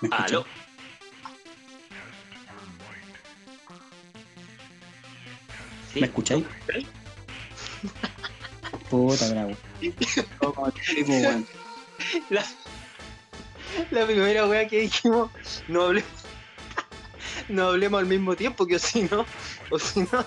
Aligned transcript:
¿Me 0.00 0.08
escucháis? 0.08 0.12
Aló. 0.32 0.46
¿Sí? 5.92 6.00
¿Me 6.00 6.06
escucháis? 6.06 6.44
Puta 8.90 9.28
bravo. 9.30 9.56
La, 12.30 12.44
la 13.90 14.06
primera 14.06 14.46
wea 14.46 14.68
que 14.68 14.80
dijimos, 14.80 15.30
no 15.68 15.82
hablemos, 15.84 16.10
no 17.48 17.68
hablemos 17.68 18.00
al 18.00 18.06
mismo 18.06 18.36
tiempo, 18.36 18.66
que 18.66 18.76
o 18.76 18.78
si 18.78 19.02
no, 19.04 19.26
o 19.70 19.78
si 19.78 20.00
no, 20.00 20.24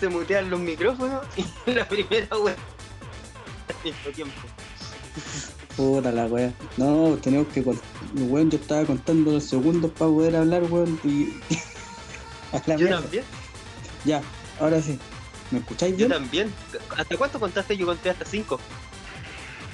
se 0.00 0.08
mutean 0.08 0.50
los 0.50 0.60
micrófonos 0.60 1.26
y 1.36 1.70
la 1.72 1.88
primera 1.88 2.36
wea 2.38 2.56
al 3.68 3.76
mismo 3.84 4.10
tiempo. 4.12 4.40
Puta 5.76 6.10
la 6.12 6.26
wea. 6.26 6.52
No, 6.76 7.16
tenemos 7.20 7.48
que. 7.48 7.62
cont- 7.64 7.80
Weón, 8.14 8.50
yo 8.50 8.58
estaba 8.58 8.84
contando 8.84 9.32
los 9.32 9.44
segundos 9.44 9.90
para 9.92 10.10
poder 10.10 10.36
hablar, 10.36 10.62
weón. 10.70 10.98
Y. 11.04 11.28
A 12.52 12.62
la 12.66 12.76
Yo 12.76 12.88
también, 12.88 13.24
Ya, 14.04 14.22
ahora 14.60 14.80
sí. 14.80 14.98
¿Me 15.50 15.58
escucháis 15.58 15.92
yo 15.92 16.08
bien? 16.08 16.10
también. 16.10 16.52
¿Hasta 16.96 17.16
cuánto 17.16 17.38
contaste? 17.40 17.76
Yo 17.76 17.86
conté 17.86 18.10
hasta 18.10 18.24
cinco. 18.24 18.58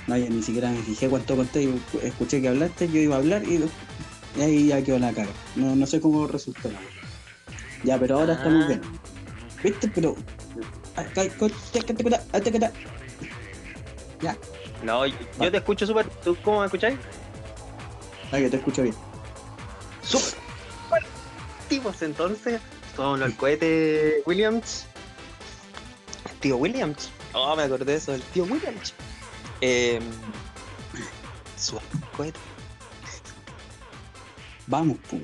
No, 0.06 0.16
ya 0.16 0.28
ni 0.28 0.42
siquiera 0.42 0.70
me 0.70 0.83
fijé 0.83 1.09
cuánto 1.09 1.37
conté. 1.37 1.65
Yo 1.65 1.73
escuché 2.03 2.41
que 2.42 2.48
hablaste, 2.48 2.89
yo 2.89 2.98
iba 3.00 3.14
a 3.16 3.19
hablar 3.19 3.45
y, 3.45 3.62
y 4.37 4.41
ahí 4.42 4.66
ya 4.69 4.83
quedó 4.83 4.98
la 4.98 5.12
cara. 5.12 5.28
No, 5.55 5.77
no 5.77 5.87
sé 5.87 6.00
cómo 6.00 6.27
resultó. 6.27 6.70
Ya, 7.84 7.98
pero 7.98 8.19
ahora 8.19 8.34
estamos 8.34 8.64
Ah. 8.64 8.69
bien. 8.69 8.80
¿Viste? 9.62 9.89
Pero. 9.89 10.16
Ya, 14.20 14.36
No, 14.83 15.06
yo, 15.06 15.16
yo 15.41 15.50
te 15.50 15.58
escucho 15.58 15.86
súper. 15.86 16.06
¿Tú 16.25 16.36
cómo 16.42 16.61
me 16.61 16.66
escucháis? 16.66 16.98
ah, 18.33 18.38
que 18.38 18.50
te 18.50 18.56
escucho 18.56 18.83
bien. 18.83 18.94
Súper. 20.02 20.39
Tipos, 21.69 22.02
entonces, 22.02 22.61
tomamos 22.97 23.22
el 23.22 23.36
cohete 23.36 24.22
Williams. 24.27 24.86
Tío 26.41 26.56
Williams. 26.56 27.11
Oh, 27.34 27.55
me 27.56 27.62
acordé 27.62 27.84
de 27.84 27.94
eso, 27.94 28.14
el 28.14 28.22
tío 28.22 28.44
Williams. 28.44 28.94
Eh, 29.61 30.00
su 31.56 31.80
cohete. 32.17 32.39
Vamos, 34.67 34.98
pues. 35.08 35.22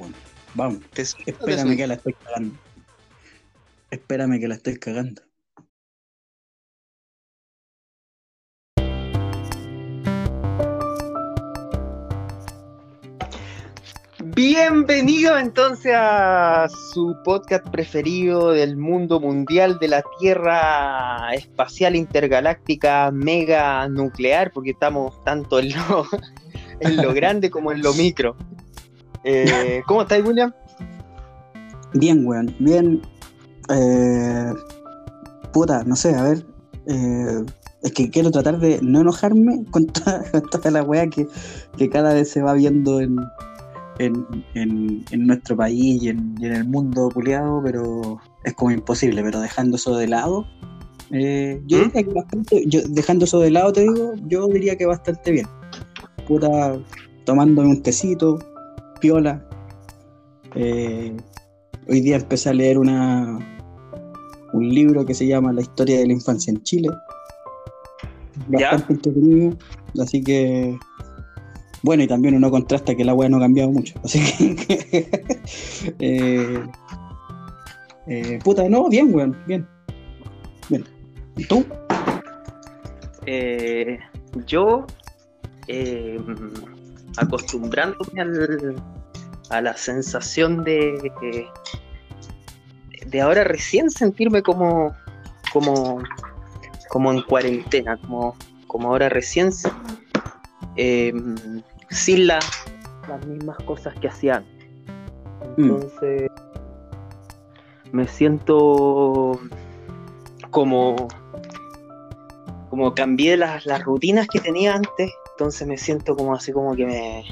Vamos. 0.54 0.80
Espérame 0.94 1.76
que 1.76 1.86
la 1.86 1.94
estoy 1.94 2.14
cagando. 2.14 2.54
Espérame 3.90 4.40
que 4.40 4.48
la 4.48 4.54
estoy 4.54 4.78
cagando. 4.78 5.22
Bienvenido 14.38 15.36
entonces 15.36 15.90
a 15.96 16.68
su 16.68 17.16
podcast 17.24 17.66
preferido 17.70 18.52
del 18.52 18.76
mundo 18.76 19.18
mundial, 19.18 19.80
de 19.80 19.88
la 19.88 20.04
Tierra 20.20 21.34
espacial 21.34 21.96
intergaláctica 21.96 23.10
mega 23.10 23.88
nuclear, 23.88 24.52
porque 24.52 24.70
estamos 24.70 25.24
tanto 25.24 25.58
en 25.58 25.70
lo, 25.70 26.04
en 26.80 26.96
lo 26.98 27.12
grande 27.14 27.50
como 27.50 27.72
en 27.72 27.82
lo 27.82 27.92
micro. 27.94 28.36
Eh, 29.24 29.82
¿Cómo 29.88 30.02
estáis, 30.02 30.24
William? 30.24 30.54
Bien, 31.94 32.24
weón. 32.24 32.54
Bien. 32.60 33.02
Eh, 33.74 34.52
puta, 35.52 35.82
no 35.82 35.96
sé, 35.96 36.14
a 36.14 36.22
ver. 36.22 36.46
eh, 36.86 37.44
es 37.82 37.92
que 37.92 38.08
quiero 38.08 38.30
tratar 38.30 38.60
de 38.60 38.78
no 38.82 39.00
enojarme 39.00 39.64
con 39.72 39.86
toda, 39.86 40.22
toda 40.52 40.70
la 40.70 40.84
weá 40.84 41.08
que, 41.08 41.26
que 41.76 41.90
cada 41.90 42.14
vez 42.14 42.30
se 42.30 42.40
va 42.40 42.52
viendo 42.52 43.00
en, 43.00 43.16
en, 43.98 44.26
en- 44.54 45.04
en 45.10 45.26
nuestro 45.26 45.56
país 45.56 46.02
y 46.02 46.08
en, 46.10 46.34
y 46.38 46.46
en 46.46 46.52
el 46.52 46.64
mundo 46.64 47.08
puliado, 47.08 47.60
pero 47.64 48.18
es 48.44 48.54
como 48.54 48.70
imposible. 48.70 49.22
Pero 49.22 49.40
dejando 49.40 49.76
eso 49.76 49.96
de 49.96 50.06
lado, 50.08 50.46
eh, 51.10 51.60
yo 51.66 51.78
¿Mm? 51.78 51.82
diría 51.88 52.02
que 52.02 52.12
bastante. 52.14 52.64
Yo, 52.66 52.80
dejando 52.88 53.24
eso 53.24 53.40
de 53.40 53.50
lado, 53.50 53.72
te 53.72 53.80
digo, 53.82 54.12
yo 54.26 54.46
diría 54.48 54.76
que 54.76 54.86
bastante 54.86 55.30
bien. 55.32 55.46
Puta, 56.26 56.78
tomándome 57.24 57.68
un 57.68 57.82
tecito, 57.82 58.38
piola. 59.00 59.44
Eh, 60.54 61.16
hoy 61.88 62.00
día 62.00 62.16
empecé 62.16 62.50
a 62.50 62.54
leer 62.54 62.78
una, 62.78 63.38
un 64.52 64.68
libro 64.68 65.04
que 65.06 65.14
se 65.14 65.26
llama 65.26 65.52
La 65.52 65.62
historia 65.62 65.98
de 65.98 66.06
la 66.06 66.12
infancia 66.12 66.50
en 66.50 66.62
Chile. 66.62 66.88
Ya. 68.50 68.70
Bastante 68.72 68.92
entretenido. 68.94 69.56
Así 70.00 70.22
que. 70.22 70.78
Bueno, 71.82 72.02
y 72.02 72.06
también 72.08 72.34
uno 72.34 72.50
contrasta 72.50 72.94
que 72.94 73.04
la 73.04 73.14
weá 73.14 73.28
no 73.28 73.36
ha 73.36 73.40
cambiado 73.40 73.70
mucho. 73.70 73.94
Así 74.04 74.56
que. 74.56 75.08
eh, 76.00 76.62
eh, 78.06 78.38
puta, 78.42 78.68
no, 78.68 78.88
bien, 78.88 79.14
weón, 79.14 79.36
bien. 79.46 79.66
Bien. 80.68 80.84
¿Y 81.36 81.44
tú? 81.44 81.64
Eh, 83.26 83.98
yo, 84.46 84.86
eh, 85.68 86.18
acostumbrándome 87.16 88.20
al- 88.20 88.82
a 89.50 89.60
la 89.62 89.76
sensación 89.76 90.64
de, 90.64 91.10
de 93.06 93.20
ahora 93.20 93.44
recién 93.44 93.90
sentirme 93.90 94.42
como, 94.42 94.92
como, 95.52 96.02
como 96.90 97.12
en 97.12 97.22
cuarentena, 97.22 97.96
como, 97.98 98.36
como 98.66 98.88
ahora 98.88 99.08
recién 99.08 99.50
eh, 100.78 101.12
sin 101.90 102.26
la- 102.26 102.38
las 103.08 103.26
mismas 103.26 103.58
cosas 103.66 103.94
que 104.00 104.08
hacía 104.08 104.36
antes. 104.36 104.68
Mm. 105.56 105.62
Entonces, 105.64 106.30
me 107.92 108.06
siento 108.06 109.38
como 110.50 111.08
como 112.70 112.94
cambié 112.94 113.36
las, 113.38 113.64
las 113.64 113.82
rutinas 113.82 114.28
que 114.28 114.40
tenía 114.40 114.74
antes, 114.74 115.10
entonces 115.32 115.66
me 115.66 115.78
siento 115.78 116.14
como 116.14 116.34
así 116.34 116.52
como 116.52 116.76
que 116.76 116.84
me 116.84 117.24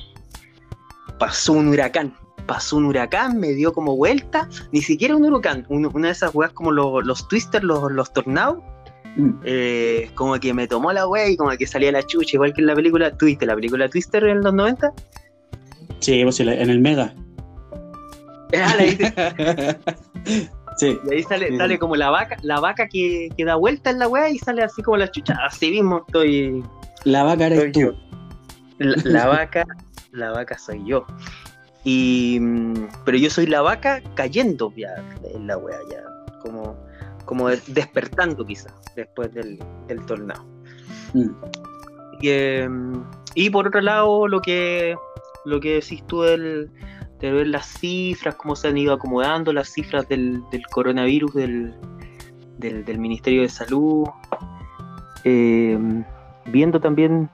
pasó 1.18 1.52
un 1.52 1.68
huracán. 1.68 2.14
Pasó 2.46 2.76
un 2.78 2.86
huracán, 2.86 3.38
me 3.38 3.48
dio 3.48 3.72
como 3.72 3.96
vuelta, 3.96 4.48
ni 4.72 4.80
siquiera 4.80 5.14
un 5.14 5.24
huracán, 5.24 5.66
un- 5.68 5.90
una 5.94 6.06
de 6.08 6.12
esas 6.12 6.34
weas 6.34 6.52
como 6.52 6.72
lo- 6.72 7.02
los 7.02 7.28
twisters, 7.28 7.62
los, 7.64 7.92
los 7.92 8.12
tornados. 8.12 8.58
eh, 9.44 10.10
como 10.14 10.38
que 10.38 10.52
me 10.54 10.66
tomó 10.66 10.92
la 10.92 11.06
wea 11.08 11.28
y 11.28 11.36
como 11.36 11.50
que 11.50 11.66
salía 11.66 11.92
la 11.92 12.02
chucha, 12.02 12.36
igual 12.36 12.52
que 12.52 12.60
en 12.60 12.66
la 12.68 12.74
película, 12.74 13.16
¿tuviste 13.16 13.46
la 13.46 13.54
película 13.54 13.88
Twister 13.88 14.24
en 14.24 14.42
los 14.42 14.52
90? 14.54 14.92
Sí, 16.00 16.22
pues 16.22 16.38
en 16.40 16.48
el 16.70 16.80
Mega. 16.80 17.14
Ah, 18.56 18.74
la 18.78 18.84
viste. 18.84 19.12
sí. 20.76 20.96
Y 21.10 21.14
ahí 21.14 21.22
sale, 21.24 21.48
Sí. 21.48 21.56
sale 21.56 21.78
como 21.80 21.96
la 21.96 22.10
vaca, 22.10 22.36
la 22.42 22.60
vaca 22.60 22.86
que, 22.86 23.28
que 23.36 23.44
da 23.44 23.56
vuelta 23.56 23.90
en 23.90 23.98
la 23.98 24.06
wea 24.08 24.30
y 24.30 24.38
sale 24.38 24.62
así 24.62 24.82
como 24.82 24.98
la 24.98 25.10
chucha, 25.10 25.34
así 25.44 25.70
mismo 25.72 26.04
estoy 26.06 26.62
La 27.04 27.24
vaca 27.24 27.46
eres 27.48 27.72
tú. 27.72 27.80
yo. 27.80 27.92
La, 28.78 28.96
la 29.04 29.26
vaca, 29.26 29.64
la 30.12 30.30
vaca 30.30 30.56
soy 30.58 30.80
yo. 30.86 31.04
Y 31.82 32.38
mm, 32.40 32.88
pero 33.04 33.18
yo 33.18 33.30
soy 33.30 33.46
la 33.46 33.62
vaca 33.62 34.00
cayendo 34.14 34.72
ya 34.76 34.94
en 35.34 35.46
la 35.48 35.58
wea 35.58 35.78
ya, 35.90 36.02
como, 36.40 36.76
como 37.26 37.48
de- 37.48 37.60
despertando 37.66 38.44
quizás 38.46 38.74
después 38.96 39.32
del, 39.34 39.58
del 39.88 40.06
tornado. 40.06 40.44
Mm. 41.12 41.28
Y, 42.22 42.28
eh, 42.30 42.68
y 43.34 43.50
por 43.50 43.66
otro 43.66 43.82
lado, 43.82 44.26
lo 44.26 44.40
que 44.40 44.96
lo 45.44 45.60
que 45.60 45.74
decís 45.74 46.02
tú 46.06 46.22
del, 46.22 46.70
de 47.20 47.30
ver 47.32 47.46
las 47.48 47.66
cifras, 47.66 48.34
cómo 48.36 48.56
se 48.56 48.68
han 48.68 48.76
ido 48.78 48.94
acomodando 48.94 49.52
las 49.52 49.68
cifras 49.68 50.08
del, 50.08 50.40
del 50.50 50.66
coronavirus 50.66 51.34
del, 51.34 51.74
del, 52.58 52.84
del 52.84 52.98
Ministerio 52.98 53.42
de 53.42 53.48
Salud, 53.48 54.06
eh, 55.24 55.78
viendo 56.46 56.80
también 56.80 57.28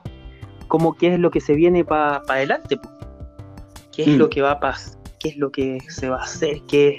cómo 0.67 0.93
qué 0.95 1.13
es 1.13 1.19
lo 1.19 1.31
que 1.31 1.39
se 1.41 1.53
viene 1.55 1.83
para 1.85 2.17
adelante, 2.27 2.77
po. 2.77 2.89
qué 3.91 4.03
es 4.03 4.07
Mm. 4.09 4.17
lo 4.17 4.29
que 4.29 4.41
va 4.41 4.51
a 4.51 4.59
pasar, 4.59 4.99
qué 5.19 5.29
es 5.29 5.37
lo 5.37 5.51
que 5.51 5.79
se 5.87 6.09
va 6.09 6.19
a 6.19 6.23
hacer, 6.23 6.61
qué, 6.67 6.97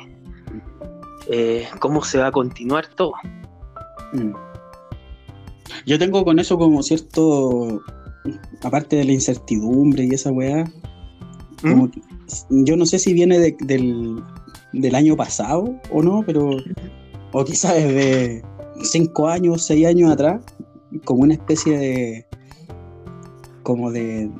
eh, 1.30 1.66
cómo 1.80 2.02
se 2.04 2.18
va 2.18 2.28
a 2.28 2.32
continuar 2.32 2.86
todo. 2.88 3.12
Mm. 4.12 4.32
Yo 5.86 5.98
tengo 5.98 6.24
con 6.24 6.38
eso 6.38 6.56
como 6.58 6.82
cierto, 6.82 7.82
aparte 8.62 8.96
de 8.96 9.04
la 9.04 9.12
incertidumbre 9.12 10.04
y 10.04 10.10
esa 10.14 10.30
weá, 10.30 10.64
como 11.62 11.90
que- 11.90 12.00
yo 12.50 12.76
no 12.76 12.86
sé 12.86 12.98
si 12.98 13.12
viene 13.12 13.38
de- 13.38 13.56
del, 13.60 14.22
del 14.72 14.94
año 14.94 15.16
pasado 15.16 15.74
o 15.90 16.02
no, 16.02 16.22
pero, 16.26 16.50
o 17.32 17.44
quizás 17.44 17.74
desde 17.74 18.42
cinco 18.82 19.28
años, 19.28 19.64
seis 19.66 19.86
años 19.86 20.10
atrás, 20.12 20.42
como 21.04 21.22
una 21.22 21.34
especie 21.34 21.78
de, 21.78 22.26
como 23.62 23.90
de, 23.90 24.30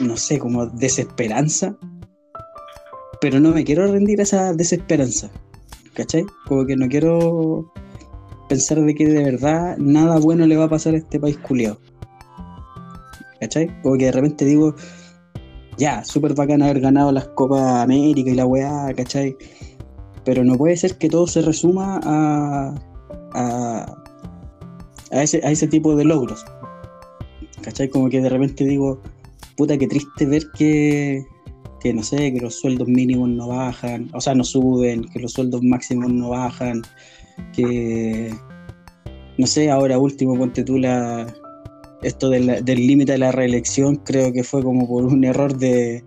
no 0.00 0.16
sé, 0.16 0.38
como 0.38 0.66
desesperanza, 0.66 1.76
pero 3.20 3.40
no 3.40 3.50
me 3.50 3.64
quiero 3.64 3.86
rendir 3.90 4.20
a 4.20 4.24
esa 4.24 4.52
desesperanza, 4.52 5.30
¿cachai? 5.94 6.24
Como 6.46 6.66
que 6.66 6.76
no 6.76 6.88
quiero 6.88 7.72
pensar 8.48 8.80
de 8.80 8.94
que 8.94 9.06
de 9.06 9.24
verdad 9.24 9.76
nada 9.78 10.18
bueno 10.18 10.46
le 10.46 10.56
va 10.56 10.64
a 10.64 10.68
pasar 10.68 10.94
a 10.94 10.98
este 10.98 11.18
país 11.18 11.38
culiado. 11.38 11.78
¿Cachai? 13.40 13.68
Como 13.82 13.96
que 13.96 14.06
de 14.06 14.12
repente 14.12 14.44
digo, 14.44 14.74
ya, 15.76 16.04
súper 16.04 16.34
bacán 16.34 16.62
haber 16.62 16.80
ganado 16.80 17.12
las 17.12 17.28
Copas 17.28 17.82
América 17.82 18.30
y 18.30 18.34
la 18.34 18.46
weá, 18.46 18.92
¿cachai? 18.94 19.36
Pero 20.24 20.44
no 20.44 20.56
puede 20.56 20.76
ser 20.76 20.96
que 20.98 21.08
todo 21.08 21.26
se 21.26 21.42
resuma 21.42 21.98
a, 22.04 22.74
a, 23.34 23.96
a, 25.10 25.22
ese, 25.22 25.40
a 25.44 25.50
ese 25.50 25.66
tipo 25.66 25.96
de 25.96 26.04
logros. 26.04 26.44
¿Cachai? 27.62 27.88
Como 27.88 28.08
que 28.08 28.20
de 28.20 28.28
repente 28.28 28.64
digo, 28.64 29.00
puta, 29.56 29.76
qué 29.78 29.86
triste 29.88 30.26
ver 30.26 30.44
que, 30.56 31.24
que 31.82 31.92
no 31.92 32.02
sé, 32.02 32.32
que 32.32 32.40
los 32.40 32.54
sueldos 32.54 32.86
mínimos 32.86 33.28
no 33.28 33.48
bajan, 33.48 34.08
o 34.12 34.20
sea, 34.20 34.34
no 34.34 34.44
suben, 34.44 35.04
que 35.04 35.18
los 35.18 35.32
sueldos 35.32 35.62
máximos 35.62 36.12
no 36.12 36.30
bajan, 36.30 36.82
que, 37.52 38.32
no 39.38 39.46
sé, 39.46 39.70
ahora 39.70 39.98
último, 39.98 40.36
ponte 40.36 40.62
tú 40.62 40.78
la, 40.78 41.26
esto 42.02 42.30
del 42.30 42.64
límite 42.64 43.12
de 43.12 43.18
la 43.18 43.32
reelección, 43.32 43.96
creo 43.96 44.32
que 44.32 44.44
fue 44.44 44.62
como 44.62 44.86
por 44.86 45.04
un 45.04 45.24
error 45.24 45.56
de, 45.56 46.04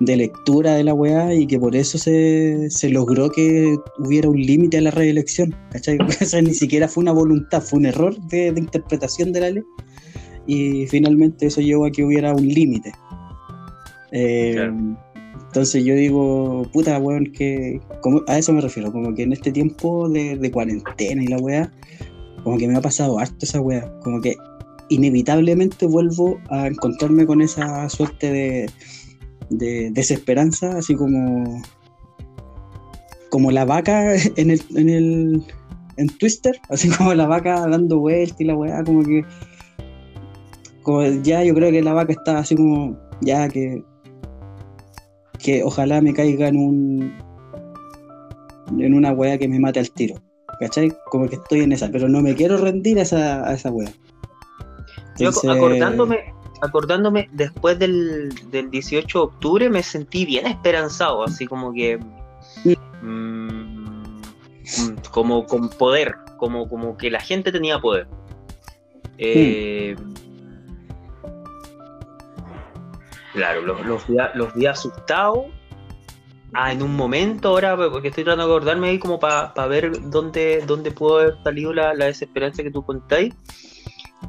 de 0.00 0.16
lectura 0.16 0.74
de 0.74 0.84
la 0.84 0.94
weá 0.94 1.32
y 1.34 1.46
que 1.46 1.58
por 1.58 1.76
eso 1.76 1.98
se, 1.98 2.68
se 2.70 2.88
logró 2.88 3.30
que 3.30 3.76
hubiera 3.98 4.28
un 4.28 4.40
límite 4.40 4.78
a 4.78 4.82
la 4.82 4.90
reelección, 4.90 5.54
¿cachai? 5.70 5.98
O 6.36 6.42
ni 6.42 6.54
siquiera 6.54 6.88
fue 6.88 7.02
una 7.02 7.12
voluntad, 7.12 7.62
fue 7.62 7.78
un 7.78 7.86
error 7.86 8.16
de, 8.28 8.52
de 8.52 8.60
interpretación 8.60 9.32
de 9.32 9.40
la 9.40 9.50
ley 9.50 9.62
y 10.46 10.86
finalmente 10.86 11.46
eso 11.46 11.60
llevó 11.60 11.86
a 11.86 11.90
que 11.90 12.04
hubiera 12.04 12.34
un 12.34 12.46
límite. 12.46 12.92
Eh, 14.12 14.70
entonces 15.54 15.84
yo 15.84 15.94
digo, 15.94 16.68
puta, 16.72 16.98
weón, 16.98 17.26
que 17.26 17.80
como, 18.00 18.22
a 18.26 18.38
eso 18.38 18.52
me 18.52 18.60
refiero, 18.60 18.90
como 18.90 19.14
que 19.14 19.22
en 19.22 19.32
este 19.32 19.52
tiempo 19.52 20.08
de, 20.08 20.50
cuarentena 20.50 21.22
y 21.22 21.28
la 21.28 21.36
weá, 21.36 21.70
como 22.42 22.58
que 22.58 22.66
me 22.66 22.76
ha 22.76 22.80
pasado 22.80 23.20
harto 23.20 23.36
esa 23.42 23.60
weá, 23.60 23.88
como 24.00 24.20
que 24.20 24.34
inevitablemente 24.88 25.86
vuelvo 25.86 26.40
a 26.50 26.66
encontrarme 26.66 27.24
con 27.24 27.40
esa 27.40 27.88
suerte 27.88 28.32
de, 28.32 28.70
de 29.50 29.92
desesperanza, 29.92 30.76
así 30.76 30.96
como 30.96 31.62
como 33.30 33.52
la 33.52 33.64
vaca 33.64 34.16
en 34.36 34.50
el, 34.50 34.60
en 34.74 34.88
el 34.88 35.44
en 35.98 36.08
Twister, 36.18 36.60
así 36.68 36.88
como 36.88 37.14
la 37.14 37.28
vaca 37.28 37.64
dando 37.68 38.00
vueltas 38.00 38.40
y 38.40 38.44
la 38.44 38.56
weá, 38.56 38.82
como 38.82 39.04
que 39.04 39.24
ya 41.22 41.44
yo 41.44 41.54
creo 41.54 41.70
que 41.70 41.80
la 41.80 41.92
vaca 41.92 42.12
está 42.12 42.38
así 42.38 42.56
como, 42.56 42.98
ya 43.20 43.48
que, 43.48 43.84
que 45.44 45.62
ojalá 45.62 46.00
me 46.00 46.14
caiga 46.14 46.48
en 46.48 46.56
un, 46.56 47.18
en 48.78 48.94
una 48.94 49.12
weá 49.12 49.36
que 49.36 49.46
me 49.46 49.60
mate 49.60 49.78
al 49.78 49.90
tiro, 49.90 50.16
¿cachai? 50.58 50.90
Como 51.10 51.28
que 51.28 51.36
estoy 51.36 51.60
en 51.60 51.72
esa, 51.72 51.90
pero 51.90 52.08
no 52.08 52.22
me 52.22 52.34
quiero 52.34 52.56
rendir 52.56 52.98
a 52.98 53.02
esa, 53.02 53.46
a 53.46 53.52
esa 53.52 53.70
weá. 53.70 53.92
Yo 55.18 55.28
acordándome, 55.28 56.32
acordándome 56.62 57.28
después 57.32 57.78
del, 57.78 58.34
del 58.50 58.70
18 58.70 59.18
de 59.18 59.24
octubre 59.24 59.68
me 59.68 59.82
sentí 59.82 60.24
bien 60.24 60.46
esperanzado, 60.46 61.22
así 61.22 61.46
como 61.46 61.72
que 61.74 61.98
mm. 62.64 62.72
Mm, 63.02 64.96
como 65.10 65.44
con 65.44 65.68
poder, 65.68 66.14
como, 66.38 66.70
como 66.70 66.96
que 66.96 67.10
la 67.10 67.20
gente 67.20 67.52
tenía 67.52 67.78
poder. 67.78 68.08
Eh, 69.18 69.94
Claro, 73.34 73.62
los, 73.62 73.84
los, 73.84 74.06
vi, 74.06 74.16
los 74.34 74.54
vi 74.54 74.66
asustados. 74.66 75.46
Ah, 76.52 76.70
en 76.70 76.82
un 76.82 76.94
momento 76.94 77.48
ahora, 77.48 77.76
porque 77.76 78.08
estoy 78.08 78.22
tratando 78.22 78.46
de 78.46 78.52
acordarme 78.52 78.90
ahí 78.90 78.98
como 79.00 79.18
para 79.18 79.66
ver 79.66 79.90
dónde, 80.08 80.62
dónde 80.64 80.92
pudo 80.92 81.18
haber 81.18 81.34
salido 81.42 81.72
la, 81.72 81.94
la 81.94 82.04
desesperanza 82.04 82.62
que 82.62 82.70
tú 82.70 82.84
contáis. 82.84 83.34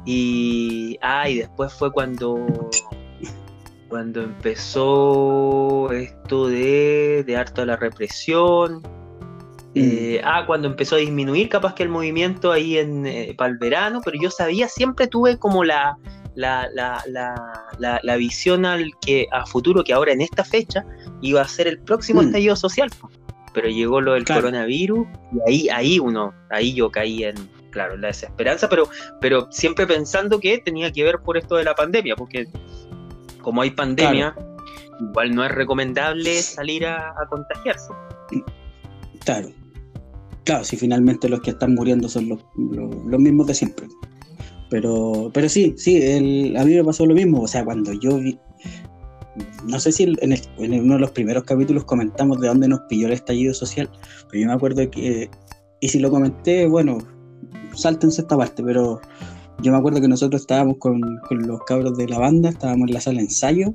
Y, 0.04 0.98
ah, 1.02 1.28
y 1.28 1.38
después 1.38 1.72
fue 1.72 1.92
cuando, 1.92 2.44
cuando 3.88 4.22
empezó 4.22 5.90
esto 5.92 6.48
de, 6.48 7.22
de 7.24 7.36
harto 7.36 7.64
la 7.64 7.76
represión. 7.76 8.78
Mm. 8.78 9.78
Eh, 9.78 10.20
ah, 10.24 10.44
cuando 10.48 10.66
empezó 10.66 10.96
a 10.96 10.98
disminuir 10.98 11.48
capaz 11.48 11.74
que 11.74 11.84
el 11.84 11.90
movimiento 11.90 12.50
ahí 12.50 12.76
en 12.76 13.06
eh, 13.06 13.34
para 13.38 13.50
el 13.50 13.58
verano, 13.58 14.00
pero 14.04 14.18
yo 14.20 14.32
sabía, 14.32 14.66
siempre 14.66 15.06
tuve 15.06 15.38
como 15.38 15.62
la, 15.62 15.96
la, 16.36 16.68
la, 16.74 17.02
la, 17.08 18.00
la, 18.02 18.16
visión 18.16 18.64
al 18.64 18.90
que 19.00 19.26
a 19.32 19.44
futuro, 19.46 19.82
que 19.82 19.92
ahora 19.92 20.12
en 20.12 20.20
esta 20.20 20.44
fecha 20.44 20.84
iba 21.22 21.40
a 21.40 21.48
ser 21.48 21.66
el 21.66 21.78
próximo 21.80 22.22
mm. 22.22 22.26
estallido 22.26 22.56
social. 22.56 22.90
Pero 23.52 23.68
llegó 23.68 24.02
lo 24.02 24.12
del 24.12 24.26
coronavirus 24.26 25.08
y 25.32 25.50
ahí, 25.50 25.68
ahí 25.70 25.98
uno, 25.98 26.34
ahí 26.50 26.74
yo 26.74 26.90
caí 26.90 27.24
en, 27.24 27.36
claro, 27.70 27.96
la 27.96 28.08
desesperanza, 28.08 28.68
pero, 28.68 28.88
pero 29.20 29.48
siempre 29.50 29.86
pensando 29.86 30.38
que 30.38 30.58
tenía 30.58 30.92
que 30.92 31.02
ver 31.02 31.20
por 31.20 31.38
esto 31.38 31.56
de 31.56 31.64
la 31.64 31.74
pandemia, 31.74 32.16
porque 32.16 32.46
como 33.40 33.62
hay 33.62 33.70
pandemia, 33.70 34.34
igual 35.00 35.34
no 35.34 35.42
es 35.42 35.52
recomendable 35.52 36.42
salir 36.42 36.84
a, 36.84 37.14
contagiarse. 37.30 37.94
Claro. 39.24 39.48
Claro, 40.44 40.64
si 40.64 40.76
finalmente 40.76 41.28
los 41.28 41.40
que 41.40 41.50
están 41.50 41.74
muriendo 41.74 42.08
son 42.08 42.28
los, 42.28 42.40
los 42.56 43.20
mismos 43.20 43.46
de 43.46 43.54
siempre. 43.54 43.88
Pero, 44.70 45.30
pero 45.32 45.48
sí, 45.48 45.74
sí, 45.76 45.96
el, 46.02 46.56
a 46.56 46.64
mí 46.64 46.74
me 46.74 46.84
pasó 46.84 47.06
lo 47.06 47.14
mismo. 47.14 47.42
O 47.42 47.48
sea, 47.48 47.64
cuando 47.64 47.92
yo 47.92 48.18
vi, 48.18 48.38
no 49.64 49.78
sé 49.80 49.92
si 49.92 50.04
en, 50.04 50.34
uno 50.58 50.94
de 50.94 51.00
los 51.00 51.10
primeros 51.12 51.44
capítulos 51.44 51.84
comentamos 51.84 52.40
de 52.40 52.48
dónde 52.48 52.68
nos 52.68 52.80
pilló 52.88 53.06
el 53.06 53.12
estallido 53.12 53.54
social, 53.54 53.88
pero 54.28 54.42
yo 54.42 54.48
me 54.48 54.54
acuerdo 54.54 54.90
que, 54.90 55.30
y 55.80 55.88
si 55.88 55.98
lo 55.98 56.10
comenté, 56.10 56.66
bueno, 56.66 56.98
sáltense 57.74 58.22
esta 58.22 58.36
parte, 58.36 58.62
pero 58.62 59.00
yo 59.62 59.72
me 59.72 59.78
acuerdo 59.78 60.00
que 60.00 60.08
nosotros 60.08 60.42
estábamos 60.42 60.76
con, 60.78 61.00
con 61.28 61.46
los 61.46 61.60
cabros 61.64 61.96
de 61.96 62.08
la 62.08 62.18
banda, 62.18 62.50
estábamos 62.50 62.88
en 62.88 62.94
la 62.94 63.00
sala 63.00 63.18
de 63.18 63.24
ensayo 63.24 63.74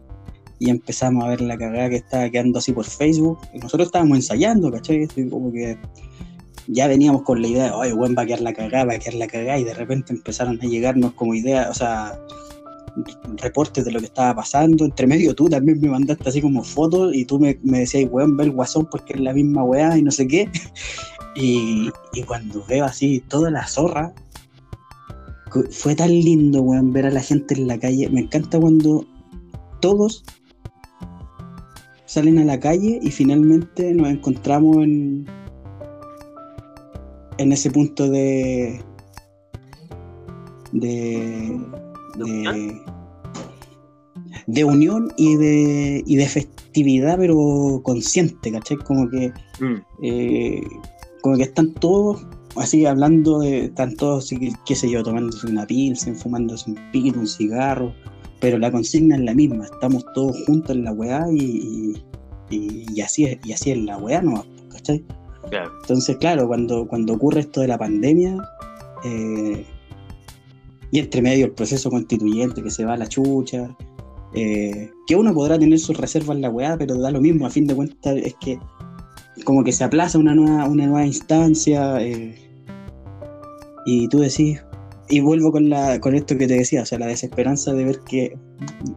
y 0.61 0.69
empezamos 0.69 1.23
a 1.23 1.29
ver 1.29 1.41
la 1.41 1.57
cagada 1.57 1.89
que 1.89 1.95
estaba 1.95 2.29
quedando 2.29 2.59
así 2.59 2.71
por 2.71 2.85
Facebook. 2.85 3.39
Y 3.51 3.57
nosotros 3.57 3.87
estábamos 3.87 4.17
ensayando, 4.17 4.71
¿cachai? 4.71 5.07
Como 5.27 5.51
que 5.51 5.75
ya 6.71 6.87
veníamos 6.87 7.23
con 7.23 7.41
la 7.41 7.47
idea 7.47 7.65
de, 7.65 7.71
oye, 7.71 7.93
buen 7.93 8.15
va 8.17 8.23
a 8.23 8.25
quedar 8.25 8.41
la 8.41 8.53
cagada, 8.53 8.85
va 8.85 8.93
a 8.93 8.99
quedar 8.99 9.15
la 9.15 9.27
cagada, 9.27 9.59
y 9.59 9.63
de 9.65 9.73
repente 9.73 10.13
empezaron 10.13 10.57
a 10.61 10.65
llegarnos 10.65 11.13
como 11.13 11.35
ideas, 11.35 11.69
o 11.69 11.73
sea, 11.73 12.17
reportes 13.37 13.85
de 13.85 13.91
lo 13.91 13.99
que 13.99 14.05
estaba 14.05 14.35
pasando. 14.35 14.85
Entre 14.85 15.05
medio 15.05 15.35
tú 15.35 15.49
también 15.49 15.79
me 15.81 15.89
mandaste 15.89 16.29
así 16.29 16.41
como 16.41 16.63
fotos 16.63 17.13
y 17.13 17.25
tú 17.25 17.39
me, 17.39 17.59
me 17.63 17.79
decías, 17.79 18.09
weón, 18.11 18.37
ve 18.37 18.45
el 18.45 18.51
guasón 18.51 18.87
porque 18.89 19.13
es 19.13 19.19
la 19.19 19.33
misma 19.33 19.63
weá 19.63 19.97
y 19.97 20.01
no 20.01 20.11
sé 20.11 20.27
qué. 20.27 20.49
Y, 21.33 21.89
y 22.11 22.23
cuando 22.23 22.61
veo 22.67 22.83
así 22.83 23.23
toda 23.29 23.49
la 23.49 23.65
zorra, 23.65 24.13
fue 25.69 25.95
tan 25.95 26.09
lindo, 26.09 26.61
weón, 26.61 26.91
ver 26.91 27.05
a 27.05 27.09
la 27.09 27.21
gente 27.21 27.53
en 27.53 27.67
la 27.67 27.79
calle. 27.79 28.09
Me 28.09 28.19
encanta 28.19 28.59
cuando 28.59 29.05
todos 29.79 30.25
salen 32.05 32.37
a 32.37 32.43
la 32.43 32.59
calle 32.59 32.99
y 33.01 33.11
finalmente 33.11 33.93
nos 33.93 34.09
encontramos 34.09 34.83
en, 34.83 35.25
en 37.41 37.51
ese 37.51 37.71
punto 37.71 38.09
de 38.09 38.81
de, 40.71 41.59
de, 44.47 44.63
unión 44.63 45.11
y 45.17 45.35
de, 45.35 46.03
y 46.05 46.15
de 46.15 46.27
festividad, 46.27 47.17
pero 47.17 47.81
consciente, 47.83 48.51
¿cachai? 48.51 48.77
Como 48.77 49.09
que, 49.09 49.33
mm. 49.59 49.75
eh, 50.03 50.61
como 51.21 51.37
que 51.37 51.43
están 51.43 51.73
todos 51.75 52.25
así 52.55 52.85
hablando 52.85 53.39
de, 53.39 53.65
están 53.65 53.95
todos, 53.95 54.33
qué 54.65 54.75
sé 54.75 54.89
yo, 54.89 55.03
tomándose 55.03 55.47
una 55.47 55.65
pilsen, 55.65 56.15
fumándose 56.15 56.71
un 56.71 56.79
pito, 56.91 57.19
un 57.19 57.27
cigarro, 57.27 57.93
pero 58.39 58.57
la 58.57 58.71
consigna 58.71 59.15
es 59.15 59.21
la 59.21 59.33
misma, 59.33 59.65
estamos 59.65 60.03
todos 60.13 60.35
juntos 60.45 60.75
en 60.75 60.83
la 60.83 60.91
weá 60.91 61.25
y, 61.31 61.93
y, 62.49 63.01
así, 63.01 63.25
es, 63.25 63.39
y 63.45 63.53
así 63.53 63.71
es 63.71 63.77
la 63.77 63.97
weá, 63.97 64.21
¿no? 64.21 64.45
¿cachai? 64.69 65.05
Entonces, 65.81 66.17
claro, 66.17 66.47
cuando, 66.47 66.87
cuando 66.87 67.13
ocurre 67.13 67.41
esto 67.41 67.61
de 67.61 67.67
la 67.67 67.77
pandemia, 67.77 68.37
eh, 69.03 69.65
y 70.91 70.99
entre 70.99 71.21
medio 71.21 71.45
el 71.45 71.51
proceso 71.53 71.89
constituyente 71.89 72.61
que 72.61 72.69
se 72.69 72.85
va 72.85 72.93
a 72.93 72.97
la 72.97 73.07
chucha, 73.07 73.75
eh, 74.33 74.89
que 75.07 75.15
uno 75.15 75.33
podrá 75.33 75.57
tener 75.57 75.79
sus 75.79 75.97
reservas 75.97 76.35
en 76.35 76.41
la 76.41 76.49
weá, 76.49 76.77
pero 76.77 76.97
da 76.97 77.11
lo 77.11 77.21
mismo, 77.21 77.45
a 77.45 77.49
fin 77.49 77.65
de 77.67 77.75
cuentas 77.75 78.15
es 78.17 78.35
que 78.39 78.59
como 79.43 79.63
que 79.63 79.71
se 79.71 79.83
aplaza 79.83 80.17
una 80.17 80.35
nueva, 80.35 80.65
una 80.65 80.85
nueva 80.85 81.05
instancia, 81.05 82.01
eh, 82.01 82.35
y 83.85 84.07
tú 84.09 84.19
decís, 84.19 84.63
y 85.09 85.19
vuelvo 85.19 85.51
con, 85.51 85.69
la, 85.69 85.99
con 85.99 86.15
esto 86.15 86.37
que 86.37 86.47
te 86.47 86.55
decía, 86.55 86.83
o 86.83 86.85
sea, 86.85 86.99
la 86.99 87.07
desesperanza 87.07 87.73
de 87.73 87.83
ver 87.83 87.99
que, 87.99 88.37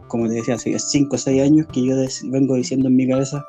como 0.07 0.27
te 0.27 0.35
decía, 0.35 0.55
hace 0.55 0.77
5 0.77 1.15
o 1.15 1.17
6 1.17 1.41
años 1.41 1.67
que 1.73 1.83
yo 1.85 1.95
vengo 2.25 2.55
diciendo 2.55 2.87
en 2.87 2.95
mi 2.95 3.07
cabeza, 3.07 3.43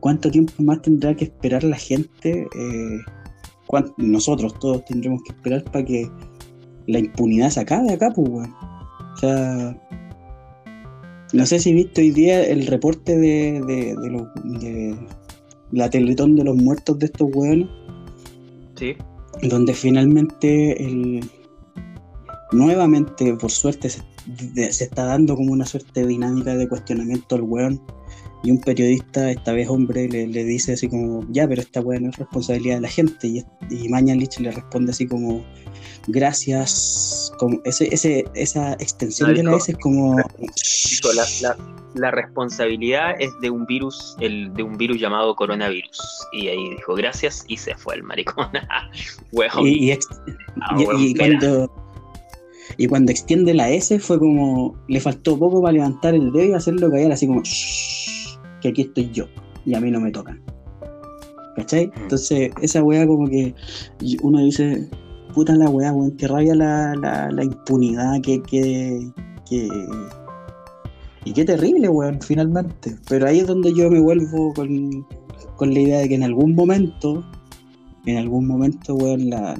¿cuánto 0.00 0.30
tiempo 0.30 0.52
más 0.62 0.82
tendrá 0.82 1.14
que 1.14 1.24
esperar 1.24 1.62
la 1.64 1.76
gente? 1.76 2.46
Eh, 2.56 2.98
nosotros 3.98 4.58
todos 4.58 4.84
tendremos 4.84 5.22
que 5.22 5.32
esperar 5.32 5.62
para 5.64 5.84
que 5.84 6.10
la 6.86 6.98
impunidad 6.98 7.50
se 7.50 7.60
acabe 7.60 7.92
acá, 7.92 8.10
pues, 8.10 8.28
weón. 8.28 8.54
O 9.14 9.16
sea, 9.16 9.76
no 11.32 11.46
sé 11.46 11.60
si 11.60 11.72
viste 11.72 12.00
hoy 12.00 12.10
día 12.10 12.44
el 12.44 12.66
reporte 12.66 13.16
de, 13.16 13.60
de, 13.60 14.96
la 15.70 15.88
Teletón 15.88 16.34
de 16.36 16.44
los 16.44 16.56
muertos 16.56 16.98
de 16.98 17.06
estos 17.06 17.28
weones. 17.32 17.68
Sí. 18.76 18.96
Donde 19.42 19.74
finalmente 19.74 20.84
el, 20.84 21.20
nuevamente, 22.52 23.34
por 23.34 23.50
suerte, 23.50 23.88
se 23.90 24.84
está 24.84 25.04
dando 25.04 25.36
como 25.36 25.52
una 25.52 25.66
suerte 25.66 26.00
de 26.00 26.08
dinámica 26.08 26.56
de 26.56 26.68
cuestionamiento 26.68 27.36
al 27.36 27.42
weón. 27.42 27.80
Y 28.42 28.50
un 28.50 28.60
periodista, 28.60 29.30
esta 29.30 29.52
vez 29.52 29.68
hombre, 29.68 30.08
le, 30.08 30.44
dice 30.44 30.72
así 30.72 30.88
como, 30.88 31.26
ya, 31.30 31.46
pero 31.46 31.60
esta 31.60 31.80
weá 31.80 32.00
no 32.00 32.08
es 32.08 32.16
responsabilidad 32.16 32.76
de 32.76 32.80
la 32.80 32.88
gente. 32.88 33.26
Y, 33.26 33.44
y 33.70 33.88
Mañalich 33.88 34.38
le 34.40 34.50
responde 34.50 34.92
así 34.92 35.06
como, 35.06 35.44
gracias. 36.06 37.32
Como 37.38 37.60
ese, 37.64 37.92
ese, 37.92 38.24
esa 38.34 38.72
extensión 38.74 39.34
de 39.34 39.42
la 39.42 39.56
S 39.56 39.72
es 39.72 39.78
como. 39.78 40.16
la, 41.94 42.10
responsabilidad 42.10 43.14
es 43.18 43.30
de 43.42 43.50
un 43.50 43.66
virus, 43.66 44.16
el, 44.20 44.52
de 44.54 44.62
un 44.62 44.78
virus 44.78 44.98
llamado 44.98 45.34
coronavirus. 45.36 45.98
Y 46.32 46.48
ahí 46.48 46.70
dijo, 46.76 46.94
gracias, 46.94 47.44
y 47.46 47.58
se 47.58 47.74
fue 47.74 47.96
el 47.96 48.02
maricón. 48.02 48.48
y, 49.64 49.90
ah, 49.90 50.76
y, 50.98 51.14
cuando 51.14 51.70
y 52.76 52.86
cuando 52.86 53.12
extiende 53.12 53.52
la 53.52 53.68
S 53.68 53.98
fue 53.98 54.18
como, 54.18 54.74
le 54.88 55.00
faltó 55.00 55.38
poco 55.38 55.60
para 55.60 55.72
levantar 55.72 56.14
el 56.14 56.32
dedo 56.32 56.46
y 56.46 56.54
hacerlo 56.54 56.90
caer 56.90 57.12
así 57.12 57.26
como, 57.26 57.42
que 58.60 58.68
aquí 58.68 58.82
estoy 58.82 59.10
yo 59.10 59.26
y 59.64 59.74
a 59.74 59.80
mí 59.80 59.90
no 59.90 60.00
me 60.00 60.10
tocan. 60.10 60.42
¿Cachai? 61.56 61.86
Mm. 61.86 61.92
Entonces, 62.02 62.50
esa 62.62 62.82
weá 62.82 63.06
como 63.06 63.28
que 63.28 63.54
uno 64.22 64.38
dice, 64.40 64.88
puta 65.34 65.54
la 65.54 65.68
weá, 65.68 65.92
weón, 65.92 66.16
que 66.16 66.28
rabia 66.28 66.54
la, 66.54 66.94
la, 66.94 67.44
impunidad, 67.44 68.20
que, 68.22 68.42
que, 68.42 69.10
que, 69.48 69.68
Y 71.24 71.32
qué 71.32 71.44
terrible, 71.44 71.88
weón, 71.88 72.20
finalmente. 72.20 72.96
Pero 73.08 73.26
ahí 73.26 73.40
es 73.40 73.46
donde 73.46 73.74
yo 73.74 73.90
me 73.90 74.00
vuelvo 74.00 74.52
con, 74.54 75.06
con 75.56 75.74
la 75.74 75.80
idea 75.80 75.98
de 75.98 76.08
que 76.08 76.14
en 76.14 76.22
algún 76.22 76.54
momento, 76.54 77.24
en 78.06 78.16
algún 78.16 78.46
momento, 78.46 78.94
weón, 78.94 79.30
la... 79.30 79.58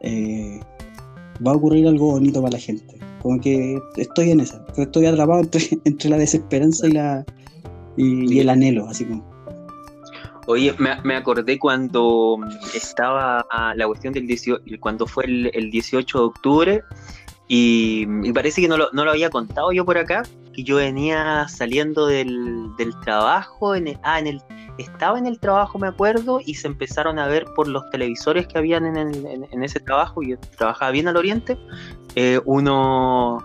Eh, 0.00 0.60
va 1.46 1.52
a 1.52 1.54
ocurrir 1.54 1.86
algo 1.86 2.12
bonito 2.12 2.40
para 2.40 2.52
la 2.52 2.58
gente. 2.58 2.98
Como 3.20 3.40
que 3.40 3.78
estoy 3.96 4.30
en 4.30 4.40
esa, 4.40 4.64
estoy 4.76 5.06
atrapado 5.06 5.42
entre, 5.84 6.10
la 6.10 6.18
desesperanza 6.18 6.88
y 6.88 6.92
la 6.92 7.24
y, 7.96 8.38
el 8.38 8.48
anhelo, 8.48 8.88
así 8.88 9.04
como. 9.04 9.30
Oye, 10.46 10.74
me, 10.78 11.16
acordé 11.16 11.58
cuando 11.58 12.38
estaba 12.74 13.46
la 13.76 13.86
cuestión 13.86 14.12
del 14.12 14.26
18, 14.26 14.64
cuando 14.80 15.06
fue 15.06 15.24
el, 15.26 15.70
18 15.70 16.18
de 16.18 16.24
octubre, 16.24 16.82
y, 17.46 18.32
parece 18.32 18.60
que 18.60 18.68
no 18.68 18.76
lo, 18.76 18.88
no 18.92 19.04
lo, 19.04 19.12
había 19.12 19.30
contado 19.30 19.70
yo 19.72 19.84
por 19.84 19.98
acá, 19.98 20.24
que 20.52 20.64
yo 20.64 20.76
venía 20.76 21.46
saliendo 21.48 22.06
del, 22.06 22.74
del 22.76 22.98
trabajo, 23.00 23.76
en 23.76 23.98
ah, 24.02 24.18
en 24.18 24.26
el, 24.26 24.42
estaba 24.78 25.18
en 25.18 25.26
el 25.26 25.38
trabajo, 25.38 25.78
me 25.78 25.86
acuerdo, 25.86 26.40
y 26.44 26.54
se 26.54 26.66
empezaron 26.66 27.18
a 27.18 27.26
ver 27.26 27.44
por 27.54 27.68
los 27.68 27.88
televisores 27.90 28.46
que 28.46 28.58
habían 28.58 28.84
en, 28.96 29.62
ese 29.62 29.80
trabajo, 29.80 30.22
y 30.22 30.30
yo 30.30 30.38
trabajaba 30.56 30.90
bien 30.90 31.08
al 31.08 31.16
oriente, 31.16 31.56
eh, 32.14 32.40
uno, 32.44 33.38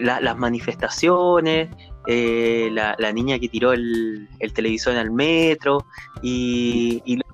las 0.00 0.36
manifestaciones, 0.36 1.68
eh, 2.06 2.70
la, 2.72 3.12
niña 3.12 3.38
que 3.38 3.48
tiró 3.48 3.72
el, 3.72 4.28
televisor 4.54 4.94
en 4.94 5.00
el 5.00 5.10
metro, 5.10 5.86
y, 6.22 7.02
y 7.04 7.16
la 7.16 7.24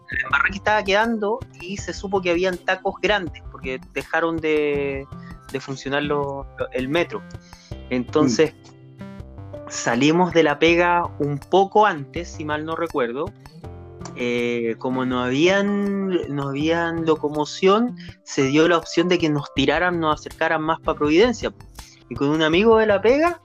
que 0.51 0.57
estaba 0.57 0.83
quedando, 0.83 1.39
y 1.61 1.77
se 1.77 1.93
supo 1.93 2.21
que 2.21 2.31
habían 2.31 2.59
tacos 2.59 2.95
grandes, 3.01 3.43
porque 3.51 3.81
dejaron 3.93 4.37
de, 4.39 5.07
funcionar 5.61 6.03
el 6.73 6.89
metro. 6.89 7.23
Entonces, 7.91 8.55
salimos 9.69 10.33
de 10.33 10.43
la 10.43 10.59
pega 10.59 11.07
un 11.19 11.39
poco 11.39 11.87
antes, 11.87 12.29
si 12.29 12.45
mal 12.45 12.65
no 12.65 12.77
recuerdo. 12.77 13.27
Eh, 14.17 14.75
como 14.79 15.07
no 15.07 15.21
habían, 15.23 16.09
no 16.35 16.49
habían 16.49 17.07
locomoción, 17.07 17.97
se 18.23 18.45
dio 18.45 18.69
la 18.69 18.77
opción 18.77 19.09
de 19.09 19.19
que 19.19 19.29
nos 19.29 19.53
tiraran, 19.55 20.01
nos 20.01 20.21
acercaran 20.21 20.63
más 20.63 20.81
para 20.81 20.99
Providencia. 20.99 21.53
Y 22.09 22.15
con 22.15 22.29
un 22.29 22.43
amigo 22.43 22.79
de 22.79 22.87
la 22.87 23.01
pega, 23.01 23.41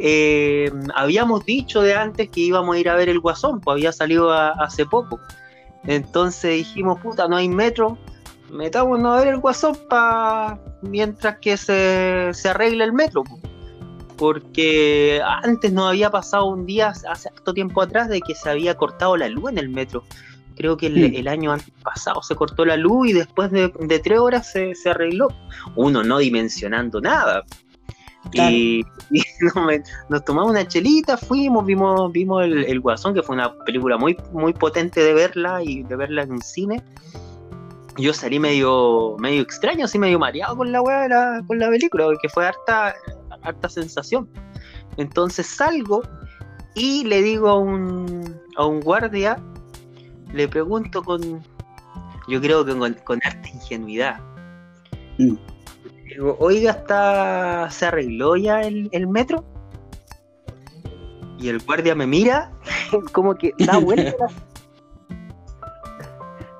eh, 0.00 0.72
habíamos 0.94 1.44
dicho 1.44 1.82
de 1.82 1.94
antes 1.94 2.30
que 2.30 2.40
íbamos 2.40 2.76
a 2.76 2.78
ir 2.78 2.88
a 2.88 2.94
ver 2.94 3.08
el 3.08 3.20
Guasón, 3.20 3.60
pues 3.60 3.74
había 3.74 3.92
salido 3.92 4.32
hace 4.32 4.86
poco. 4.86 5.20
Entonces 5.84 6.56
dijimos, 6.56 7.00
puta, 7.00 7.28
no 7.28 7.36
hay 7.36 7.48
metro, 7.48 7.98
metámonos 8.50 9.16
a 9.16 9.20
ver 9.20 9.34
el 9.34 9.40
Guasón 9.40 9.76
para 9.88 10.58
mientras 10.82 11.38
que 11.38 11.56
se, 11.56 12.30
se 12.32 12.48
arregle 12.48 12.84
el 12.84 12.92
metro. 12.92 13.24
Pues 13.24 13.40
porque 14.20 15.22
antes 15.42 15.72
no 15.72 15.88
había 15.88 16.10
pasado 16.10 16.44
un 16.44 16.66
día, 16.66 16.88
hace 16.88 17.30
harto 17.30 17.54
tiempo 17.54 17.80
atrás, 17.80 18.10
de 18.10 18.20
que 18.20 18.34
se 18.34 18.50
había 18.50 18.76
cortado 18.76 19.16
la 19.16 19.30
luz 19.30 19.50
en 19.50 19.56
el 19.56 19.70
metro. 19.70 20.04
Creo 20.56 20.76
que 20.76 20.88
el, 20.88 21.26
año 21.26 21.56
pasado 21.82 22.22
se 22.22 22.36
cortó 22.36 22.66
la 22.66 22.76
luz 22.76 23.08
y 23.08 23.12
después 23.14 23.50
de, 23.50 23.70
tres 24.04 24.18
horas 24.18 24.52
se, 24.52 24.74
arregló. 24.90 25.28
Uno 25.74 26.02
no 26.02 26.18
dimensionando 26.18 27.00
nada. 27.00 27.44
Y, 28.32 28.84
nos 30.08 30.24
tomamos 30.24 30.50
una 30.50 30.66
chelita, 30.66 31.16
fuimos, 31.16 31.64
vimos, 31.64 32.12
vimos 32.12 32.44
el, 32.44 32.80
Guasón, 32.80 33.14
que 33.14 33.22
fue 33.22 33.34
una 33.34 33.52
película 33.64 33.96
muy, 33.96 34.16
muy 34.32 34.52
potente 34.52 35.02
de 35.02 35.14
verla 35.14 35.62
y 35.62 35.82
de 35.82 35.96
verla 35.96 36.22
en 36.22 36.40
cine. 36.40 36.82
Yo 37.96 38.14
salí 38.14 38.38
medio, 38.38 39.16
medio 39.18 39.42
extraño, 39.42 39.84
así 39.84 39.98
medio 39.98 40.18
mareado 40.18 40.56
con 40.56 40.70
la 40.70 40.80
weá 40.80 41.42
con 41.46 41.58
la 41.58 41.68
película, 41.68 42.04
porque 42.04 42.28
fue 42.28 42.46
harta, 42.46 42.94
harta 43.42 43.68
sensación. 43.68 44.28
Entonces 44.96 45.46
salgo 45.46 46.02
y 46.74 47.04
le 47.04 47.22
digo 47.22 47.48
a 47.48 47.58
un, 47.58 48.38
a 48.56 48.64
un 48.64 48.80
guardia, 48.80 49.38
le 50.32 50.46
pregunto 50.48 51.02
con, 51.02 51.42
yo 52.28 52.40
creo 52.40 52.64
que 52.64 52.76
con, 53.04 53.20
harta 53.24 53.48
ingenuidad. 53.48 54.20
Digo, 56.10 56.36
oiga, 56.40 56.72
está, 56.72 57.70
¿se 57.70 57.86
arregló 57.86 58.36
ya 58.36 58.62
el, 58.62 58.88
el, 58.92 59.06
metro? 59.06 59.44
Y 61.38 61.48
el 61.48 61.60
guardia 61.60 61.94
me 61.94 62.06
mira, 62.06 62.52
como 63.12 63.36
que 63.36 63.52
da 63.58 63.78
vuelta, 63.78 64.26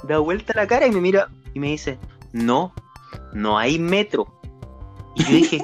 da 0.06 0.18
vuelta 0.18 0.52
la 0.54 0.66
cara 0.66 0.86
y 0.86 0.92
me 0.92 1.00
mira 1.00 1.28
y 1.52 1.60
me 1.60 1.68
dice, 1.68 1.98
no, 2.32 2.72
no 3.32 3.58
hay 3.58 3.78
metro. 3.78 4.40
Y 5.16 5.24
yo 5.24 5.30
dije, 5.30 5.62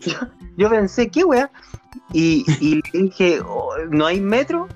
yo, 0.56 0.70
pensé, 0.70 1.10
¿qué 1.10 1.24
wea? 1.24 1.50
Y, 2.12 2.44
y 2.60 2.80
dije, 2.92 3.40
oh, 3.40 3.74
¿no 3.90 4.06
hay 4.06 4.20
metro? 4.20 4.68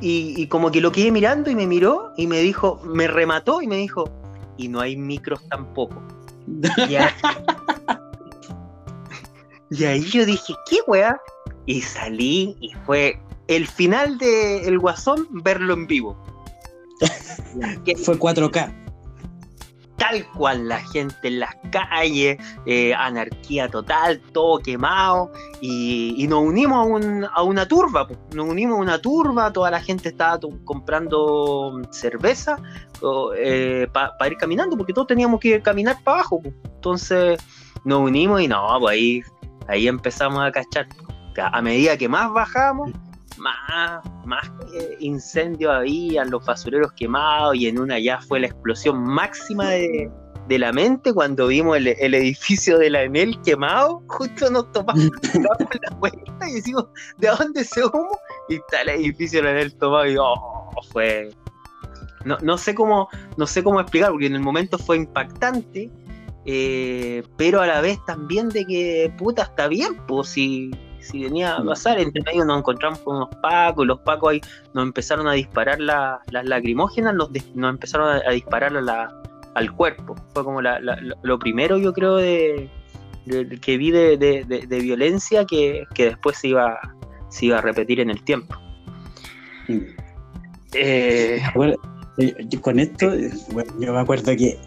Y, 0.00 0.46
como 0.46 0.70
que 0.70 0.80
lo 0.80 0.92
quedé 0.92 1.10
mirando 1.10 1.50
y 1.50 1.56
me 1.56 1.66
miró 1.66 2.12
y 2.16 2.26
me 2.26 2.38
dijo, 2.40 2.80
me 2.84 3.08
remató 3.08 3.60
y 3.62 3.66
me 3.66 3.76
dijo, 3.76 4.04
y 4.56 4.68
no 4.68 4.80
hay 4.80 4.96
micros 4.96 5.48
tampoco. 5.48 6.00
Y, 9.70 9.84
ahí 9.84 10.02
yo 10.02 10.24
dije, 10.24 10.54
¿qué 10.68 10.78
wea? 10.86 11.20
Y 11.66 11.82
salí 11.82 12.56
y 12.60 12.72
fue 12.86 13.20
el 13.48 13.66
final 13.66 14.18
de 14.18 14.66
El 14.66 14.78
Guasón 14.78 15.26
verlo 15.30 15.74
en 15.74 15.86
vivo. 15.86 16.16
fue 18.04 18.18
4K 18.18 18.87
tal 19.98 20.24
cual 20.30 20.68
la 20.68 20.78
gente 20.78 21.28
en 21.28 21.40
las 21.40 21.54
calles, 21.70 22.38
eh, 22.66 22.94
anarquía 22.94 23.68
total, 23.68 24.20
todo 24.32 24.60
quemado, 24.60 25.30
y, 25.60 26.26
nos 26.28 26.40
unimos 26.40 27.02
a, 27.34 27.42
una 27.42 27.66
turba, 27.66 28.06
nos 28.34 28.46
unimos 28.46 28.78
a 28.78 28.80
una 28.80 28.98
turba, 29.00 29.52
toda 29.52 29.70
la 29.70 29.80
gente 29.80 30.08
estaba 30.10 30.38
comprando 30.64 31.82
cerveza 31.90 32.58
eh, 33.36 33.88
para 33.92 34.30
ir 34.30 34.36
caminando, 34.38 34.76
porque 34.76 34.92
todos 34.92 35.08
teníamos 35.08 35.40
que 35.40 35.60
caminar 35.60 35.96
para 36.04 36.18
abajo, 36.18 36.40
entonces 36.44 37.40
nos 37.84 38.00
unimos 38.00 38.40
y 38.40 38.48
no, 38.48 38.66
pues 38.80 38.92
ahí, 38.92 39.22
ahí 39.66 39.88
empezamos 39.88 40.42
a 40.44 40.52
cachar, 40.52 40.86
a 41.36 41.60
medida 41.60 41.96
que 41.96 42.08
más 42.08 42.32
bajamos, 42.32 42.92
más, 43.38 44.02
más 44.24 44.50
incendios 45.00 45.72
había, 45.72 46.24
los 46.24 46.44
basureros 46.44 46.92
quemados 46.92 47.56
y 47.56 47.68
en 47.68 47.78
una 47.78 47.98
ya 47.98 48.20
fue 48.20 48.40
la 48.40 48.48
explosión 48.48 49.02
máxima 49.02 49.70
de, 49.70 50.10
la 50.48 50.72
mente 50.72 51.12
cuando 51.12 51.48
vimos 51.48 51.76
el, 51.76 52.14
edificio 52.14 52.78
de 52.78 52.88
la 52.88 53.02
Enel 53.02 53.38
quemado, 53.42 54.02
justo 54.06 54.50
nos 54.50 54.72
tomamos 54.72 55.10
la 55.34 55.96
vuelta 55.96 56.48
y 56.48 56.54
decimos, 56.54 56.86
¿de 57.18 57.28
dónde 57.28 57.64
se 57.64 57.84
humo? 57.84 58.18
Y 58.48 58.54
está 58.54 58.80
el 58.82 58.88
edificio 58.88 59.40
de 59.40 59.44
la 59.44 59.50
Enel 59.52 59.74
tomado 59.74 60.06
y 60.06 60.16
oh, 60.18 60.70
fue... 60.90 61.30
No, 62.24 62.36
no, 62.42 62.58
sé 62.58 62.74
cómo, 62.74 63.08
no 63.36 63.46
sé 63.46 63.62
cómo 63.62 63.80
explicar, 63.80 64.10
porque 64.10 64.26
en 64.26 64.34
el 64.34 64.40
momento 64.40 64.76
fue 64.78 64.96
impactante, 64.96 65.90
eh, 66.46 67.22
pero 67.36 67.60
a 67.60 67.66
la 67.66 67.80
vez 67.80 67.98
también 68.06 68.48
de 68.48 68.64
que, 68.64 69.12
puta, 69.18 69.42
está 69.42 69.68
bien, 69.68 69.96
pues 70.06 70.30
si 70.30 70.70
si 71.00 71.24
venía 71.24 71.56
a 71.56 71.64
pasar, 71.64 71.98
entre 71.98 72.22
medio 72.22 72.44
nos 72.44 72.58
encontramos 72.58 72.98
con 73.00 73.16
unos 73.16 73.28
pacos, 73.42 73.84
y 73.84 73.88
los 73.88 73.98
pacos 74.00 74.30
ahí 74.30 74.40
nos 74.74 74.84
empezaron 74.84 75.28
a 75.28 75.32
disparar 75.32 75.80
las 75.80 76.20
lacrimógenas, 76.30 77.14
nos, 77.14 77.30
nos, 77.54 77.70
empezaron 77.70 78.20
a, 78.24 78.30
disparar 78.30 78.72
al 79.54 79.72
cuerpo. 79.72 80.14
Fue 80.34 80.44
como 80.44 80.60
lo 80.60 81.38
primero, 81.38 81.78
yo 81.78 81.92
creo, 81.92 82.16
de, 82.16 82.68
que 83.60 83.76
vi 83.76 83.90
de, 83.90 84.80
violencia 84.82 85.44
que, 85.44 85.86
después 85.96 86.38
se 86.38 86.48
iba, 86.48 86.78
se 87.28 87.46
iba 87.46 87.58
a 87.58 87.62
repetir 87.62 88.00
en 88.00 88.10
el 88.10 88.22
tiempo. 88.24 88.56
Eh, 90.74 91.40
bueno, 91.54 91.76
con 92.60 92.78
esto, 92.78 93.14
yo 93.78 93.92
me 93.92 94.00
acuerdo 94.00 94.36
que 94.36 94.58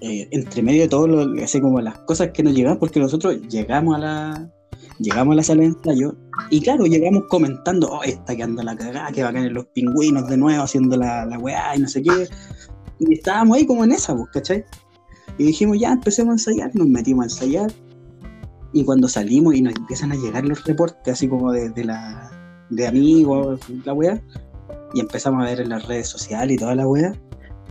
eh, 0.00 0.28
entre 0.32 0.62
medio 0.62 0.82
de 0.82 0.88
todo, 0.88 1.06
lo, 1.06 1.44
así 1.44 1.60
como 1.60 1.80
las 1.80 1.96
cosas 1.98 2.30
que 2.30 2.42
nos 2.42 2.54
llegan, 2.54 2.76
porque 2.78 2.98
nosotros 2.98 3.40
llegamos 3.48 3.94
a 3.96 3.98
la 3.98 4.50
llegamos 4.98 5.32
a 5.32 5.36
la 5.36 5.42
sala 5.42 5.62
de 5.62 5.68
ensayo 5.68 6.14
y 6.50 6.60
claro, 6.60 6.84
llegamos 6.84 7.24
comentando, 7.28 7.90
oh, 7.90 8.02
esta 8.02 8.36
que 8.36 8.42
anda 8.42 8.62
la 8.62 8.76
cagada, 8.76 9.10
que 9.12 9.22
a 9.22 9.32
caer 9.32 9.52
los 9.52 9.66
pingüinos 9.66 10.28
de 10.28 10.36
nuevo 10.36 10.62
haciendo 10.62 10.96
la, 10.96 11.26
la 11.26 11.38
weá 11.38 11.76
y 11.76 11.80
no 11.80 11.88
sé 11.88 12.02
qué. 12.02 12.28
Y 12.98 13.14
estábamos 13.14 13.56
ahí 13.56 13.66
como 13.66 13.84
en 13.84 13.92
esa, 13.92 14.14
pues, 14.14 14.28
¿cachai? 14.32 14.64
Y 15.38 15.44
dijimos, 15.44 15.78
ya, 15.78 15.92
empecemos 15.92 16.30
a 16.30 16.34
ensayar, 16.34 16.74
nos 16.74 16.86
metimos 16.86 17.22
a 17.22 17.26
ensayar. 17.26 17.72
Y 18.72 18.84
cuando 18.84 19.08
salimos 19.08 19.54
y 19.54 19.62
nos 19.62 19.74
empiezan 19.74 20.12
a 20.12 20.14
llegar 20.14 20.44
los 20.44 20.64
reportes, 20.64 21.12
así 21.12 21.28
como 21.28 21.52
de, 21.52 21.84
la, 21.84 22.30
de 22.70 22.86
amigos, 22.86 23.60
la 23.84 23.92
weá, 23.92 24.22
y 24.94 25.00
empezamos 25.00 25.42
a 25.42 25.46
ver 25.46 25.60
en 25.60 25.70
las 25.70 25.86
redes 25.86 26.08
sociales 26.08 26.56
y 26.56 26.58
toda 26.58 26.74
la 26.74 26.86
weá, 26.86 27.12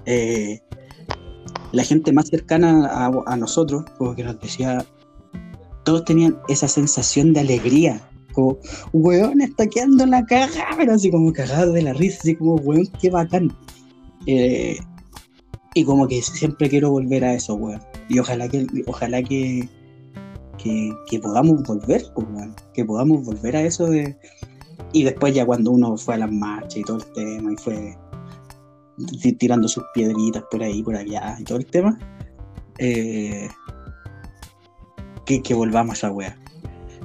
eh, 0.05 0.61
la 1.71 1.83
gente 1.83 2.11
más 2.11 2.27
cercana 2.27 3.07
a, 3.25 3.37
nosotros, 3.37 3.85
como 3.97 4.15
que 4.15 4.23
nos 4.23 4.39
decía, 4.39 4.85
todos 5.91 6.05
tenían 6.05 6.37
esa 6.47 6.69
sensación 6.69 7.33
de 7.33 7.41
alegría, 7.41 8.01
como, 8.31 8.57
weón, 8.93 9.41
está 9.41 9.67
quedando 9.67 10.05
la 10.05 10.25
caja, 10.25 10.63
pero 10.77 10.93
así 10.93 11.11
como 11.11 11.33
cagado 11.33 11.73
de 11.73 11.81
la 11.81 11.91
risa, 11.91 12.19
así 12.21 12.33
como, 12.33 12.55
weón, 12.55 12.87
qué 13.01 13.09
bacán. 13.09 13.53
Eh, 14.25 14.77
y 15.73 15.83
como 15.83 16.07
que 16.07 16.21
siempre 16.21 16.69
quiero 16.69 16.91
volver 16.91 17.25
a 17.25 17.33
eso, 17.33 17.55
weón. 17.55 17.81
Y 18.07 18.19
ojalá 18.19 18.47
que, 18.47 18.65
ojalá 18.87 19.21
que, 19.21 19.67
que, 20.57 21.19
podamos 21.19 21.61
volver, 21.63 22.05
pues, 22.15 22.27
weón. 22.33 22.55
Que 22.73 22.85
podamos 22.85 23.25
volver 23.25 23.57
a 23.57 23.63
eso 23.63 23.87
de. 23.87 24.17
Y 24.93 25.03
después 25.03 25.35
ya 25.35 25.45
cuando 25.45 25.71
uno 25.71 25.97
fue 25.97 26.13
a 26.13 26.19
las 26.19 26.31
marchas 26.31 26.77
y 26.77 26.83
todo 26.83 26.99
el 26.99 27.11
tema 27.11 27.51
y 27.51 27.57
fue 27.57 27.97
tirando 29.37 29.67
sus 29.67 29.83
piedritas 29.93 30.43
por 30.49 30.63
ahí, 30.63 30.81
por 30.83 30.95
allá 30.95 31.35
y 31.37 31.43
todo 31.43 31.57
el 31.57 31.65
tema, 31.65 31.99
eh, 32.77 33.49
que, 35.25 35.53
volvamos 35.53 35.91
a 35.91 35.93
esa 35.93 36.11
wea. 36.11 36.37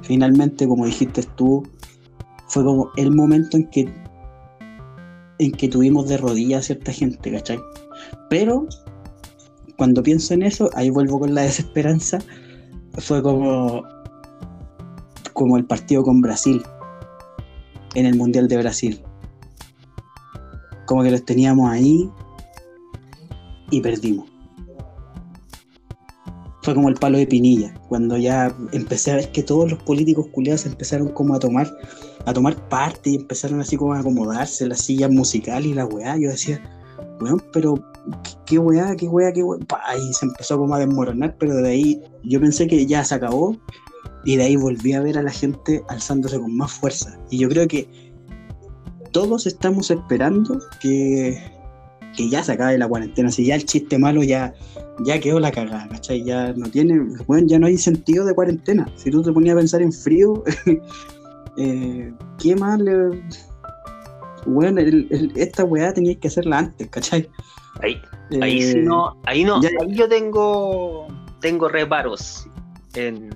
Finalmente, 0.01 0.67
como 0.67 0.85
dijiste 0.85 1.23
tú, 1.35 1.63
fue 2.47 2.63
como 2.63 2.89
el 2.97 3.11
momento 3.11 3.57
en 3.57 3.69
que 3.69 3.93
en 5.39 5.51
que 5.51 5.67
tuvimos 5.67 6.07
de 6.09 6.17
rodillas 6.17 6.61
a 6.61 6.63
cierta 6.63 6.91
gente, 6.91 7.31
¿cachai? 7.31 7.59
Pero 8.29 8.67
cuando 9.77 10.01
pienso 10.01 10.33
en 10.33 10.41
eso, 10.41 10.69
ahí 10.73 10.89
vuelvo 10.89 11.19
con 11.19 11.35
la 11.35 11.43
desesperanza, 11.43 12.17
fue 12.97 13.21
como, 13.21 13.83
como 15.33 15.57
el 15.57 15.65
partido 15.65 16.01
con 16.01 16.21
Brasil 16.21 16.63
en 17.93 18.07
el 18.07 18.15
Mundial 18.15 18.47
de 18.47 18.57
Brasil 18.57 19.03
como 20.87 21.03
que 21.03 21.11
los 21.11 21.23
teníamos 21.23 21.69
ahí 21.69 22.09
y 23.69 23.81
perdimos. 23.81 24.27
Fue 26.67 26.75
como 26.75 26.89
el 26.89 26.95
palo 26.95 27.17
de 27.17 27.25
Pinilla, 27.25 27.73
cuando 27.87 28.17
ya 28.17 28.53
empecé 28.73 29.13
a 29.13 29.15
ver 29.15 29.31
que 29.31 29.41
todos 29.41 29.71
los 29.71 29.81
políticos 29.83 30.27
culiados 30.33 30.65
empezaron 30.65 31.07
como 31.07 31.33
a 31.33 31.39
tomar, 31.39 31.73
a 32.25 32.33
tomar 32.33 32.57
parte 32.67 33.11
y 33.11 33.15
empezaron 33.15 33.61
así 33.61 33.77
como 33.77 33.93
a 33.93 33.99
acomodarse 33.99 34.67
la 34.67 34.75
silla 34.75 35.07
musical 35.07 35.65
y 35.65 35.73
la 35.73 35.85
weá. 35.85 36.17
Yo 36.17 36.29
decía, 36.29 36.61
weón, 37.21 37.41
pero 37.53 37.75
qué 38.45 38.59
weá, 38.59 38.97
qué 38.97 39.07
weá, 39.07 39.31
qué 39.31 39.43
weá. 39.43 39.61
Y 39.97 40.13
se 40.13 40.25
empezó 40.25 40.57
como 40.57 40.75
a 40.75 40.79
desmoronar, 40.79 41.37
pero 41.39 41.55
de 41.55 41.69
ahí 41.69 42.01
yo 42.25 42.41
pensé 42.41 42.67
que 42.67 42.85
ya 42.85 43.01
se 43.05 43.15
acabó 43.15 43.55
y 44.25 44.35
de 44.35 44.43
ahí 44.43 44.57
volví 44.57 44.91
a 44.91 44.99
ver 44.99 45.17
a 45.17 45.23
la 45.23 45.31
gente 45.31 45.81
alzándose 45.87 46.37
con 46.37 46.53
más 46.53 46.73
fuerza. 46.73 47.17
Y 47.29 47.37
yo 47.37 47.47
creo 47.47 47.65
que 47.69 47.87
todos 49.13 49.47
estamos 49.47 49.89
esperando 49.89 50.59
que, 50.81 51.41
ya 52.17 52.43
se 52.43 52.53
acabe 52.53 52.77
la 52.77 52.87
cuarentena. 52.87 53.31
Si 53.31 53.45
ya 53.45 53.55
el 53.55 53.65
chiste 53.65 53.97
malo 53.97 54.23
ya, 54.23 54.53
ya 55.03 55.19
quedó 55.19 55.39
la 55.39 55.51
cagada, 55.51 55.87
¿cachai? 55.89 56.23
Ya 56.23 56.53
no 56.53 56.69
tiene, 56.69 56.99
bueno, 57.27 57.47
ya 57.47 57.59
no 57.59 57.67
hay 57.67 57.77
sentido 57.77 58.25
de 58.25 58.33
cuarentena. 58.33 58.91
Si 58.95 59.11
tú 59.11 59.21
te 59.21 59.31
ponías 59.31 59.55
a 59.55 59.59
pensar 59.59 59.81
en 59.81 59.93
frío, 59.93 60.43
eh, 61.57 62.13
¿qué 62.39 62.55
más 62.55 62.79
le... 62.79 63.21
Bueno, 64.45 64.81
esta 65.35 65.63
weá 65.63 65.93
tenías 65.93 66.17
que 66.17 66.29
hacerla 66.29 66.59
antes, 66.59 66.87
¿cachai? 66.89 67.29
Ahí, 67.81 68.01
ahí 68.41 68.61
eh, 68.61 68.81
no, 68.81 69.15
ahí 69.25 69.43
no, 69.43 69.57
ahí 69.57 69.93
yo 69.93 70.07
tengo, 70.07 71.07
tengo 71.41 71.67
reparos 71.67 72.47
en, 72.95 73.29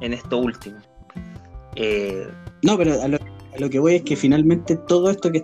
en 0.00 0.12
esto 0.12 0.38
último. 0.38 0.76
Eh, 1.76 2.26
no, 2.62 2.76
pero 2.76 3.00
a 3.00 3.08
lo, 3.08 3.18
lo 3.58 3.70
que 3.70 3.78
voy 3.78 3.94
es 3.94 4.02
que 4.02 4.16
finalmente 4.16 4.76
todo 4.76 5.10
esto 5.10 5.30
que 5.30 5.42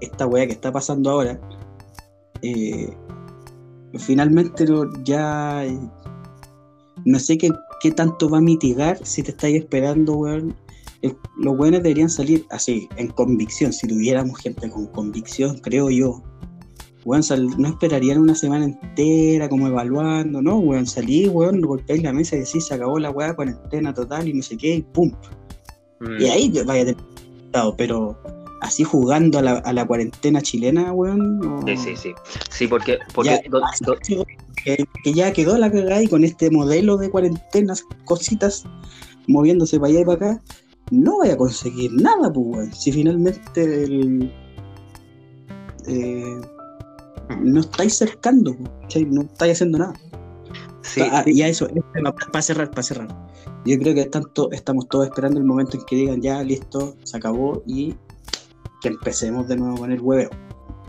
esta 0.00 0.26
weá 0.26 0.46
que 0.46 0.52
está 0.52 0.72
pasando 0.72 1.10
ahora, 1.10 1.40
eh, 2.42 2.92
finalmente 3.98 4.66
ya 5.04 5.64
no 7.04 7.18
sé 7.18 7.38
qué, 7.38 7.50
tanto 7.92 8.28
va 8.28 8.38
a 8.38 8.40
mitigar 8.40 8.98
si 9.04 9.22
te 9.22 9.30
estáis 9.30 9.56
esperando, 9.56 10.14
weón. 10.14 10.54
los 11.38 11.58
weones 11.58 11.82
deberían 11.82 12.10
salir 12.10 12.46
así, 12.50 12.88
en 12.96 13.08
convicción. 13.08 13.72
Si 13.72 13.86
tuviéramos 13.86 14.38
gente 14.38 14.70
con 14.70 14.86
convicción, 14.86 15.58
creo 15.58 15.90
yo. 15.90 16.22
Weón, 17.04 17.22
no 17.58 17.68
esperarían 17.68 18.18
una 18.18 18.36
semana 18.36 18.64
entera 18.66 19.48
como 19.48 19.66
evaluando, 19.66 20.40
no, 20.40 20.58
weón, 20.58 20.86
salí, 20.86 21.28
weón, 21.28 21.60
golpeáis 21.60 22.02
la 22.04 22.12
mesa 22.12 22.36
y 22.36 22.40
decís, 22.40 22.66
se 22.66 22.74
acabó 22.74 22.98
la 23.00 23.10
weá, 23.10 23.34
cuarentena 23.34 23.92
total 23.92 24.28
y 24.28 24.34
no 24.34 24.42
sé 24.42 24.56
qué, 24.56 24.76
y 24.76 24.82
pum. 24.82 25.12
Y 26.00 26.04
mm. 26.04 26.30
ahí 26.30 26.52
vaya 26.64 26.82
a 26.82 26.86
tener 26.86 27.12
pero 27.76 28.16
así 28.62 28.84
jugando 28.84 29.38
a 29.38 29.42
la, 29.72 29.86
cuarentena 29.86 30.40
chilena, 30.40 30.92
weón. 30.92 31.62
Sí, 31.66 31.76
sí, 31.76 31.96
sí. 31.96 32.14
Sí, 32.50 32.66
porque. 32.66 32.98
porque 33.14 33.42
que, 34.64 35.12
ya 35.12 35.32
quedó 35.32 35.58
la 35.58 35.70
cagada 35.70 36.02
y 36.02 36.06
con 36.06 36.24
este 36.24 36.50
modelo 36.50 36.96
de 36.96 37.10
cuarentenas, 37.10 37.84
cositas, 38.04 38.64
moviéndose 39.26 39.78
para 39.78 39.90
allá 39.90 40.00
y 40.00 40.04
para 40.04 40.16
acá, 40.16 40.42
no 40.90 41.16
voy 41.16 41.30
a 41.30 41.36
conseguir 41.36 41.92
nada, 41.92 42.32
pues, 42.32 42.46
weón. 42.46 42.72
Si 42.72 42.92
finalmente 42.92 43.84
el, 43.84 44.32
eh, 45.86 46.40
no 47.42 47.60
estáis 47.60 47.94
cercando, 47.94 48.56
no 49.06 49.22
estáis 49.22 49.54
haciendo 49.54 49.78
nada. 49.78 49.94
Sí. 50.82 51.00
Ah, 51.00 51.24
y 51.26 51.42
a 51.42 51.48
eso, 51.48 51.68
para 52.32 52.42
cerrar, 52.42 52.70
para 52.70 52.82
cerrar. 52.82 53.08
Yo 53.64 53.78
creo 53.78 53.94
que 53.94 54.04
tanto, 54.06 54.50
estamos 54.52 54.88
todos 54.88 55.06
esperando 55.06 55.38
el 55.38 55.46
momento 55.46 55.76
en 55.76 55.84
que 55.84 55.96
digan 55.96 56.20
ya, 56.20 56.42
listo, 56.42 56.96
se 57.04 57.16
acabó 57.16 57.62
y 57.66 57.94
que 58.82 58.88
empecemos 58.88 59.48
de 59.48 59.56
nuevo 59.56 59.78
con 59.78 59.92
el 59.92 60.00
hueveo. 60.00 60.30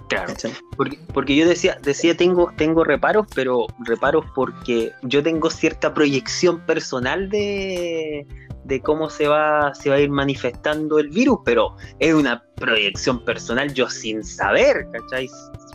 Claro, 0.10 0.34
porque, 0.76 1.00
porque, 1.14 1.36
yo 1.36 1.48
decía, 1.48 1.78
decía 1.82 2.16
tengo, 2.16 2.52
tengo 2.58 2.84
reparos, 2.84 3.26
pero 3.34 3.66
reparos 3.80 4.26
porque 4.36 4.92
yo 5.04 5.24
tengo 5.24 5.50
cierta 5.50 5.94
proyección 5.94 6.60
personal 6.66 7.30
de, 7.30 8.28
de 8.66 8.82
cómo 8.82 9.10
se 9.10 9.28
va, 9.28 9.74
se 9.74 9.90
va 9.90 9.96
a 9.96 10.00
ir 10.00 10.10
manifestando 10.10 11.00
el 11.00 11.10
virus, 11.10 11.40
pero 11.46 11.76
es 12.00 12.14
una 12.14 12.44
proyección 12.56 13.24
personal 13.24 13.74
yo 13.74 13.90
sin 13.90 14.24
saber, 14.24 14.88
¿cachai? 14.92 15.30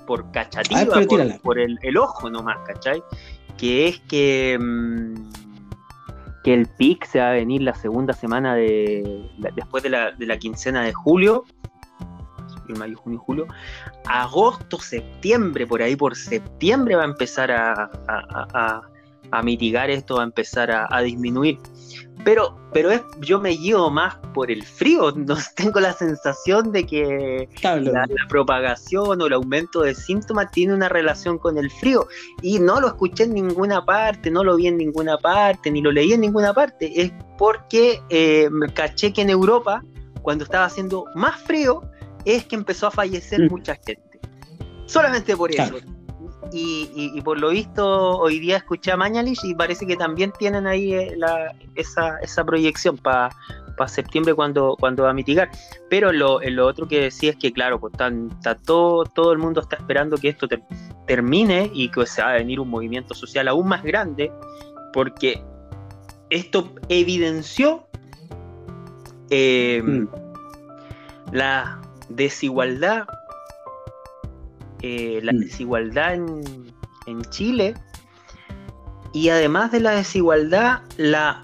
Por 0.07 0.31
cachativa, 0.31 1.00
por, 1.42 1.59
el, 1.59 1.78
el, 1.83 1.96
ojo 1.96 2.31
nomás, 2.31 2.59
¿cachai? 2.66 3.02
Que 3.57 3.88
es 3.88 4.00
que... 4.09 4.59
Mm, 4.61 5.31
que 6.44 6.54
el 6.54 6.66
pic 6.66 7.04
se 7.04 7.18
va 7.18 7.31
a 7.31 7.33
venir 7.33 7.62
la 7.62 7.74
segunda 7.74 8.12
semana 8.12 8.54
de 8.54 9.28
después 9.57 9.83
de 9.83 9.90
la, 9.90 10.12
de 10.12 10.24
la 10.24 10.38
quincena 10.38 10.83
de 10.83 10.92
julio, 10.92 11.44
mayo, 12.74 12.96
junio, 12.96 13.18
julio, 13.18 13.46
agosto, 14.07 14.78
septiembre, 14.81 15.66
por 15.66 15.83
ahí 15.83 15.96
por 15.96 16.16
septiembre 16.16 16.96
va 16.96 17.02
a 17.02 17.07
empezar 17.07 17.50
a, 17.50 17.90
a, 19.31 19.42
mitigar 19.42 19.90
esto, 19.90 20.16
va 20.16 20.22
a 20.22 20.24
empezar 20.24 20.70
a, 20.70 21.00
disminuir. 21.00 21.59
Pero, 22.24 22.59
pero 22.72 22.90
es, 22.90 23.00
yo 23.20 23.40
me 23.40 23.57
llevo 23.57 23.90
más 23.90 24.16
por 24.35 24.50
el 24.50 24.64
frío, 24.64 25.12
no 25.16 25.37
tengo 25.54 25.81
la 25.81 25.92
sensación 25.92 26.72
de 26.72 26.85
que 26.85 27.48
la, 27.62 28.07
propagación 28.28 29.20
o 29.22 29.26
el 29.26 29.33
aumento 29.33 29.83
de 29.83 29.94
síntomas 29.94 30.50
tiene 30.50 30.74
una 30.74 30.88
relación 30.88 31.38
con 31.38 31.59
el 31.59 31.70
frío. 31.70 32.07
Y 32.42 32.59
no 32.59 32.81
lo 32.81 32.88
escuché 32.88 33.24
en 33.24 33.35
ninguna 33.35 33.85
parte, 33.85 34.31
no 34.31 34.44
lo 34.44 34.57
vi 34.57 34.66
en 34.66 34.76
ninguna 34.76 35.18
parte, 35.18 35.70
ni 35.70 35.81
lo 35.81 35.92
leí 35.92 36.12
en 36.12 36.20
ninguna 36.20 36.52
parte. 36.52 37.00
Es 37.00 37.12
porque 37.37 38.02
eh, 38.11 38.48
caché 38.74 39.12
que 39.12 39.22
en 39.22 39.31
Europa, 39.31 39.83
cuando 40.22 40.44
estaba 40.44 40.64
haciendo 40.64 41.04
más 41.14 41.40
frío, 41.42 41.83
es 42.24 42.44
que 42.44 42.57
empezó 42.57 42.88
a 42.88 42.90
fallecer 42.90 43.40
mm. 43.40 43.48
mucha 43.50 43.74
gente. 43.74 44.20
Solamente 44.87 45.37
por 45.37 45.50
eso. 45.50 45.76
Y, 46.52 47.20
por 47.22 47.38
lo 47.38 47.50
visto 47.50 48.18
hoy 48.18 48.38
día 48.38 48.57
escuché 48.57 48.92
a 48.92 48.96
Mañalich 48.96 49.44
y 49.44 49.54
parece 49.54 49.87
que 49.87 49.96
también 49.96 50.33
tienen 50.38 50.66
ahí 50.66 50.94
eh, 50.94 51.14
esa, 51.74 52.44
proyección 52.44 52.96
para 52.96 53.31
septiembre 53.87 54.35
cuando, 54.35 54.76
cuando 54.81 55.02
va 55.02 55.11
a 55.11 55.12
mitigar. 55.12 55.50
Pero 55.90 56.11
lo, 56.12 56.40
lo 56.40 56.66
otro 56.66 56.88
que 56.88 57.00
decía 57.02 57.31
es 57.31 57.37
que, 57.37 57.52
claro, 57.52 57.78
pues 57.78 57.92
todo, 58.64 59.04
todo 59.04 59.33
el 59.33 59.38
mundo 59.38 59.61
está 59.61 59.76
esperando 59.76 60.16
que 60.16 60.28
esto 60.28 60.48
termine 61.07 61.70
y 61.74 61.90
que 61.90 62.07
se 62.07 62.22
va 62.22 62.31
a 62.31 62.35
venir 62.35 62.61
un 62.61 62.70
movimiento 62.70 63.14
social 63.14 63.46
aún 63.48 63.68
más 63.68 63.83
grande, 63.83 64.33
porque 64.92 65.42
esto 66.31 66.72
evidenció 66.88 67.87
eh, 69.31 69.83
mm. 69.85 70.09
la 71.33 71.81
desigualdad 72.08 73.06
eh, 74.82 75.20
la 75.22 75.32
mm. 75.32 75.38
desigualdad 75.38 76.14
en, 76.14 77.22
Chile 77.30 77.74
y 79.14 79.30
además 79.30 79.72
de 79.72 79.80
la 79.80 79.92
desigualdad, 79.92 80.82
la 80.98 81.42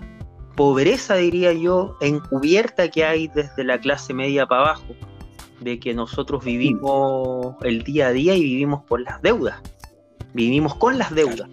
pobreza, 0.56 1.14
diría 1.14 1.54
yo, 1.54 1.96
encubierta 2.02 2.90
que 2.90 3.04
hay 3.04 3.28
desde 3.28 3.64
la 3.64 3.80
clase 3.80 4.12
media 4.12 4.46
para 4.46 4.60
abajo, 4.60 4.94
de 5.60 5.80
que 5.80 5.94
nosotros 5.94 6.44
vivimos 6.44 7.56
el 7.62 7.82
día 7.82 8.08
a 8.08 8.10
día 8.12 8.34
y 8.34 8.42
vivimos 8.42 8.84
por 8.84 9.00
las 9.00 9.22
deudas, 9.22 9.58
vivimos 10.34 10.74
con 10.74 10.98
las 10.98 11.14
deudas. 11.14 11.48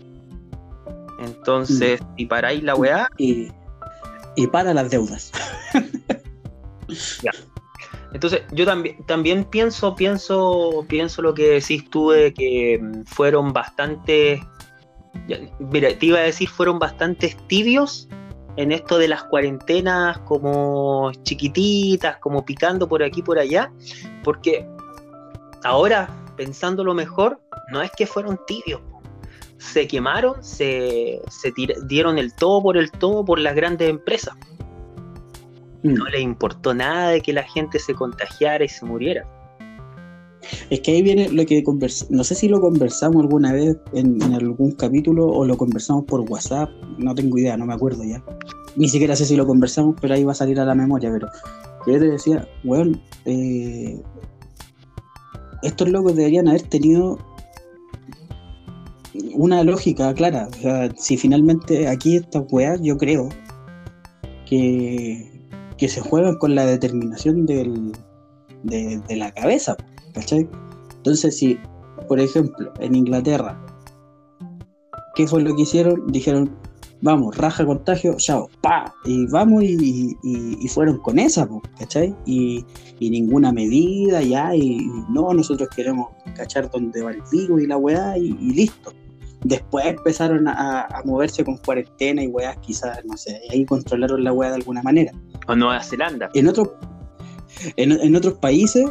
Entonces, 1.19 2.01
y 2.17 2.25
para 2.25 2.49
ahí 2.49 2.61
la 2.61 2.75
weá. 2.75 3.07
Y, 3.17 3.47
y 4.35 4.47
para 4.47 4.73
las 4.73 4.89
deudas. 4.89 5.31
ya. 7.21 7.31
Entonces, 8.13 8.41
yo 8.51 8.65
también, 8.65 9.45
pienso, 9.45 9.95
pienso, 9.95 10.85
pienso 10.87 11.21
lo 11.21 11.33
que 11.33 11.49
decís 11.49 11.89
tú 11.89 12.09
de 12.09 12.33
que 12.33 12.79
mm, 12.81 13.03
fueron 13.05 13.53
bastante. 13.53 14.41
Mira, 15.59 15.97
te 15.97 16.05
iba 16.05 16.19
a 16.19 16.23
decir, 16.23 16.49
fueron 16.49 16.79
bastante 16.79 17.35
tibios 17.47 18.07
en 18.57 18.71
esto 18.71 18.97
de 18.97 19.07
las 19.07 19.23
cuarentenas 19.23 20.19
como 20.19 21.11
chiquititas, 21.23 22.17
como 22.17 22.45
picando 22.45 22.87
por 22.87 23.03
aquí 23.03 23.21
por 23.21 23.39
allá, 23.39 23.71
porque 24.23 24.67
ahora, 25.63 26.09
pensándolo 26.35 26.93
mejor, 26.93 27.39
no 27.71 27.81
es 27.81 27.91
que 27.91 28.05
fueron 28.05 28.39
tibios, 28.45 28.81
se 29.57 29.87
quemaron, 29.87 30.43
se, 30.43 31.21
se 31.29 31.53
dieron 31.87 32.17
el 32.17 32.33
todo 32.35 32.61
por 32.61 32.77
el 32.77 32.91
todo 32.91 33.23
por 33.23 33.39
las 33.39 33.55
grandes 33.55 33.89
empresas. 33.89 34.35
Mm. 35.83 35.93
No 35.93 36.05
les 36.05 36.21
importó 36.21 36.73
nada 36.73 37.09
de 37.09 37.21
que 37.21 37.33
la 37.33 37.43
gente 37.43 37.79
se 37.79 37.93
contagiara 37.93 38.63
y 38.63 38.69
se 38.69 38.85
muriera. 38.85 39.27
Es 40.69 40.79
que 40.81 40.91
ahí 40.91 41.01
viene 41.01 41.29
lo 41.29 41.45
que 41.45 41.63
conversamos, 41.63 42.11
no 42.11 42.23
sé 42.23 42.33
si 42.33 42.47
lo 42.47 42.59
conversamos 42.59 43.21
alguna 43.21 43.53
vez 43.53 43.77
en, 43.93 44.21
algún 44.33 44.71
capítulo 44.71 45.27
o 45.27 45.45
lo 45.45 45.55
conversamos 45.55 46.05
por 46.05 46.21
WhatsApp, 46.21 46.69
no 46.97 47.13
tengo 47.13 47.37
idea, 47.37 47.57
no 47.57 47.65
me 47.65 47.73
acuerdo 47.73 48.03
ya. 48.03 48.23
Ni 48.75 48.87
siquiera 48.87 49.15
sé 49.15 49.25
si 49.25 49.35
lo 49.35 49.45
conversamos, 49.45 49.95
pero 50.01 50.15
ahí 50.15 50.23
va 50.23 50.31
a 50.31 50.35
salir 50.35 50.59
a 50.59 50.65
la 50.65 50.73
memoria, 50.73 51.11
pero 51.11 51.27
yo 51.85 51.99
te 51.99 52.09
decía, 52.09 52.47
bueno, 52.63 52.99
eh, 53.25 54.01
estos 55.61 55.89
locos 55.89 56.15
deberían 56.15 56.47
haber 56.47 56.63
tenido 56.63 57.19
una 59.33 59.63
lógica 59.63 60.13
clara. 60.13 60.47
O 60.47 60.61
sea, 60.61 60.89
si 60.95 61.17
finalmente 61.17 61.87
aquí 61.87 62.15
estas 62.15 62.43
weas, 62.51 62.79
yo 62.81 62.97
creo 62.97 63.29
que, 64.45 65.30
que 65.81 65.89
se 65.89 65.99
juegan 65.99 66.35
con 66.35 66.53
la 66.53 66.63
determinación 66.63 67.47
del, 67.47 67.91
de, 68.61 69.15
la 69.15 69.31
cabeza. 69.31 69.75
Entonces, 70.13 71.35
si, 71.35 71.57
por 72.07 72.19
ejemplo, 72.19 72.71
en 72.79 72.93
Inglaterra, 72.93 73.59
¿qué 75.15 75.25
fue 75.25 75.41
lo 75.41 75.55
que 75.55 75.63
hicieron? 75.63 76.05
Dijeron, 76.11 76.55
vamos, 77.01 77.35
raja 77.35 77.65
contagio, 77.65 78.13
chao, 78.17 78.47
pa, 78.61 78.93
y 79.05 79.25
vamos 79.25 79.63
y, 79.63 80.15
fueron 80.67 80.99
con 80.99 81.17
esa, 81.17 81.49
¿cachai? 81.79 82.15
Y, 82.27 82.63
ninguna 82.99 83.51
medida, 83.51 84.21
ya, 84.21 84.55
y, 84.55 84.87
no, 85.09 85.33
nosotros 85.33 85.67
queremos 85.75 86.09
cachar 86.35 86.69
dónde 86.69 87.01
va 87.01 87.09
el 87.09 87.23
virus 87.31 87.63
y 87.63 87.65
la 87.65 87.77
weá, 87.77 88.19
y, 88.19 88.33
listo. 88.33 88.93
Después 89.43 89.87
empezaron 89.87 90.47
a, 90.47 91.01
moverse 91.05 91.43
con 91.43 91.57
cuarentena 91.57 92.23
y 92.23 92.27
weá, 92.27 92.55
quizás, 92.57 93.03
no 93.03 93.17
sé, 93.17 93.41
y 93.49 93.55
ahí 93.55 93.65
controlaron 93.65 94.23
la 94.23 94.31
weá 94.31 94.49
de 94.49 94.57
alguna 94.57 94.83
manera. 94.83 95.11
O 95.51 95.55
Nueva 95.55 95.83
Zelanda. 95.83 96.29
En, 96.33 96.47
otro, 96.47 96.77
en 97.75 98.15
otros 98.15 98.35
países 98.35 98.85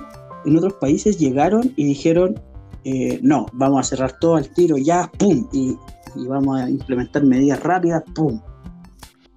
en 0.44 0.56
otros 0.56 0.74
países 0.74 1.18
llegaron 1.18 1.72
y 1.76 1.84
dijeron, 1.84 2.40
eh, 2.84 3.18
no, 3.22 3.46
vamos 3.52 3.80
a 3.80 3.88
cerrar 3.90 4.18
todo 4.18 4.36
al 4.36 4.52
tiro, 4.54 4.76
ya, 4.78 5.10
pum, 5.18 5.48
y, 5.52 5.76
vamos 6.28 6.60
a 6.60 6.68
implementar 6.68 7.22
medidas 7.24 7.62
rápidas, 7.62 8.02
pum. 8.14 8.40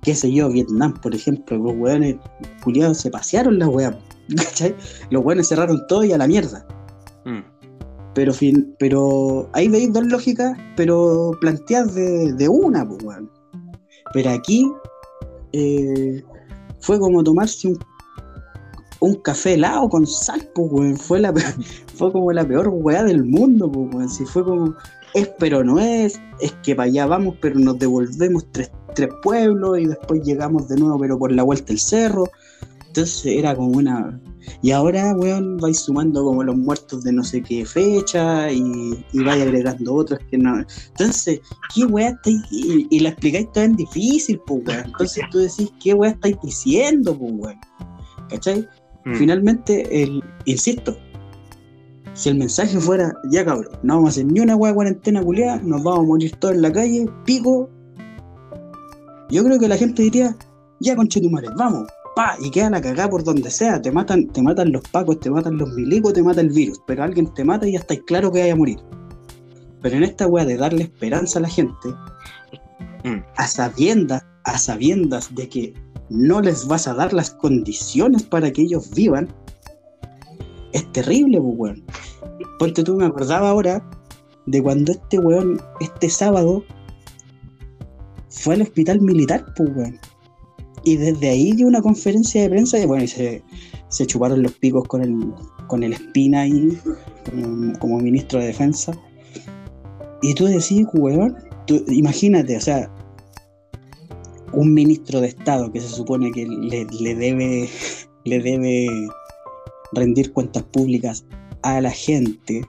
Qué 0.01 0.15
sé 0.15 0.31
yo, 0.33 0.49
Vietnam, 0.49 0.93
por 1.01 1.15
ejemplo, 1.15 1.57
los 1.57 1.73
weones 1.77 2.15
culiados 2.63 2.97
se 2.97 3.09
pasearon 3.09 3.59
las 3.59 3.69
weas, 3.69 3.95
¿cachai? 4.35 4.75
Los 5.09 5.23
weones 5.23 5.47
cerraron 5.47 5.85
todo 5.87 6.03
y 6.03 6.11
a 6.11 6.17
la 6.17 6.27
mierda. 6.27 6.65
Mm. 7.25 7.43
Pero, 8.13 8.33
fin, 8.33 8.75
pero 8.79 9.49
ahí 9.53 9.69
veis 9.69 9.91
dos 9.91 10.05
lógicas, 10.05 10.57
pero 10.75 11.31
planteadas 11.41 11.95
de, 11.95 12.49
una, 12.49 12.87
pues, 12.87 13.03
weón. 13.03 13.31
Pero 14.13 14.29
aquí 14.29 14.71
eh, 15.53 16.23
fue 16.83 16.99
como 16.99 17.23
tomarse 17.23 17.69
un 17.69 17.79
un 19.03 19.15
café 19.15 19.55
helado 19.55 19.89
con 19.89 20.07
sal, 20.07 20.49
pues, 20.55 20.71
weón. 20.71 20.97
Fue, 20.97 21.19
la, 21.19 21.33
fue 21.95 22.11
como 22.11 22.31
la 22.31 22.47
peor 22.47 22.69
weá 22.69 23.03
del 23.03 23.25
mundo, 23.25 23.69
pues, 23.69 23.93
weón. 23.93 24.09
Si 24.09 24.25
fue 24.25 24.45
como, 24.45 24.75
es 25.13 25.29
pero 25.39 25.63
no 25.63 25.77
es, 25.77 26.19
es 26.39 26.53
que 26.63 26.73
para 26.73 26.87
allá 26.87 27.05
vamos, 27.05 27.35
pero 27.41 27.59
nos 27.59 27.77
devolvemos 27.79 28.49
tres, 28.51 28.71
tres 28.95 29.09
pueblos 29.21 29.79
y 29.79 29.87
después 29.87 30.23
llegamos 30.23 30.69
de 30.69 30.77
nuevo, 30.77 30.97
pero 30.99 31.19
por 31.19 31.33
la 31.33 31.43
vuelta 31.43 31.65
del 31.65 31.79
cerro. 31.79 32.23
Entonces 32.87 33.25
era 33.25 33.55
como 33.55 33.77
una. 33.77 34.19
Y 34.61 34.71
ahora, 34.71 35.15
weón, 35.15 35.57
vais 35.57 35.79
sumando 35.79 36.23
como 36.23 36.43
los 36.43 36.55
muertos 36.55 37.03
de 37.03 37.13
no 37.13 37.23
sé 37.23 37.41
qué 37.41 37.65
fecha 37.65 38.51
y, 38.51 39.05
y 39.11 39.23
vais 39.23 39.41
agregando 39.41 39.93
otros 39.93 40.19
que 40.29 40.37
no. 40.37 40.63
Entonces, 40.89 41.41
¿qué 41.73 41.85
weá 41.85 42.09
estáis.? 42.09 42.41
Y, 42.51 42.87
y 42.89 42.99
la 42.99 43.09
explicáis 43.09 43.51
tan 43.51 43.75
difícil, 43.75 44.39
pues, 44.45 44.63
weón. 44.65 44.85
Entonces 44.85 45.23
tú 45.31 45.39
decís, 45.39 45.71
¿qué 45.81 45.93
weá 45.93 46.11
estáis 46.11 46.37
diciendo, 46.43 47.17
pues, 47.17 47.31
weón? 47.35 47.59
¿Cachai? 48.29 48.67
Mm. 49.05 49.15
Finalmente, 49.15 50.03
el, 50.03 50.23
insisto, 50.45 50.95
si 52.13 52.29
el 52.29 52.35
mensaje 52.35 52.79
fuera, 52.79 53.13
ya 53.31 53.43
cabrón, 53.43 53.73
no 53.81 53.95
vamos 53.95 54.09
a 54.09 54.11
hacer 54.11 54.25
ni 54.25 54.39
una 54.39 54.55
de 54.55 54.73
cuarentena 54.73 55.21
culiada, 55.21 55.59
nos 55.63 55.83
vamos 55.83 55.99
a 55.99 56.07
morir 56.07 56.35
todos 56.37 56.55
en 56.55 56.61
la 56.61 56.71
calle, 56.71 57.09
pico, 57.25 57.69
yo 59.29 59.43
creo 59.43 59.59
que 59.59 59.67
la 59.67 59.77
gente 59.77 60.03
diría, 60.03 60.35
ya 60.79 60.95
conchetumares, 60.95 61.49
vamos, 61.57 61.87
pa, 62.15 62.35
y 62.39 62.51
queda 62.51 62.69
la 62.69 62.81
cagada 62.81 63.09
por 63.09 63.23
donde 63.23 63.49
sea, 63.49 63.81
te 63.81 63.91
matan, 63.91 64.27
te 64.27 64.41
matan 64.41 64.71
los 64.71 64.83
pacos, 64.89 65.19
te 65.19 65.29
matan 65.29 65.57
los 65.57 65.73
milicos, 65.73 66.13
te 66.13 66.23
mata 66.23 66.41
el 66.41 66.49
virus, 66.49 66.81
pero 66.85 67.03
alguien 67.03 67.33
te 67.33 67.43
mata 67.43 67.67
y 67.67 67.73
ya 67.73 67.79
estáis 67.79 68.01
claro 68.05 68.31
que 68.31 68.41
vaya 68.41 68.53
a 68.53 68.57
morir. 68.57 68.79
Pero 69.81 69.97
en 69.97 70.03
esta 70.03 70.27
weá 70.27 70.45
de 70.45 70.57
darle 70.57 70.83
esperanza 70.83 71.39
a 71.39 71.41
la 71.43 71.49
gente, 71.49 71.89
mm. 73.03 73.23
a 73.35 73.47
sabiendas, 73.47 74.23
a 74.45 74.57
sabiendas 74.57 75.33
de 75.35 75.49
que 75.49 75.73
no 76.09 76.41
les 76.41 76.67
vas 76.67 76.87
a 76.87 76.93
dar 76.93 77.13
las 77.13 77.31
condiciones 77.31 78.23
para 78.23 78.51
que 78.51 78.63
ellos 78.63 78.91
vivan, 78.91 79.27
es 80.73 80.91
terrible, 80.91 81.39
pues, 81.39 81.53
weón. 81.57 81.83
Ponte 82.59 82.83
tú, 82.83 82.95
me 82.95 83.05
acordaba 83.05 83.49
ahora 83.49 83.83
de 84.45 84.61
cuando 84.61 84.91
este 84.91 85.19
weón, 85.19 85.61
este 85.79 86.09
sábado, 86.09 86.63
fue 88.29 88.55
al 88.55 88.61
hospital 88.63 89.01
militar, 89.01 89.45
pues, 89.55 89.69
weón. 89.75 89.99
Y 90.83 90.97
desde 90.97 91.29
ahí 91.29 91.53
dio 91.53 91.67
una 91.67 91.81
conferencia 91.81 92.41
de 92.41 92.49
prensa 92.49 92.77
y 92.79 92.85
bueno, 92.85 93.03
y 93.03 93.07
se, 93.07 93.41
chuparon 94.05 94.43
los 94.43 94.53
picos 94.53 94.87
con 94.87 95.01
el, 95.01 95.33
con 95.67 95.83
el 95.83 95.93
Espina 95.93 96.41
ahí, 96.41 96.77
como, 97.79 97.99
ministro 97.99 98.39
de 98.39 98.47
defensa. 98.47 98.91
Y 100.21 100.33
tú 100.33 100.45
decís, 100.45 100.85
weón, 100.93 101.37
imagínate, 101.87 102.57
o 102.57 102.61
sea, 102.61 102.91
un 104.53 104.73
ministro 104.73 105.21
de 105.21 105.27
Estado 105.27 105.71
que 105.71 105.81
se 105.81 105.87
supone 105.87 106.31
que 106.31 106.45
le, 106.45 107.15
debe, 107.15 107.69
le 108.25 108.39
debe 108.39 108.87
rendir 109.93 110.33
cuentas 110.33 110.63
públicas 110.63 111.25
a 111.61 111.79
la 111.81 111.91
gente, 111.91 112.61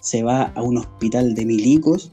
se 0.00 0.22
va 0.22 0.52
a 0.54 0.62
un 0.62 0.78
hospital 0.78 1.34
de 1.34 1.44
milicos 1.46 2.10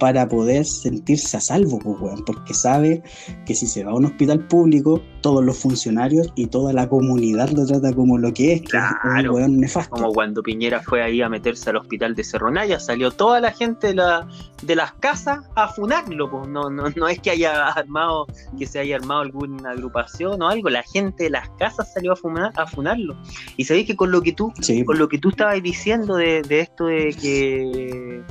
para 0.00 0.26
poder 0.26 0.64
sentirse 0.64 1.36
a 1.36 1.40
salvo, 1.40 1.78
pues, 1.78 2.00
weón, 2.00 2.24
porque 2.24 2.54
sabe 2.54 3.02
que 3.44 3.54
si 3.54 3.66
se 3.66 3.84
va 3.84 3.92
a 3.92 3.94
un 3.94 4.06
hospital 4.06 4.46
público, 4.48 5.02
todos 5.20 5.44
los 5.44 5.58
funcionarios 5.58 6.32
y 6.34 6.46
toda 6.46 6.72
la 6.72 6.88
comunidad 6.88 7.50
lo 7.50 7.66
trata 7.66 7.92
como 7.92 8.16
lo 8.16 8.32
que 8.32 8.54
es, 8.54 8.62
claro, 8.62 9.34
un 9.34 9.60
nefasto. 9.60 9.94
Como 9.94 10.12
cuando 10.12 10.42
Piñera 10.42 10.80
fue 10.80 11.02
ahí 11.02 11.20
a 11.20 11.28
meterse 11.28 11.68
al 11.68 11.76
hospital 11.76 12.14
de 12.14 12.24
Cerronaya, 12.24 12.80
salió 12.80 13.10
toda 13.10 13.40
la 13.40 13.52
gente 13.52 13.88
de, 13.88 13.94
la, 13.94 14.26
de 14.62 14.74
las 14.74 14.94
casas 14.94 15.40
a 15.54 15.68
funarlo, 15.68 16.30
pues. 16.30 16.48
no, 16.48 16.70
no, 16.70 16.88
no 16.96 17.08
es 17.08 17.20
que 17.20 17.30
haya 17.30 17.68
armado, 17.68 18.26
que 18.58 18.66
se 18.66 18.78
haya 18.78 18.96
armado 18.96 19.20
alguna 19.20 19.70
agrupación 19.70 20.40
o 20.40 20.48
algo, 20.48 20.70
la 20.70 20.82
gente 20.82 21.24
de 21.24 21.30
las 21.30 21.50
casas 21.58 21.92
salió 21.92 22.12
a, 22.12 22.16
fumar, 22.16 22.52
a 22.56 22.66
funarlo. 22.66 23.20
Y 23.58 23.64
sabéis 23.64 23.86
que 23.86 23.96
con 23.96 24.10
lo 24.10 24.22
que 24.22 24.32
tú, 24.32 24.50
con 24.86 24.98
lo 24.98 25.08
que 25.08 25.18
tú 25.18 25.28
estabas 25.28 25.62
diciendo 25.62 26.16
de, 26.16 26.40
de 26.40 26.60
esto 26.60 26.86
de 26.86 27.14
que 27.20 28.24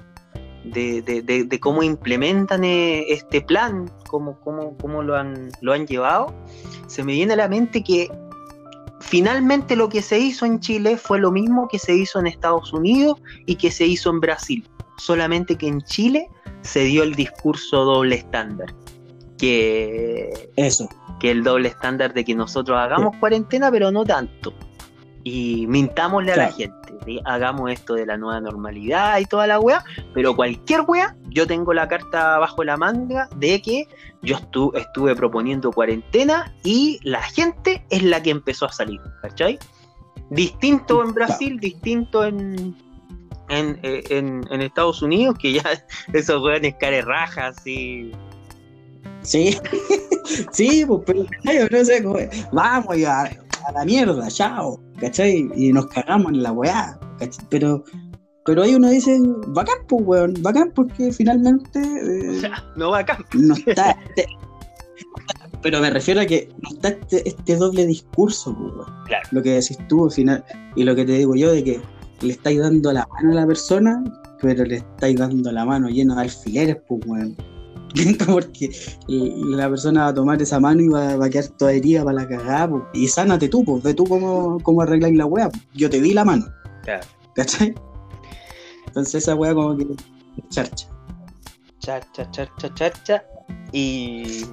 de, 0.63 1.59
cómo 1.61 1.83
implementan 1.83 2.63
eh, 2.63 3.05
este 3.09 3.41
plan, 3.41 3.91
cómo, 4.07 4.39
cómo, 4.41 4.75
cómo 4.77 5.03
lo, 5.03 5.15
han, 5.15 5.49
lo 5.61 5.73
han 5.73 5.87
llevado, 5.87 6.33
se 6.87 7.03
me 7.03 7.13
viene 7.13 7.33
a 7.33 7.37
la 7.37 7.47
mente 7.47 7.83
que 7.83 8.09
finalmente 8.99 9.75
lo 9.75 9.89
que 9.89 10.01
se 10.01 10.19
hizo 10.19 10.45
en 10.45 10.59
Chile 10.59 10.97
fue 10.97 11.19
lo 11.19 11.31
mismo 11.31 11.67
que 11.67 11.79
se 11.79 11.95
hizo 11.95 12.19
en 12.19 12.27
Estados 12.27 12.73
Unidos 12.73 13.21
y 13.45 13.55
que 13.55 13.71
se 13.71 13.85
hizo 13.85 14.09
en 14.09 14.19
Brasil, 14.19 14.67
solamente 14.97 15.55
que 15.55 15.67
en 15.67 15.81
Chile 15.81 16.27
se 16.61 16.83
dio 16.83 17.03
el 17.03 17.15
discurso 17.15 17.85
doble 17.85 18.15
estándar. 18.15 18.73
Que, 19.37 20.51
Eso. 20.57 20.89
que 21.19 21.31
el 21.31 21.43
doble 21.43 21.69
estándar 21.69 22.13
de 22.13 22.25
que 22.25 22.35
nosotros 22.35 22.77
hagamos 22.77 23.15
cuarentena, 23.17 23.71
pero 23.71 23.89
no 23.89 24.03
tanto 24.03 24.53
y 25.23 25.67
mintámosle 25.67 26.33
a 26.33 26.37
la 26.37 26.51
gente, 26.51 26.75
hagamos 27.25 27.71
esto 27.71 27.95
de 27.95 28.05
la 28.05 28.17
nueva 28.17 28.39
normalidad 28.41 29.19
y 29.19 29.25
toda 29.25 29.47
la 29.47 29.59
weá, 29.59 29.83
pero 30.13 30.35
cualquier 30.35 30.81
weá 30.81 31.15
yo 31.29 31.47
tengo 31.47 31.73
la 31.73 31.87
carta 31.87 32.37
bajo 32.39 32.63
la 32.63 32.77
manga 32.77 33.27
de 33.35 33.61
que 33.61 33.87
yo 34.21 34.37
estuve 34.37 35.15
proponiendo 35.15 35.71
cuarentena 35.71 36.53
y 36.63 36.99
la 37.03 37.21
gente 37.21 37.85
es 37.89 38.03
la 38.03 38.21
que 38.21 38.31
empezó 38.31 38.65
a 38.65 38.71
salir, 38.71 38.99
¿cachai? 39.21 39.59
Distinto 40.29 41.03
en 41.03 41.13
Brasil, 41.13 41.59
distinto 41.59 42.23
en, 42.23 42.75
en, 43.49 43.79
eh, 43.83 44.03
en, 44.09 44.45
en, 44.51 44.61
Estados 44.61 45.01
Unidos, 45.01 45.35
que 45.39 45.53
ya 45.53 45.63
esos 46.13 46.41
weones 46.41 46.75
care 46.79 47.01
rajas 47.01 47.65
y. 47.65 48.11
Sí, 49.21 49.57
sí, 50.51 50.85
pues, 50.85 51.27
pero 51.43 51.67
no 51.69 51.85
sé, 51.85 52.03
cómo 52.03 52.19
vamos 52.51 52.95
a, 53.05 53.29
a, 53.69 53.71
la 53.71 53.85
mierda, 53.85 54.27
chao, 54.27 54.81
¿cachai? 54.99 55.49
Y 55.55 55.71
nos 55.71 55.87
cagamos 55.87 56.31
en 56.31 56.43
la 56.43 56.51
weá, 56.51 56.99
¿cachai? 57.19 57.45
Pero, 57.49 57.83
pero 58.45 58.63
ahí 58.63 58.75
uno 58.75 58.89
dice, 58.89 59.17
bacán, 59.47 59.77
pues, 59.87 60.03
weón, 60.05 60.33
bacán, 60.41 60.71
porque 60.75 61.11
finalmente. 61.11 61.79
Eh, 61.79 62.37
o 62.37 62.39
sea, 62.41 62.63
no 62.75 62.91
bacán. 62.91 63.25
No 63.33 63.55
está. 63.55 63.91
Este, 63.91 64.25
pero 65.61 65.81
me 65.81 65.89
refiero 65.89 66.21
a 66.21 66.25
que 66.25 66.49
no 66.61 66.69
está 66.69 66.89
este, 66.89 67.27
este 67.27 67.55
doble 67.55 67.85
discurso, 67.85 68.55
pues, 68.57 68.73
weón. 68.73 69.05
Claro. 69.05 69.27
Lo 69.31 69.43
que 69.43 69.51
decís 69.51 69.77
tú 69.87 70.05
al 70.05 70.11
final, 70.11 70.43
y 70.75 70.83
lo 70.83 70.95
que 70.95 71.05
te 71.05 71.13
digo 71.13 71.35
yo 71.35 71.51
de 71.51 71.63
que 71.63 71.81
le 72.21 72.33
estáis 72.33 72.59
dando 72.59 72.91
la 72.91 73.07
mano 73.07 73.31
a 73.31 73.35
la 73.35 73.47
persona, 73.47 74.03
pero 74.41 74.63
le 74.65 74.77
estáis 74.77 75.17
dando 75.17 75.51
la 75.51 75.65
mano 75.65 75.89
llena 75.89 76.15
de 76.15 76.21
alfileres, 76.21 76.77
pues, 76.87 77.01
weón. 77.05 77.35
Porque 78.27 78.69
la 79.07 79.69
persona 79.69 80.03
va 80.03 80.07
a 80.09 80.13
tomar 80.13 80.41
esa 80.41 80.59
mano 80.59 80.81
y 80.81 80.87
va, 80.87 81.15
va 81.17 81.25
a 81.25 81.29
quedar 81.29 81.47
toda 81.49 81.73
herida 81.73 82.03
para 82.03 82.21
la 82.21 82.27
cagada. 82.27 82.89
Y 82.93 83.07
sánate 83.07 83.49
tú, 83.49 83.63
pues, 83.63 83.83
ve 83.83 83.93
tú 83.93 84.05
cómo, 84.05 84.59
cómo 84.61 84.81
arregláis 84.81 85.15
la 85.15 85.25
weá. 85.25 85.49
Pues. 85.49 85.63
Yo 85.73 85.89
te 85.89 86.01
di 86.01 86.13
la 86.13 86.25
mano. 86.25 86.45
Claro. 86.83 87.05
¿Cachai? 87.35 87.73
Entonces 88.87 89.23
esa 89.23 89.35
weá 89.35 89.53
como 89.53 89.77
que 89.77 89.87
charcha. 90.49 90.87
Charcha, 91.79 92.29
charcha, 92.31 92.73
charcha. 92.73 93.23
Y. 93.71 94.45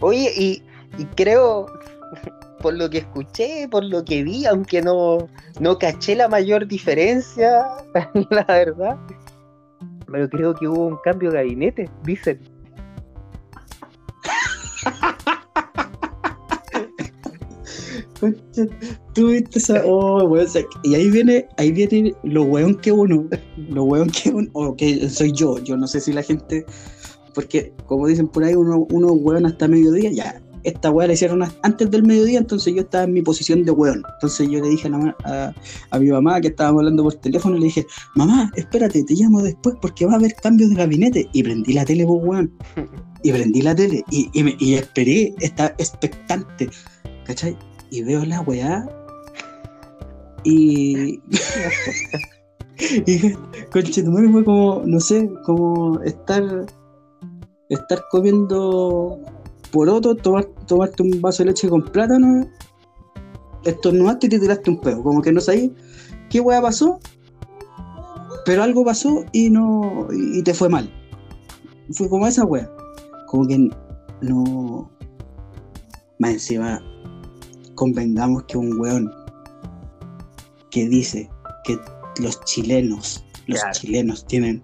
Oye, 0.00 0.32
y, 0.36 0.62
y 0.98 1.04
creo, 1.16 1.66
por 2.60 2.74
lo 2.74 2.90
que 2.90 2.98
escuché, 2.98 3.68
por 3.70 3.84
lo 3.84 4.04
que 4.04 4.22
vi, 4.22 4.46
aunque 4.46 4.82
no, 4.82 5.28
no 5.60 5.78
caché 5.78 6.16
la 6.16 6.28
mayor 6.28 6.66
diferencia, 6.66 7.66
la 8.30 8.44
verdad. 8.44 8.98
Pero 10.10 10.28
creo 10.28 10.54
que 10.54 10.68
hubo 10.68 10.86
un 10.86 10.98
cambio 11.02 11.30
de 11.30 11.36
gabinete, 11.36 11.90
dicen. 12.04 12.38
Tú 19.14 19.28
viste 19.28 19.58
esa. 19.58 19.82
Oh, 19.84 20.24
weón. 20.24 20.46
Y 20.84 20.94
ahí 20.94 21.10
viene, 21.10 21.48
ahí 21.58 21.72
viene 21.72 22.14
lo 22.22 22.44
weón 22.44 22.76
que 22.76 22.92
uno. 22.92 23.28
Lo 23.68 23.84
weón 23.84 24.10
que 24.10 24.30
uno. 24.30 24.48
O 24.52 24.76
que 24.76 25.08
soy 25.08 25.32
yo. 25.32 25.58
Yo 25.58 25.76
no 25.76 25.86
sé 25.86 26.00
si 26.00 26.12
la 26.12 26.22
gente. 26.22 26.64
Porque, 27.34 27.74
como 27.86 28.06
dicen 28.06 28.28
por 28.28 28.44
ahí, 28.44 28.54
uno, 28.54 28.86
uno 28.90 29.12
weón 29.12 29.44
hasta 29.44 29.68
mediodía, 29.68 30.10
ya 30.10 30.42
esta 30.66 30.90
weá 30.90 31.06
la 31.06 31.14
hicieron 31.14 31.42
antes 31.62 31.90
del 31.90 32.02
mediodía, 32.02 32.38
entonces 32.38 32.74
yo 32.74 32.82
estaba 32.82 33.04
en 33.04 33.12
mi 33.12 33.22
posición 33.22 33.64
de 33.64 33.70
weón. 33.70 34.02
Entonces 34.14 34.48
yo 34.50 34.60
le 34.60 34.68
dije 34.68 34.90
a, 35.24 35.98
mi 35.98 36.08
mamá 36.08 36.40
que 36.40 36.48
estábamos 36.48 36.80
hablando 36.80 37.04
por 37.04 37.14
teléfono, 37.14 37.56
le 37.56 37.66
dije, 37.66 37.86
mamá, 38.16 38.50
espérate, 38.56 39.04
te 39.04 39.14
llamo 39.14 39.42
después 39.42 39.76
porque 39.80 40.06
va 40.06 40.14
a 40.14 40.16
haber 40.16 40.34
cambios 40.34 40.70
de 40.70 40.76
gabinete. 40.76 41.28
Y 41.32 41.42
prendí 41.42 41.72
la 41.72 41.84
tele, 41.84 42.04
pues 42.04 42.20
weón. 42.24 42.52
Y 43.22 43.32
prendí 43.32 43.62
la 43.62 43.74
tele 43.74 44.04
y, 44.10 44.42
me, 44.42 44.56
esperé, 44.74 45.34
estaba 45.40 45.70
expectante, 45.78 46.68
¿cachai? 47.24 47.56
Y 47.90 48.02
veo 48.02 48.24
la 48.24 48.40
weá 48.42 48.88
y... 50.44 51.20
y 53.06 53.32
conchetumare 53.72 54.28
fue 54.28 54.44
como, 54.44 54.82
no 54.84 55.00
sé, 55.00 55.30
como 55.44 56.02
estar 56.02 56.66
estar 57.68 58.04
comiendo 58.10 59.18
por 59.76 59.90
otro, 59.90 60.14
tomar, 60.14 60.46
tomarte 60.66 61.02
un 61.02 61.20
vaso 61.20 61.42
de 61.42 61.50
leche 61.50 61.68
con 61.68 61.84
plátano, 61.84 62.48
estornudaste 63.62 64.24
y 64.26 64.30
te 64.30 64.38
tiraste 64.38 64.70
un 64.70 64.80
pedo. 64.80 65.02
Como 65.02 65.20
que 65.20 65.30
no 65.30 65.38
sabías 65.38 65.70
qué 66.30 66.40
weá 66.40 66.62
pasó, 66.62 66.98
pero 68.46 68.62
algo 68.62 68.86
pasó 68.86 69.26
y 69.32 69.50
no 69.50 70.08
y 70.10 70.42
te 70.42 70.54
fue 70.54 70.70
mal. 70.70 70.90
Fue 71.90 72.08
como 72.08 72.26
esa 72.26 72.46
weá. 72.46 72.70
Como 73.26 73.46
que 73.46 73.68
no. 74.22 74.90
Más 76.20 76.30
encima, 76.30 76.82
convengamos 77.74 78.44
que 78.44 78.56
un 78.56 78.80
weón 78.80 79.12
que 80.70 80.88
dice 80.88 81.28
que 81.64 81.78
los 82.22 82.40
chilenos, 82.44 83.22
los 83.46 83.60
chilenos 83.72 84.26
tienen 84.26 84.62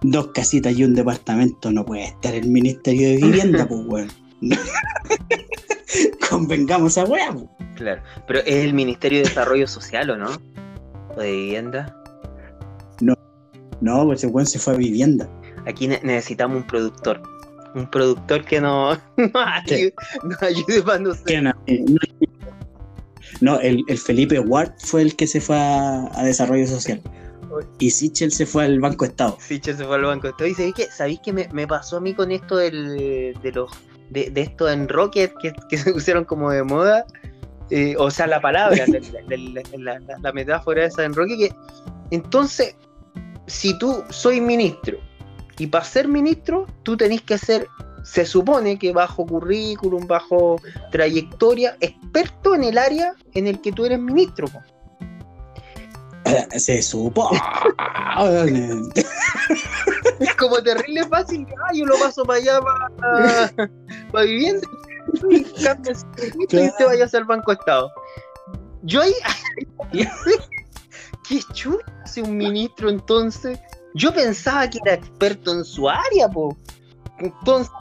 dos 0.00 0.32
casitas 0.32 0.76
y 0.76 0.82
un 0.82 0.96
departamento, 0.96 1.70
no 1.70 1.84
puede 1.84 2.06
estar 2.06 2.34
el 2.34 2.48
Ministerio 2.48 3.10
de 3.10 3.16
Vivienda, 3.18 3.64
pues 3.68 3.86
weón. 3.86 4.27
Convengamos 6.30 6.98
a 6.98 7.04
weá. 7.04 7.34
Claro, 7.76 8.02
pero 8.26 8.40
es 8.40 8.64
el 8.64 8.74
Ministerio 8.74 9.18
de 9.20 9.28
Desarrollo 9.28 9.66
Social, 9.66 10.10
¿o 10.10 10.16
no? 10.16 10.30
¿O 11.16 11.20
de 11.20 11.32
Vivienda? 11.32 11.94
No, 13.00 13.14
no, 13.80 14.04
pues 14.06 14.24
weón 14.24 14.46
se 14.46 14.58
fue 14.58 14.74
a 14.74 14.76
vivienda. 14.76 15.28
Aquí 15.66 15.86
necesitamos 15.86 16.58
un 16.58 16.66
productor. 16.66 17.22
Un 17.74 17.88
productor 17.90 18.44
que 18.44 18.60
no, 18.60 18.94
no, 19.16 19.30
ayude, 19.34 19.94
no 20.24 20.36
ayude 20.40 20.82
para 20.82 20.98
no 20.98 21.14
ser. 21.14 21.42
No, 21.42 21.52
no 23.40 23.60
el, 23.60 23.84
el, 23.88 23.98
Felipe 23.98 24.40
Ward 24.40 24.72
fue 24.78 25.02
el 25.02 25.14
que 25.14 25.26
se 25.26 25.40
fue 25.40 25.56
a, 25.56 26.08
a 26.18 26.24
Desarrollo 26.24 26.66
Social. 26.66 27.00
Y 27.78 27.90
Sichel 27.90 28.32
se 28.32 28.46
fue 28.46 28.64
al 28.64 28.80
Banco 28.80 29.04
Estado. 29.04 29.36
Sichel 29.40 29.76
se 29.76 29.84
fue 29.84 29.96
al 29.96 30.04
Banco 30.04 30.28
Estado. 30.28 30.48
Y 30.48 30.54
¿sabéis 30.54 30.74
qué, 30.74 30.86
¿sabéis 30.86 31.20
qué 31.22 31.32
me, 31.32 31.48
me, 31.52 31.66
pasó 31.66 31.98
a 31.98 32.00
mí 32.00 32.14
con 32.14 32.30
esto 32.32 32.56
del, 32.56 33.34
de 33.42 33.52
los 33.52 33.70
de, 34.10 34.30
de 34.30 34.40
esto 34.40 34.68
en 34.68 34.88
Rocket 34.88 35.32
que, 35.40 35.52
que, 35.68 35.78
se 35.78 35.92
pusieron 35.92 36.24
como 36.24 36.50
de 36.50 36.62
moda? 36.62 37.04
Eh, 37.70 37.94
o 37.98 38.10
sea, 38.10 38.26
la 38.26 38.40
palabra, 38.40 38.84
de, 38.86 39.00
la, 39.78 39.98
la, 40.00 40.18
la, 40.20 40.32
metáfora 40.32 40.86
esa 40.86 41.04
en 41.04 41.14
Rocket, 41.14 41.38
que 41.38 41.54
entonces, 42.10 42.76
si 43.46 43.78
tú 43.78 44.02
soy 44.10 44.40
ministro 44.40 44.98
y 45.58 45.66
para 45.66 45.84
ser 45.84 46.08
ministro, 46.08 46.66
tú 46.82 46.96
tenés 46.96 47.22
que 47.22 47.36
ser, 47.36 47.66
se 48.04 48.24
supone 48.24 48.78
que 48.78 48.92
bajo 48.92 49.26
currículum, 49.26 50.06
bajo 50.06 50.56
trayectoria, 50.90 51.76
experto 51.80 52.54
en 52.54 52.64
el 52.64 52.78
área 52.78 53.14
en 53.34 53.46
el 53.46 53.60
que 53.60 53.72
tú 53.72 53.84
eres 53.84 53.98
ministro. 53.98 54.46
Po. 54.48 54.60
Se 56.58 56.82
supo. 56.82 57.30
es 60.20 60.34
como 60.36 60.56
terrible 60.62 61.06
fácil. 61.08 61.46
Ah, 61.66 61.72
yo 61.72 61.86
lo 61.86 61.98
paso 61.98 62.24
para 62.24 62.38
allá, 62.38 62.60
para, 62.60 63.52
para 64.12 64.24
vivienda. 64.24 64.66
Y 65.30 65.42
cambias 65.62 66.06
y 66.36 66.46
te 66.46 66.84
vayas 66.84 67.14
al 67.14 67.24
Banco 67.24 67.52
Estado. 67.52 67.90
Yo 68.82 69.02
ahí. 69.02 69.14
¿Qué 71.28 71.40
chulo 71.52 71.80
hace 72.04 72.22
un 72.22 72.36
ministro 72.36 72.88
entonces? 72.90 73.58
Yo 73.94 74.12
pensaba 74.12 74.68
que 74.68 74.78
era 74.84 74.94
experto 74.94 75.52
en 75.52 75.64
su 75.64 75.88
área, 75.88 76.28
po. 76.28 76.56
Entonces 77.18 77.72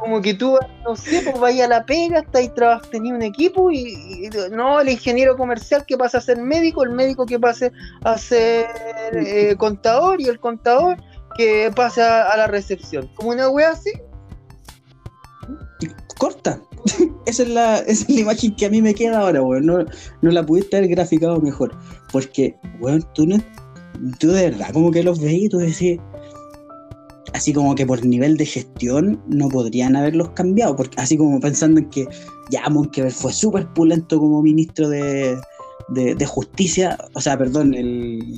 como 0.00 0.20
que 0.20 0.34
tú, 0.34 0.58
no 0.84 0.96
sé, 0.96 1.22
pues 1.22 1.38
vaya 1.38 1.66
a 1.66 1.68
la 1.68 1.84
pega, 1.84 2.24
ahí 2.34 2.50
tenías 2.90 3.14
un 3.14 3.22
equipo 3.22 3.70
y, 3.70 4.30
no, 4.50 4.80
el 4.80 4.88
ingeniero 4.88 5.36
comercial 5.36 5.84
que 5.86 5.96
pasa 5.96 6.18
a 6.18 6.20
ser 6.20 6.38
médico, 6.38 6.82
el 6.82 6.90
médico 6.90 7.26
que 7.26 7.38
pase 7.38 7.72
a 8.02 8.16
ser 8.18 8.66
eh, 9.12 9.54
contador 9.56 10.20
y 10.20 10.26
el 10.26 10.40
contador 10.40 10.96
que 11.36 11.70
pasa 11.74 12.30
a, 12.30 12.36
la 12.36 12.46
recepción. 12.46 13.08
Como 13.14 13.30
una 13.30 13.48
wea 13.48 13.70
así. 13.70 13.90
Corta. 16.18 16.60
esa, 17.26 17.42
es 17.42 17.48
la, 17.48 17.78
esa 17.78 18.04
es 18.04 18.08
la 18.08 18.20
imagen 18.20 18.54
que 18.56 18.66
a 18.66 18.70
mí 18.70 18.82
me 18.82 18.94
queda 18.94 19.20
ahora, 19.20 19.42
weón. 19.42 19.66
No, 19.66 19.86
la 20.22 20.44
pudiste 20.44 20.76
haber 20.76 20.90
graficado 20.90 21.40
mejor. 21.40 21.76
Porque, 22.12 22.56
weón, 22.80 23.06
tú 23.14 23.26
no, 23.26 23.36
tú 24.18 24.32
de 24.32 24.50
verdad 24.50 24.70
como 24.72 24.90
que 24.90 25.02
los 25.02 25.20
veis 25.20 25.44
y 25.44 25.48
tú 25.48 25.58
decís 25.58 25.98
así 27.32 27.52
como 27.52 27.74
que 27.74 27.86
por 27.86 28.04
nivel 28.04 28.36
de 28.36 28.46
gestión 28.46 29.22
no 29.28 29.48
podrían 29.48 29.96
haberlos 29.96 30.30
cambiado, 30.30 30.76
porque 30.76 31.00
así 31.00 31.16
como 31.16 31.40
pensando 31.40 31.80
en 31.80 31.90
que 31.90 32.06
ya 32.50 32.68
Monkever 32.68 33.12
fue 33.12 33.32
súper 33.32 33.66
pulento 33.72 34.18
como 34.18 34.42
ministro 34.42 34.88
de, 34.88 35.36
de, 35.88 36.14
de, 36.14 36.26
justicia, 36.26 36.98
o 37.14 37.20
sea, 37.20 37.38
perdón, 37.38 37.74
el 37.74 38.36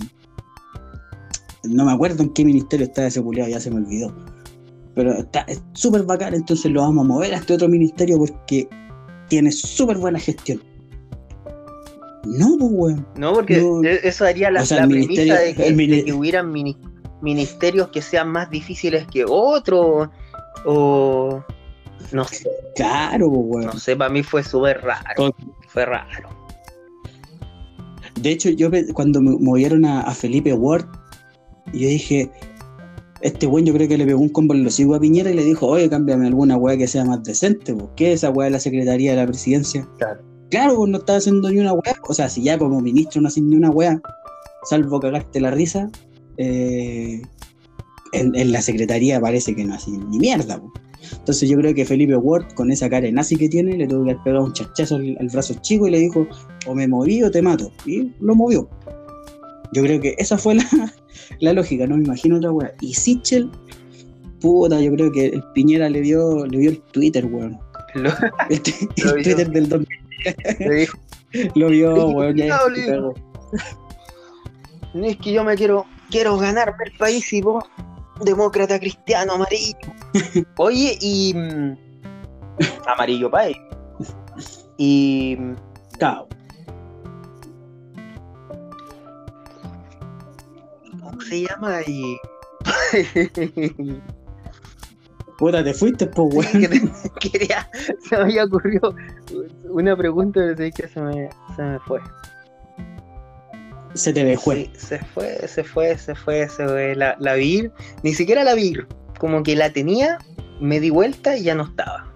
no 1.64 1.84
me 1.84 1.92
acuerdo 1.92 2.22
en 2.22 2.30
qué 2.30 2.44
ministerio 2.44 2.86
está 2.86 3.06
ese 3.06 3.22
puleado, 3.22 3.50
ya 3.50 3.60
se 3.60 3.70
me 3.70 3.76
olvidó. 3.76 4.12
Pero 4.94 5.12
está 5.12 5.46
súper 5.72 6.02
bacán, 6.02 6.34
entonces 6.34 6.70
lo 6.70 6.82
vamos 6.82 7.04
a 7.04 7.08
mover 7.08 7.34
a 7.34 7.38
este 7.38 7.54
otro 7.54 7.68
ministerio 7.68 8.18
porque 8.18 8.68
tiene 9.28 9.50
súper 9.50 9.96
buena 9.96 10.18
gestión. 10.18 10.62
No, 12.24 12.56
pues, 12.58 12.70
weón. 12.72 13.06
No, 13.16 13.32
porque 13.32 13.58
no, 13.58 13.82
eso 13.82 14.24
haría 14.24 14.50
la, 14.50 14.62
o 14.62 14.66
sea, 14.66 14.82
la 14.82 14.88
premisa 14.88 15.34
de 15.34 15.54
que, 15.54 15.72
de 15.72 16.04
que 16.04 16.12
hubieran 16.12 16.52
ministerios 16.52 16.91
ministerios 17.22 17.88
que 17.88 18.02
sean 18.02 18.28
más 18.28 18.50
difíciles 18.50 19.06
que 19.06 19.24
otros 19.26 20.08
o 20.64 21.44
no 22.12 22.24
sé. 22.24 22.48
Claro, 22.74 23.28
bueno. 23.28 23.72
No 23.72 23.78
sé, 23.78 23.96
para 23.96 24.10
mí 24.10 24.22
fue 24.22 24.42
súper 24.42 24.82
raro. 24.82 25.34
Fue 25.68 25.86
raro. 25.86 26.28
De 28.20 28.30
hecho, 28.30 28.50
yo 28.50 28.70
cuando 28.92 29.20
me 29.20 29.36
movieron 29.38 29.84
a, 29.84 30.02
a 30.02 30.12
Felipe 30.12 30.52
Ward, 30.52 30.86
yo 31.72 31.88
dije, 31.88 32.30
este 33.22 33.46
weón 33.46 33.64
yo 33.64 33.72
creo 33.72 33.88
que 33.88 33.96
le 33.96 34.04
pegó 34.04 34.20
un 34.20 34.28
combo 34.28 34.52
en 34.54 34.64
los 34.64 34.78
higos 34.78 34.96
a 34.96 35.00
Piñera 35.00 35.30
y 35.30 35.34
le 35.34 35.44
dijo, 35.44 35.66
oye, 35.66 35.88
cámbiame 35.88 36.26
alguna 36.26 36.56
weá 36.56 36.76
que 36.76 36.86
sea 36.86 37.04
más 37.04 37.22
decente, 37.22 37.74
pues. 37.74 37.88
¿qué 37.96 38.12
es 38.12 38.20
esa 38.20 38.30
weá 38.30 38.46
de 38.46 38.52
la 38.52 38.60
Secretaría 38.60 39.12
de 39.12 39.16
la 39.18 39.26
Presidencia? 39.26 39.88
Claro. 39.98 40.20
Claro, 40.50 40.76
pues 40.76 40.90
no 40.90 40.98
estaba 40.98 41.18
haciendo 41.18 41.48
ni 41.50 41.60
una 41.60 41.72
weá. 41.72 41.94
O 42.08 42.14
sea, 42.14 42.28
si 42.28 42.42
ya 42.42 42.58
como 42.58 42.80
ministro 42.80 43.22
no 43.22 43.28
haces 43.28 43.42
ni 43.42 43.56
una 43.56 43.70
weá, 43.70 44.00
salvo 44.64 45.00
cagarte 45.00 45.40
la 45.40 45.50
risa, 45.50 45.90
eh, 46.36 47.22
en, 48.12 48.34
en 48.34 48.52
la 48.52 48.62
Secretaría 48.62 49.20
parece 49.20 49.54
que 49.54 49.64
no 49.64 49.74
hace 49.74 49.90
ni 49.90 50.18
mierda. 50.18 50.62
Entonces 51.12 51.48
yo 51.48 51.58
creo 51.58 51.74
que 51.74 51.84
Felipe 51.84 52.16
Ward, 52.16 52.54
con 52.54 52.70
esa 52.70 52.88
cara 52.88 53.06
de 53.06 53.12
nazi 53.12 53.36
que 53.36 53.48
tiene, 53.48 53.76
le 53.76 53.86
tuvo 53.86 54.04
que 54.04 54.12
haber 54.12 54.22
pegado 54.22 54.44
un 54.44 54.52
chachazo 54.52 54.96
al, 54.96 55.16
al 55.20 55.28
brazo 55.28 55.54
chico 55.60 55.86
y 55.86 55.90
le 55.90 55.98
dijo, 55.98 56.26
o 56.66 56.74
me 56.74 56.88
moví 56.88 57.22
o 57.22 57.30
te 57.30 57.42
mato. 57.42 57.72
Y 57.84 58.12
lo 58.20 58.34
movió. 58.34 58.68
Yo 59.72 59.82
creo 59.82 60.00
que 60.00 60.14
esa 60.18 60.38
fue 60.38 60.54
la, 60.54 60.64
la 61.40 61.52
lógica, 61.52 61.86
no 61.86 61.96
me 61.96 62.04
imagino 62.04 62.36
otra 62.36 62.52
weá. 62.52 62.72
Y 62.80 62.94
Sichel, 62.94 63.50
puta, 64.40 64.80
yo 64.80 64.92
creo 64.92 65.10
que 65.12 65.26
el 65.26 65.42
Piñera 65.54 65.88
le 65.88 66.00
vio, 66.00 66.46
le 66.46 66.58
vio 66.58 66.70
el 66.70 66.80
Twitter, 66.92 67.24
weón. 67.26 67.58
Lo, 67.94 68.10
El. 68.48 68.62
Twitter 69.24 69.50
del 69.50 69.68
2000. 69.68 69.88
le 70.60 70.74
dijo, 70.74 70.98
Lo 71.54 71.68
vio, 71.68 72.08
weón. 72.08 72.36
Ya, 72.36 72.58
no 74.94 75.06
es 75.06 75.16
que 75.16 75.32
yo 75.32 75.42
me 75.42 75.54
quiero, 75.54 75.86
quiero 76.12 76.36
ganarme 76.36 76.84
el 76.84 76.92
país 76.98 77.32
y 77.32 77.40
vos, 77.42 77.64
demócrata 78.20 78.78
cristiano 78.78 79.32
amarillo. 79.32 79.78
Oye, 80.58 80.96
y 81.00 81.32
mm, 81.34 81.76
amarillo 82.86 83.30
país. 83.30 83.56
Y 84.76 85.36
mm, 85.38 85.54
Cao. 85.98 86.28
¿cómo 91.00 91.20
se 91.22 91.42
llama? 91.42 91.80
Y 91.86 92.16
Puta, 95.38 95.64
te 95.64 95.74
fuiste, 95.74 96.06
weón. 96.32 96.46
que 96.52 96.68
te- 96.68 96.90
quería, 97.30 97.68
se 98.08 98.16
me 98.16 98.22
había 98.22 98.44
ocurrido 98.44 98.94
una 99.64 99.96
pregunta, 99.96 100.40
pero 100.40 100.56
sé 100.56 100.70
que 100.70 100.86
se 100.88 101.00
me, 101.00 101.28
se 101.56 101.62
me 101.62 101.78
fue. 101.80 102.00
Se 103.94 104.12
te 104.12 104.24
dejó. 104.24 104.52
Sí, 104.52 104.70
se 104.76 104.98
fue, 104.98 105.46
se 105.46 105.64
fue, 105.64 105.98
se 105.98 106.14
fue, 106.14 106.48
se 106.48 106.66
fue. 106.66 106.94
La, 106.96 107.16
la 107.18 107.34
vi, 107.34 107.68
ni 108.02 108.14
siquiera 108.14 108.44
la 108.44 108.54
vi. 108.54 108.74
Como 109.18 109.42
que 109.42 109.54
la 109.54 109.72
tenía, 109.72 110.18
me 110.60 110.80
di 110.80 110.90
vuelta 110.90 111.36
y 111.36 111.44
ya 111.44 111.54
no 111.54 111.64
estaba. 111.64 112.10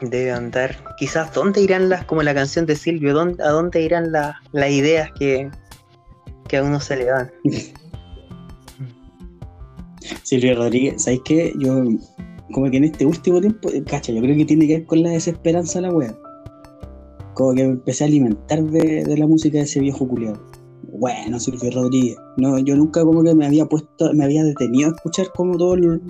Debe 0.00 0.32
andar. 0.32 0.76
Quizás, 0.98 1.32
¿dónde 1.32 1.60
irán 1.60 1.88
las, 1.88 2.04
como 2.04 2.22
la 2.22 2.34
canción 2.34 2.66
de 2.66 2.74
Silvio, 2.74 3.14
¿dónde, 3.14 3.42
a 3.42 3.50
dónde 3.50 3.82
irán 3.82 4.10
las 4.10 4.34
las 4.50 4.70
ideas 4.70 5.10
que, 5.18 5.48
que 6.48 6.56
a 6.56 6.64
uno 6.64 6.80
se 6.80 6.96
le 6.96 7.04
dan? 7.04 7.30
Silvio 10.24 10.56
Rodríguez, 10.56 11.04
¿sabes 11.04 11.20
qué? 11.24 11.52
Yo, 11.58 11.84
como 12.52 12.70
que 12.70 12.78
en 12.78 12.84
este 12.84 13.06
último 13.06 13.40
tiempo, 13.40 13.70
cacha, 13.86 14.12
yo 14.12 14.20
creo 14.20 14.36
que 14.36 14.44
tiene 14.44 14.66
que 14.66 14.78
ver 14.78 14.86
con 14.86 15.02
la 15.02 15.10
desesperanza 15.10 15.80
la 15.80 15.90
wea. 15.92 16.14
Como 17.34 17.54
que 17.54 17.64
me 17.64 17.70
empecé 17.72 18.04
a 18.04 18.06
alimentar 18.08 18.62
de, 18.62 19.04
de 19.04 19.16
la 19.16 19.26
música 19.26 19.58
de 19.58 19.64
ese 19.64 19.80
viejo 19.80 20.06
culiado. 20.06 20.40
Bueno, 20.98 21.40
Silvio 21.40 21.70
Rodríguez. 21.70 22.16
No, 22.36 22.58
yo 22.58 22.76
nunca 22.76 23.02
como 23.04 23.22
que 23.24 23.34
me 23.34 23.46
había 23.46 23.64
puesto, 23.66 24.12
me 24.14 24.24
había 24.24 24.44
detenido 24.44 24.90
a 24.90 24.94
escuchar 24.94 25.26
como 25.34 25.56
todo 25.56 25.74
el- 25.74 26.00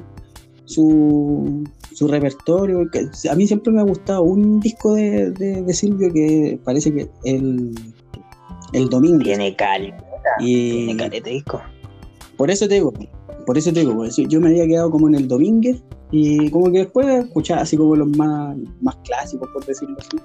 su, 0.65 1.65
su 1.93 2.09
repertorio. 2.09 2.89
que 2.91 3.09
a 3.31 3.35
mí 3.35 3.47
siempre 3.47 3.73
me 3.73 3.81
ha 3.81 3.85
gustado 3.85 4.23
un 4.23 4.61
disco 4.61 4.95
de, 4.95 5.31
de- 5.33 5.63
de 5.63 5.75
Silvio 5.75 6.13
que 6.13 6.59
parece 6.65 6.93
que 6.93 7.09
el, 7.25 7.73
el 8.73 8.89
domingo. 8.89 9.19
Tiene 9.23 9.55
cal, 9.57 9.95
Y, 10.41 10.71
tiene 10.87 10.97
caleta 10.97 11.31
disco. 11.31 11.61
por 12.37 12.51
eso 12.51 12.67
te 12.69 12.75
digo, 12.75 12.93
por 13.47 13.59
eso 13.59 13.73
te 13.73 13.81
digo, 13.81 13.95
por 13.95 14.07
eso 14.07 14.23
yo 14.23 14.41
me 14.41 14.49
había 14.49 14.67
quedado 14.67 14.91
como 14.91 15.09
en 15.09 15.15
el 15.17 15.29
Domínguez 15.29 15.83
y 16.11 16.51
como 16.51 16.71
que 16.73 16.79
después 16.81 17.07
escuchaba 17.25 17.63
así 17.63 17.77
como 17.77 17.97
los 17.97 18.09
más, 18.17 18.57
más 18.81 18.97
clásicos, 19.05 19.49
por 19.53 19.65
decirlo 19.65 19.97
así. 19.99 20.17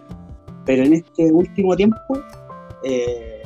Pero 0.68 0.84
en 0.84 0.94
este 0.94 1.32
último 1.32 1.76
tiempo, 1.76 1.98
eh, 2.84 3.42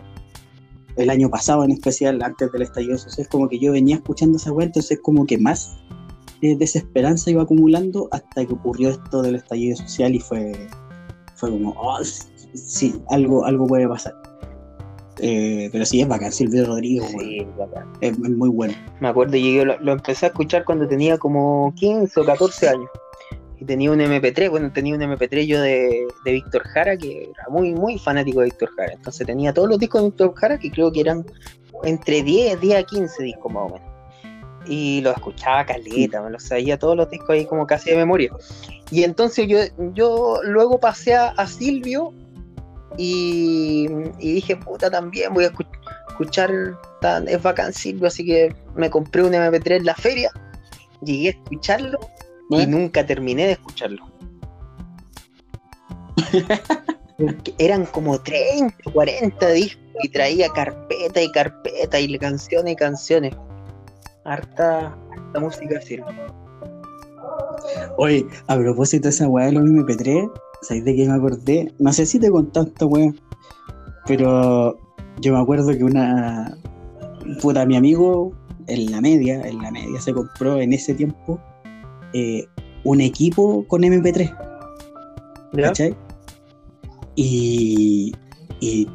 el 0.97 1.09
año 1.09 1.29
pasado 1.29 1.63
en 1.63 1.71
especial, 1.71 2.21
antes 2.21 2.51
del 2.51 2.63
estallido 2.63 2.97
social, 2.97 3.27
como 3.29 3.47
que 3.47 3.59
yo 3.59 3.71
venía 3.71 3.95
escuchando 3.95 4.37
esa 4.37 4.51
weá, 4.51 4.65
entonces 4.65 4.99
como 5.01 5.25
que 5.25 5.37
más 5.37 5.77
eh, 6.41 6.55
desesperanza 6.57 7.29
iba 7.29 7.43
acumulando 7.43 8.09
hasta 8.11 8.43
que 8.45 8.53
ocurrió 8.53 8.89
esto 8.89 9.21
del 9.21 9.35
estallido 9.35 9.77
social 9.77 10.15
y 10.15 10.19
fue, 10.19 10.51
fue 11.35 11.51
como, 11.51 11.75
oh, 11.77 11.99
sí, 12.03 12.99
algo, 13.09 13.45
algo 13.45 13.67
puede 13.67 13.87
pasar. 13.87 14.15
Eh, 15.19 15.69
pero 15.71 15.85
sí, 15.85 16.01
es 16.01 16.07
bacán, 16.07 16.31
Silvio 16.31 16.65
Rodríguez. 16.65 17.05
Sí, 17.19 17.45
bacán. 17.55 17.87
es, 18.01 18.13
es 18.13 18.17
muy 18.17 18.49
bueno. 18.49 18.73
Me 18.99 19.09
acuerdo, 19.09 19.33
llegué, 19.33 19.63
lo, 19.63 19.79
lo 19.79 19.91
empecé 19.91 20.25
a 20.25 20.29
escuchar 20.29 20.65
cuando 20.65 20.87
tenía 20.87 21.19
como 21.19 21.71
15 21.75 22.19
o 22.19 22.25
14 22.25 22.69
años. 22.69 22.89
Y 23.61 23.65
tenía 23.65 23.91
un 23.91 23.99
MP3, 23.99 24.49
bueno, 24.49 24.73
tenía 24.73 24.95
un 24.95 25.01
MP3 25.01 25.45
yo 25.45 25.61
de, 25.61 26.07
de 26.25 26.31
Víctor 26.31 26.63
Jara, 26.63 26.97
que 26.97 27.25
era 27.25 27.47
muy, 27.47 27.75
muy 27.75 27.99
fanático 27.99 28.39
de 28.39 28.45
Víctor 28.45 28.71
Jara. 28.75 28.93
Entonces 28.93 29.27
tenía 29.27 29.53
todos 29.53 29.69
los 29.69 29.77
discos 29.77 30.01
de 30.01 30.07
Víctor 30.07 30.33
Jara, 30.33 30.57
que 30.57 30.71
creo 30.71 30.91
que 30.91 31.01
eran 31.01 31.23
entre 31.83 32.23
10, 32.23 32.59
10 32.59 32.79
a 32.79 32.83
15 32.83 33.23
discos 33.23 33.53
más 33.53 33.71
o 33.71 33.73
menos. 33.75 33.87
Y 34.65 35.01
los 35.01 35.15
escuchaba 35.15 35.63
caleta, 35.63 36.23
me 36.23 36.31
los 36.31 36.41
sabía 36.41 36.79
todos 36.79 36.97
los 36.97 37.07
discos 37.11 37.29
ahí 37.29 37.45
como 37.45 37.67
casi 37.67 37.91
de 37.91 37.97
memoria. 37.97 38.31
Y 38.89 39.03
entonces 39.03 39.47
yo, 39.47 39.59
yo 39.93 40.39
luego 40.43 40.79
pasé 40.79 41.13
a, 41.13 41.27
a 41.27 41.45
Silvio 41.45 42.15
y, 42.97 43.87
dije, 44.19 44.55
puta, 44.55 44.89
también 44.89 45.33
voy 45.35 45.45
a 45.45 45.51
escu- 45.51 45.67
escuchar, 46.09 46.51
tan, 46.99 47.27
es 47.27 47.41
bacán 47.43 47.73
Silvio, 47.73 48.07
así 48.07 48.25
que 48.25 48.55
me 48.75 48.89
compré 48.89 49.23
un 49.23 49.33
MP3 49.33 49.77
en 49.77 49.85
la 49.85 49.95
feria, 49.95 50.31
llegué 51.03 51.29
a 51.29 51.31
escucharlo 51.31 51.99
y 52.51 52.65
Bueno, 52.65 52.79
nunca 52.79 53.05
terminé 53.05 53.45
de 53.45 53.51
escucharlo. 53.53 54.05
Eran 57.57 57.85
como 57.85 58.19
30, 58.19 58.75
40 58.91 59.49
discos 59.51 59.81
y 60.03 60.09
traía 60.09 60.49
carpeta 60.49 61.21
y 61.21 61.31
carpeta 61.31 61.99
y 61.99 62.17
canciones 62.17 62.73
y 62.73 62.75
canciones. 62.75 63.33
Harta, 64.25 64.97
harta 65.11 65.39
música 65.39 65.79
sirve. 65.79 66.13
Oye, 67.97 68.25
a 68.47 68.57
propósito 68.57 69.03
de 69.03 69.09
esa 69.11 69.29
weá 69.29 69.45
de 69.45 69.53
los 69.53 69.63
MP3, 69.63 70.29
¿sabes 70.63 70.83
de 70.83 70.95
qué 70.95 71.07
me 71.07 71.13
acordé? 71.13 71.73
No 71.79 71.93
sé 71.93 72.05
si 72.05 72.19
te 72.19 72.29
conté 72.29 72.59
esta 72.61 72.85
weá, 72.85 73.13
pero 74.07 74.77
yo 75.21 75.33
me 75.33 75.39
acuerdo 75.39 75.69
que 75.69 75.85
una. 75.85 76.57
Puta, 77.41 77.65
mi 77.65 77.77
amigo 77.77 78.33
en 78.67 78.91
la 78.91 78.99
media, 78.99 79.41
en 79.41 79.61
la 79.61 79.71
media 79.71 80.01
se 80.01 80.11
compró 80.11 80.59
en 80.59 80.73
ese 80.73 80.93
tiempo 80.93 81.39
eh, 82.13 82.45
un 82.83 83.01
equipo 83.01 83.65
con 83.67 83.81
MP3, 83.81 84.35
¿Ya? 85.53 85.67
¿cachai? 85.67 85.95
Y, 87.15 88.13
y, 88.59 88.87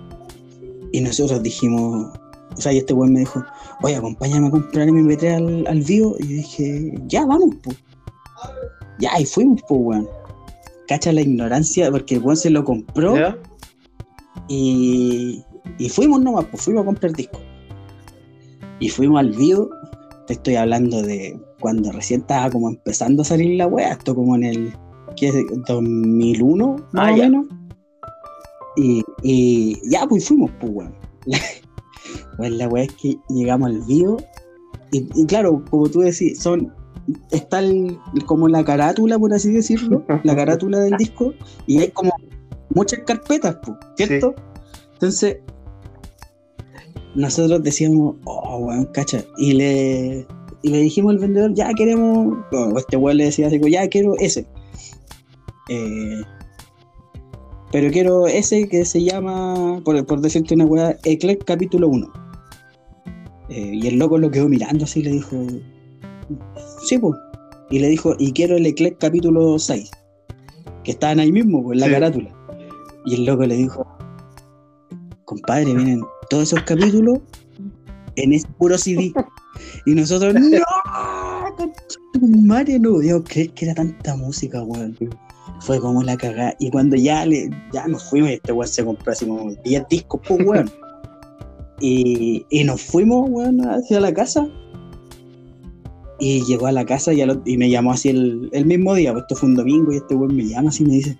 y 0.92 1.00
nosotros 1.00 1.42
dijimos, 1.42 2.18
o 2.56 2.60
sea, 2.60 2.72
y 2.72 2.78
este 2.78 2.94
weón 2.94 3.12
me 3.12 3.20
dijo, 3.20 3.44
oye, 3.82 3.96
acompáñame 3.96 4.48
a 4.48 4.50
comprar 4.50 4.88
MP3 4.88 5.36
al, 5.36 5.66
al 5.66 5.82
vivo. 5.82 6.16
Y 6.18 6.22
yo 6.22 6.36
dije, 6.36 6.94
ya, 7.06 7.26
vamos, 7.26 7.54
pues. 7.62 7.76
Ya, 8.98 9.10
y 9.20 9.26
fuimos, 9.26 9.60
pues, 9.68 9.80
weón. 9.82 10.08
Cacha 10.88 11.12
la 11.12 11.20
ignorancia, 11.20 11.90
porque 11.90 12.14
el 12.14 12.22
weón 12.22 12.36
se 12.36 12.48
lo 12.48 12.64
compró 12.64 13.16
¿Ya? 13.16 13.36
y, 14.48 15.42
y 15.78 15.88
fuimos 15.88 16.20
nomás, 16.20 16.44
pues 16.46 16.62
fuimos 16.62 16.82
a 16.82 16.86
comprar 16.86 17.12
discos. 17.12 17.40
Y 18.78 18.88
fuimos 18.88 19.20
al 19.20 19.30
vivo, 19.32 19.68
te 20.26 20.34
estoy 20.34 20.56
hablando 20.56 21.02
de 21.02 21.38
cuando 21.60 21.90
recién 21.92 22.20
estaba 22.20 22.50
como 22.50 22.68
empezando 22.68 23.22
a 23.22 23.24
salir 23.24 23.56
la 23.56 23.66
weá, 23.66 23.92
esto 23.92 24.14
como 24.14 24.36
en 24.36 24.44
el 24.44 24.72
¿qué 25.16 25.28
es? 25.28 25.34
2001, 25.66 26.76
más 26.92 27.08
Ah, 27.08 27.12
o 27.12 27.16
ya. 27.16 27.22
menos. 27.28 27.46
Y, 28.76 29.02
y 29.22 29.90
ya, 29.90 30.06
pues 30.06 30.28
fuimos, 30.28 30.50
pues 30.60 30.72
weón. 30.74 30.94
Pues 32.36 32.52
la 32.52 32.68
weá 32.68 32.84
es 32.84 32.92
que 32.92 33.16
llegamos 33.30 33.70
al 33.70 33.80
vivo 33.82 34.18
y, 34.92 35.08
y 35.14 35.24
claro, 35.26 35.64
como 35.70 35.88
tú 35.88 36.00
decís, 36.00 36.38
son 36.38 36.72
está 37.30 37.60
el- 37.60 37.98
como 38.26 38.46
la 38.48 38.62
carátula, 38.64 39.18
por 39.18 39.32
así 39.32 39.50
decirlo, 39.52 40.04
la 40.22 40.36
carátula 40.36 40.78
del 40.80 40.96
disco, 40.98 41.32
y 41.66 41.78
hay 41.80 41.88
como 41.90 42.12
muchas 42.74 43.00
carpetas, 43.00 43.56
pues, 43.64 43.78
¿cierto? 43.96 44.34
Entonces, 44.92 45.38
nosotros 47.14 47.62
decíamos, 47.62 48.16
oh, 48.24 48.58
weón, 48.58 48.84
cacha, 48.86 49.24
y 49.38 49.54
le, 49.54 50.26
y 50.66 50.68
le 50.68 50.78
dijimos 50.78 51.12
al 51.12 51.18
vendedor, 51.20 51.54
ya 51.54 51.72
queremos, 51.74 52.38
o 52.50 52.76
este 52.76 52.96
weón 52.96 53.18
le 53.18 53.26
decía 53.26 53.46
así, 53.46 53.60
ya 53.70 53.86
quiero 53.88 54.16
ese. 54.18 54.48
Eh, 55.68 56.22
pero 57.70 57.88
quiero 57.92 58.26
ese 58.26 58.68
que 58.68 58.84
se 58.84 59.04
llama, 59.04 59.80
por, 59.84 60.04
por 60.06 60.20
decirte 60.20 60.54
una 60.54 60.64
weá, 60.64 60.96
Eclec 61.04 61.44
capítulo 61.44 61.86
1. 61.86 62.12
Eh, 63.50 63.70
y 63.74 63.86
el 63.86 63.96
loco 64.00 64.18
lo 64.18 64.28
quedó 64.28 64.48
mirando 64.48 64.86
así 64.86 65.00
y 65.00 65.02
le 65.04 65.10
dijo, 65.12 65.36
sí, 66.84 66.98
pues. 66.98 67.14
Y 67.70 67.78
le 67.78 67.88
dijo, 67.88 68.14
y 68.18 68.32
quiero 68.32 68.56
el 68.56 68.66
Eclec 68.66 68.98
capítulo 68.98 69.60
6. 69.60 69.88
Que 70.82 70.90
estaban 70.90 71.20
ahí 71.20 71.30
mismo, 71.30 71.62
pues, 71.62 71.76
en 71.76 71.80
la 71.80 71.86
Sí. 71.86 71.92
carátula. 71.92 72.34
Y 73.04 73.14
el 73.14 73.24
loco 73.24 73.46
le 73.46 73.54
dijo, 73.54 73.86
compadre, 75.26 75.72
miren, 75.74 76.00
todos 76.28 76.52
esos 76.52 76.62
capítulos 76.62 77.20
en 78.16 78.32
ese 78.32 78.48
puro 78.58 78.76
CD. 78.76 79.12
Y 79.86 79.94
nosotros, 79.94 80.34
¡No! 80.40 80.58
Mario, 82.20 82.80
no 82.80 82.98
Dios, 82.98 83.22
¿crees 83.26 83.52
que 83.52 83.66
era 83.66 83.74
tanta 83.74 84.16
música, 84.16 84.62
weón? 84.62 84.96
Fue 85.60 85.80
como 85.80 86.02
la 86.02 86.16
cagada. 86.16 86.54
Y 86.58 86.70
cuando 86.70 86.96
ya 86.96 87.24
le, 87.24 87.50
ya 87.72 87.86
nos 87.86 88.04
fuimos, 88.10 88.30
este 88.30 88.52
weón 88.52 88.68
se 88.68 88.84
compró 88.84 89.12
así 89.12 89.26
como 89.26 89.52
10 89.64 89.88
discos, 89.88 90.20
pues 90.26 90.44
weón. 90.44 90.70
y, 91.80 92.44
y 92.50 92.64
nos 92.64 92.82
fuimos, 92.82 93.30
weón, 93.30 93.60
hacia 93.60 94.00
la 94.00 94.12
casa. 94.12 94.48
Y 96.18 96.42
llegó 96.46 96.66
a 96.66 96.72
la 96.72 96.84
casa 96.84 97.12
y, 97.12 97.22
y 97.44 97.56
me 97.56 97.70
llamó 97.70 97.92
así 97.92 98.08
el, 98.08 98.48
el, 98.52 98.66
mismo 98.66 98.94
día, 98.94 99.12
pues 99.12 99.22
esto 99.22 99.36
fue 99.36 99.50
un 99.50 99.54
domingo 99.54 99.92
y 99.92 99.96
este 99.96 100.14
weón 100.14 100.34
me 100.34 100.46
llama 100.46 100.70
así 100.70 100.82
y 100.82 100.86
me 100.86 100.94
dice, 100.94 101.18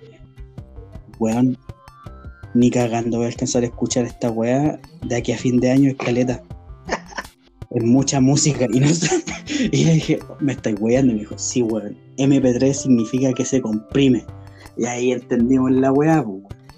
weón, 1.19 1.57
ni 2.55 2.71
cagando 2.71 3.19
voy 3.19 3.27
a 3.27 3.29
alcanzar 3.29 3.63
a 3.63 3.67
escuchar 3.67 4.07
esta 4.07 4.31
weá 4.31 4.81
de 5.05 5.17
aquí 5.17 5.33
a 5.33 5.39
fin 5.39 5.61
de 5.61 5.71
año, 5.71 5.91
escaleta. 5.91 6.43
Es 7.77 7.85
mucha 7.85 8.21
música. 8.21 8.67
Y, 8.73 8.81
no, 8.81 8.87
y 9.73 9.85
le 9.85 9.93
dije, 9.95 10.19
me 10.41 10.53
estáis 10.53 10.77
weando. 10.81 11.13
Y 11.13 11.15
me 11.15 11.21
dijo, 11.21 11.39
sí, 11.39 11.63
weón. 11.63 11.97
MP3 12.17 12.73
significa 12.73 13.33
que 13.33 13.45
se 13.45 13.61
comprime. 13.61 14.25
Y 14.77 14.87
ahí 14.87 15.13
entendimos 15.13 15.71
la 15.71 15.93
weá, 15.93 16.25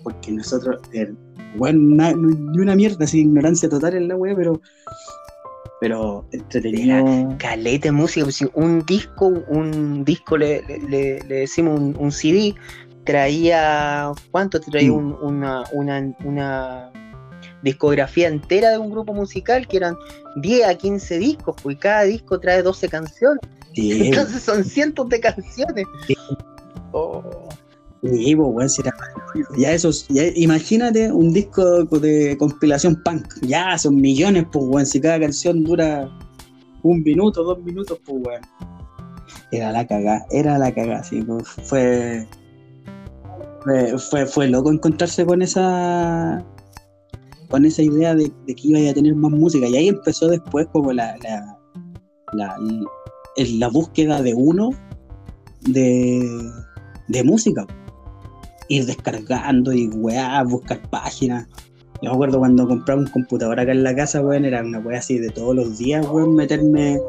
porque 0.02 0.32
nosotros, 0.32 0.80
eh, 0.92 1.12
weón, 1.56 1.96
ni 1.96 2.58
una 2.58 2.74
mierda, 2.74 3.04
así, 3.04 3.20
ignorancia 3.20 3.68
total 3.68 3.94
en 3.94 4.08
la 4.08 4.16
weá, 4.16 4.34
pero 4.36 4.60
pero 5.80 6.26
entretenido. 6.32 7.36
Calete 7.38 7.92
música, 7.92 8.24
pues, 8.24 8.44
un 8.54 8.84
disco, 8.84 9.26
un 9.48 10.04
disco 10.04 10.36
le, 10.36 10.62
le, 10.88 11.20
le 11.20 11.34
decimos 11.34 11.78
un, 11.78 11.96
un, 11.98 12.10
CD, 12.10 12.54
traía, 13.04 14.10
¿cuánto 14.30 14.60
traía 14.60 14.90
mm. 14.90 15.16
una, 15.22 15.64
una, 15.72 16.16
una, 16.24 16.87
discografía 17.62 18.28
entera 18.28 18.70
de 18.70 18.78
un 18.78 18.90
grupo 18.90 19.12
musical 19.14 19.66
que 19.66 19.78
eran 19.78 19.96
10 20.36 20.66
a 20.66 20.74
15 20.76 21.18
discos, 21.18 21.56
pues 21.62 21.76
cada 21.78 22.02
disco 22.02 22.38
trae 22.38 22.62
12 22.62 22.88
canciones. 22.88 23.40
Entonces 23.74 24.42
son 24.42 24.64
cientos 24.64 25.08
de 25.08 25.20
canciones. 25.20 25.86
Oh. 26.92 27.22
Pues, 28.00 28.80
ya 29.56 29.72
esos, 29.72 30.06
ya, 30.08 30.22
imagínate 30.36 31.10
un 31.10 31.32
disco 31.32 31.84
de 31.84 32.36
compilación 32.38 33.02
punk, 33.02 33.26
ya 33.42 33.76
son 33.76 33.96
millones, 34.00 34.46
pues 34.52 34.64
weón, 34.68 34.86
si 34.86 35.00
cada 35.00 35.18
canción 35.18 35.64
dura 35.64 36.08
un 36.82 37.02
minuto, 37.02 37.42
dos 37.42 37.58
minutos, 37.60 37.98
pues 38.04 38.18
weón. 38.24 38.42
Era 39.50 39.72
la 39.72 39.86
cagada, 39.86 40.26
era 40.30 40.58
la 40.58 40.72
cagada, 40.72 41.02
sí, 41.02 41.22
pues, 41.22 41.48
fue, 41.64 42.26
fue, 43.98 44.26
fue, 44.26 44.48
loco 44.48 44.70
encontrarse 44.70 45.26
con 45.26 45.42
esa 45.42 46.44
con 47.48 47.64
esa 47.64 47.82
idea 47.82 48.14
de, 48.14 48.30
que 48.46 48.54
iba 48.62 48.90
a 48.90 48.94
tener 48.94 49.14
más 49.14 49.30
música. 49.30 49.66
Y 49.66 49.76
ahí 49.76 49.88
empezó 49.88 50.28
después 50.28 50.66
como 50.72 50.92
la, 50.92 51.16
la, 52.32 52.58
la, 53.36 53.68
búsqueda 53.68 54.22
de 54.22 54.34
uno 54.34 54.70
de, 55.62 56.50
de 57.08 57.24
música. 57.24 57.66
Ir 58.68 58.84
descargando 58.84 59.72
y 59.72 59.88
weá, 59.88 60.42
buscar 60.44 60.80
páginas. 60.90 61.48
Yo 62.02 62.10
me 62.10 62.14
acuerdo 62.14 62.38
cuando 62.38 62.68
compraba 62.68 63.00
un 63.00 63.08
computador 63.08 63.58
acá 63.58 63.72
en 63.72 63.82
la 63.82 63.94
casa, 63.96 64.20
weón, 64.20 64.44
era 64.44 64.62
una 64.62 64.78
weá 64.78 64.98
así 64.98 65.18
de 65.18 65.30
todos 65.30 65.56
los 65.56 65.78
días, 65.78 66.06
weón, 66.08 66.34
meterme 66.34 67.00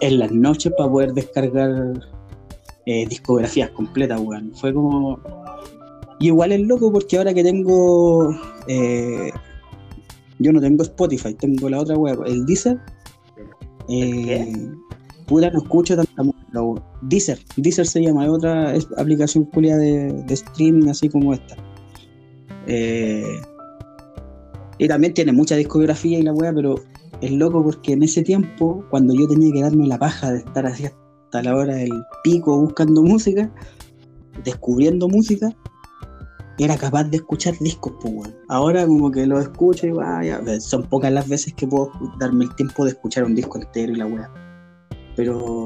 en 0.00 0.18
las 0.18 0.32
noches 0.32 0.72
para 0.76 0.90
poder 0.90 1.12
descargar 1.14 1.70
eh, 2.86 3.06
discografías 3.06 3.70
completas, 3.70 4.20
weón. 4.20 4.52
Fue 4.54 4.74
como. 4.74 5.20
Y 6.18 6.26
igual 6.26 6.52
es 6.52 6.60
loco 6.60 6.92
porque 6.92 7.16
ahora 7.16 7.32
que 7.32 7.42
tengo 7.42 8.34
eh, 8.66 9.30
yo 10.40 10.52
no 10.52 10.60
tengo 10.60 10.82
Spotify, 10.82 11.34
tengo 11.34 11.68
la 11.68 11.78
otra 11.78 11.96
web, 11.96 12.22
el 12.26 12.44
Deezer. 12.46 12.78
Eh, 13.88 14.52
puta, 15.26 15.50
no 15.50 15.62
escucho 15.62 15.96
tanta 15.96 16.22
música. 16.22 16.40
Deezer, 17.02 17.38
Deezer 17.56 17.86
se 17.86 18.02
llama, 18.02 18.24
es 18.24 18.30
otra 18.30 18.74
aplicación 18.98 19.44
culia 19.44 19.76
de, 19.76 20.24
streaming 20.28 20.88
así 20.88 21.08
como 21.08 21.32
esta. 21.34 21.56
Eh, 22.66 23.40
y 24.78 24.88
también 24.88 25.14
tiene 25.14 25.32
mucha 25.32 25.56
discografía 25.56 26.18
y 26.18 26.22
la 26.22 26.32
web, 26.32 26.54
pero 26.54 26.74
es 27.20 27.30
loco 27.32 27.62
porque 27.62 27.92
en 27.92 28.02
ese 28.02 28.22
tiempo, 28.22 28.84
cuando 28.90 29.14
yo 29.14 29.28
tenía 29.28 29.52
que 29.52 29.60
darme 29.60 29.86
la 29.86 29.98
paja 29.98 30.32
de 30.32 30.38
estar 30.38 30.66
así 30.66 30.86
hasta 30.86 31.42
la 31.42 31.54
hora 31.54 31.74
del 31.74 31.92
pico 32.24 32.58
buscando 32.58 33.02
música, 33.02 33.52
descubriendo 34.42 35.08
música, 35.08 35.54
era 36.64 36.76
capaz 36.76 37.04
de 37.04 37.16
escuchar 37.16 37.54
discos, 37.58 37.94
pues, 38.00 38.34
Ahora 38.48 38.86
como 38.86 39.10
que 39.10 39.26
lo 39.26 39.40
escucho 39.40 39.86
y 39.86 39.92
vaya, 39.92 40.40
son 40.60 40.82
pocas 40.84 41.10
las 41.10 41.28
veces 41.28 41.54
que 41.54 41.66
puedo 41.66 41.90
darme 42.18 42.44
el 42.44 42.54
tiempo 42.54 42.84
de 42.84 42.90
escuchar 42.90 43.24
un 43.24 43.34
disco 43.34 43.58
entero 43.58 43.92
y 43.92 43.96
la 43.96 44.06
weá. 44.06 44.30
Pero 45.16 45.64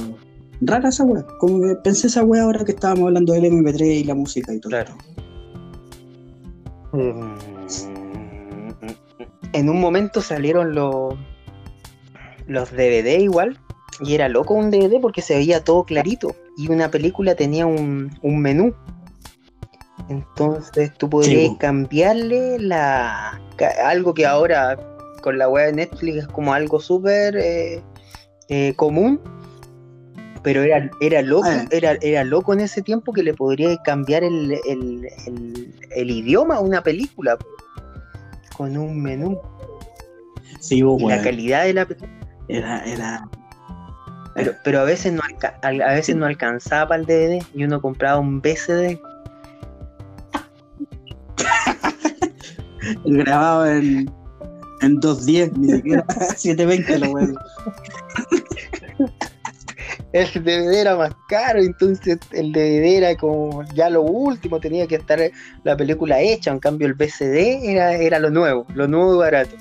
rara 0.61 0.89
esa 0.89 1.05
weá, 1.05 1.27
como 1.41 1.61
que 1.63 1.75
pensé 1.83 2.07
esa 2.07 2.23
weá 2.23 2.45
ahora 2.45 2.65
que 2.65 2.73
estábamos 2.73 3.07
hablando 3.07 3.33
del 3.33 3.45
MP3 3.45 3.83
y 3.83 4.05
la 4.05 4.15
música 4.15 4.53
y 4.53 4.61
todo. 4.61 4.71
Claro. 4.71 4.97
Mm. 6.93 7.35
En 9.53 9.69
un 9.69 9.81
momento 9.81 10.21
salieron 10.21 10.75
los 10.75 11.15
los 12.47 12.71
DVD 12.71 13.21
igual, 13.21 13.59
y 14.01 14.15
era 14.15 14.29
loco 14.29 14.55
un 14.55 14.71
DVD 14.71 15.01
porque 15.01 15.23
se 15.23 15.35
veía 15.35 15.65
todo 15.65 15.85
clarito, 15.85 16.37
y 16.57 16.71
una 16.71 16.91
película 16.91 17.35
tenía 17.35 17.67
un, 17.67 18.11
un 18.23 18.39
menú 18.41 18.75
entonces 20.09 20.93
tú 20.99 21.09
podrías 21.09 21.57
cambiarle 21.59 22.59
la 22.59 23.41
algo 23.85 24.13
que 24.15 24.27
ahora 24.27 24.79
con 25.23 25.39
la 25.39 25.49
web 25.49 25.67
de 25.67 25.73
Netflix 25.73 26.19
es 26.19 26.27
como 26.29 26.53
algo 26.53 26.81
súper 26.81 27.37
eh, 27.37 27.83
eh, 28.49 28.75
común, 28.77 29.21
pero 30.43 30.63
era, 30.63 30.91
era 31.01 31.23
loco, 31.23 31.49
ah. 31.49 31.65
era, 31.71 31.97
era 32.03 32.25
loco 32.25 32.53
en 32.53 32.61
ese 32.61 32.83
tiempo 32.83 33.13
que 33.13 33.23
le 33.23 33.33
podría 33.33 33.77
cambiar 33.79 34.23
el, 34.23 34.61
idioma 35.97 36.57
a 36.57 36.61
una 36.61 36.83
película 36.83 37.39
con 38.57 38.77
un 38.77 39.03
menú. 39.03 39.41
Sí, 40.61 40.83
la 40.83 41.23
calidad 41.23 41.65
de 41.65 41.73
la 41.73 41.87
película. 41.87 42.13
Era, 42.49 42.85
era. 42.85 43.29
Pero, 44.35 44.53
pero 44.65 44.81
a 44.81 44.85
veces 44.85 45.13
no 45.13 45.23
a 45.63 45.95
veces 45.95 46.17
no 46.17 46.27
alcanzaba 46.27 46.89
para 46.89 47.01
el 47.01 47.07
DVD 47.07 47.47
y 47.55 47.65
uno 47.65 47.81
compraba 47.81 48.19
un 48.19 48.43
BCD 48.43 48.99
grabado 53.05 53.67
en, 53.67 54.11
en 54.81 55.01
2.10, 55.01 55.57
ni 55.57 55.73
siquiera 55.73 56.05
7.20 56.07 56.99
lo 56.99 57.11
bueno. 57.11 57.35
El 60.13 60.27
DVD 60.33 60.81
era 60.81 60.97
más 60.97 61.13
caro, 61.29 61.61
entonces 61.61 62.19
el 62.33 62.53
DVD 62.53 62.99
era 62.99 63.17
como 63.17 63.65
ya 63.75 63.91
lo 63.91 64.03
último, 64.03 64.61
tenía 64.61 64.87
que 64.87 64.95
estar 64.95 65.19
la 65.65 65.77
película 65.77 66.21
hecha, 66.21 66.53
en 66.53 66.61
cambio 66.61 66.87
el 66.87 66.95
VCD 66.95 67.65
era, 67.65 67.95
era 67.97 68.21
lo 68.21 68.31
nuevo, 68.31 68.65
lo 68.75 68.87
nuevo 68.87 69.17
y 69.17 69.19
barato. 69.19 69.57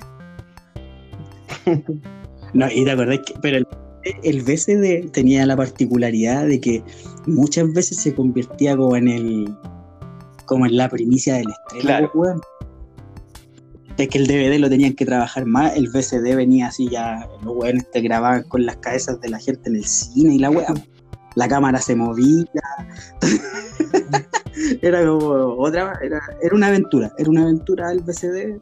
No, 2.54 2.70
y 2.72 2.86
te 2.86 2.92
acordás 2.92 3.20
que, 3.26 3.34
pero 3.42 3.58
el, 3.58 3.68
el 4.24 4.42
VCD 4.44 5.12
tenía 5.12 5.44
la 5.46 5.58
particularidad 5.58 6.46
de 6.46 6.62
que 6.62 6.84
muchas 7.26 7.74
veces 7.74 7.98
se 7.98 8.14
convertía 8.14 8.78
como 8.78 8.96
en 8.96 9.08
el 9.08 9.56
como 10.46 10.66
en 10.66 10.78
la 10.78 10.90
primicia 10.90 11.36
del 11.36 11.48
estreno. 11.50 12.12
Claro. 12.12 12.42
Es 13.98 14.08
que 14.08 14.18
el 14.18 14.28
DVD 14.28 14.60
lo 14.60 14.70
tenían 14.70 14.94
que 14.94 15.06
trabajar 15.06 15.46
más, 15.46 15.76
el 15.76 15.90
VCD 15.90 16.36
venía 16.36 16.68
así 16.68 16.90
ya, 16.90 17.28
los 17.44 17.56
weones 17.56 17.90
te 17.92 18.02
grababan 18.02 18.44
con 18.44 18.66
las 18.66 18.78
cabezas 18.78 19.22
de 19.22 19.30
la 19.30 19.40
gente 19.40 19.70
en 19.70 19.76
el 19.76 19.86
cine 19.86 20.36
y 20.36 20.40
la 20.40 20.50
weá. 20.50 20.74
La 21.36 21.48
cámara 21.48 21.80
se 21.80 21.96
movía. 21.96 22.46
era 24.82 25.06
como 25.06 25.56
otra, 25.58 25.98
era, 26.02 26.22
era 26.42 26.56
una 26.56 26.68
aventura, 26.68 27.12
era 27.18 27.30
una 27.30 27.44
aventura 27.44 27.92
el 27.92 28.02
VCD. 28.02 28.60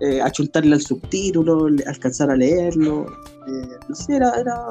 Eh, 0.00 0.20
achuntarle 0.22 0.74
al 0.74 0.80
subtítulo, 0.80 1.66
alcanzar 1.86 2.30
a 2.30 2.36
leerlo. 2.36 3.06
Eh, 3.48 3.68
no 3.88 3.94
sé, 3.94 4.16
era, 4.16 4.32
era, 4.38 4.70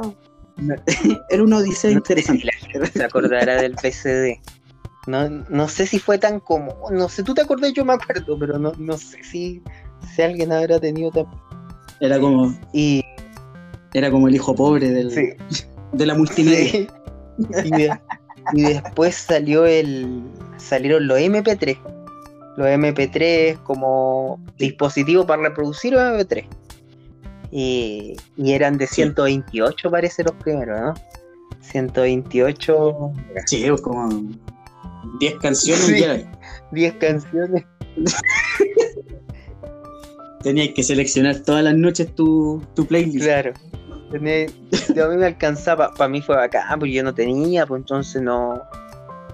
era 1.30 1.44
una 1.44 1.58
odisea 1.58 1.92
interesante. 1.92 2.50
Se 2.94 3.04
acordará 3.04 3.62
del 3.62 3.74
VCD. 3.74 4.40
No, 5.08 5.30
no 5.30 5.68
sé 5.70 5.88
si 5.88 6.00
fue 6.00 6.18
tan 6.18 6.42
común, 6.42 6.76
no 6.92 7.08
sé, 7.08 7.24
tú 7.24 7.34
te 7.34 7.42
acordás, 7.42 7.72
yo 7.74 7.86
me 7.86 7.94
acuerdo, 7.94 8.38
pero 8.38 8.60
no, 8.60 8.74
no 8.78 8.98
sé 8.98 9.24
si, 9.24 9.64
si 10.14 10.22
alguien 10.22 10.52
habrá 10.52 10.80
tenido 10.80 11.12
tan... 11.12 11.26
Era 12.02 12.20
como... 12.20 12.54
Y... 12.74 13.04
Era 13.94 14.12
como 14.12 14.28
el 14.28 14.36
hijo 14.36 14.54
pobre 14.54 14.92
del, 14.92 15.38
de 15.94 16.06
la 16.06 16.14
multimedia. 16.14 16.88
Y, 18.54 18.62
después 18.62 19.16
salió 19.16 19.66
el 19.66 20.24
salieron 20.58 21.08
los 21.08 21.20
MP3. 21.20 21.78
Los 22.58 22.68
MP3 22.68 23.62
como 23.64 24.40
dispositivo 24.58 25.26
para 25.26 25.44
reproducir 25.44 25.94
los 25.94 26.02
MP3. 26.02 26.46
Y, 27.52 28.18
y 28.36 28.52
eran 28.52 28.78
de 28.78 28.88
128 28.88 29.90
parece 29.90 30.24
los 30.24 30.34
primeros, 30.34 30.80
¿no? 30.80 30.94
128. 31.62 33.14
Sí, 33.46 33.70
como 33.82 34.10
10 35.20 35.36
canciones 35.40 36.26
10 36.72 36.94
canciones. 36.96 37.64
Tenías 40.44 40.70
que 40.76 40.84
seleccionar 40.84 41.40
todas 41.40 41.64
las 41.64 41.76
noches 41.76 42.14
tu, 42.16 42.64
tu 42.76 42.86
playlist. 42.86 43.26
Claro. 43.26 43.54
Tenía- 44.12 44.46
a 44.46 45.08
mí 45.10 45.18
me 45.18 45.26
alcanzaba, 45.26 45.94
para 45.94 46.08
mí 46.10 46.22
fue 46.22 46.36
bacán, 46.36 46.80
pues 46.80 46.94
yo 46.94 47.04
no 47.04 47.14
tenía, 47.14 47.66
pues 47.66 47.80
entonces 47.82 48.22
no, 48.22 48.62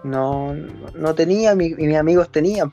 no, 0.04 0.54
no 0.96 1.14
tenía, 1.16 1.54
mi- 1.56 1.68
y 1.78 1.88
mis 1.88 1.98
amigos 1.98 2.32
tenían. 2.32 2.72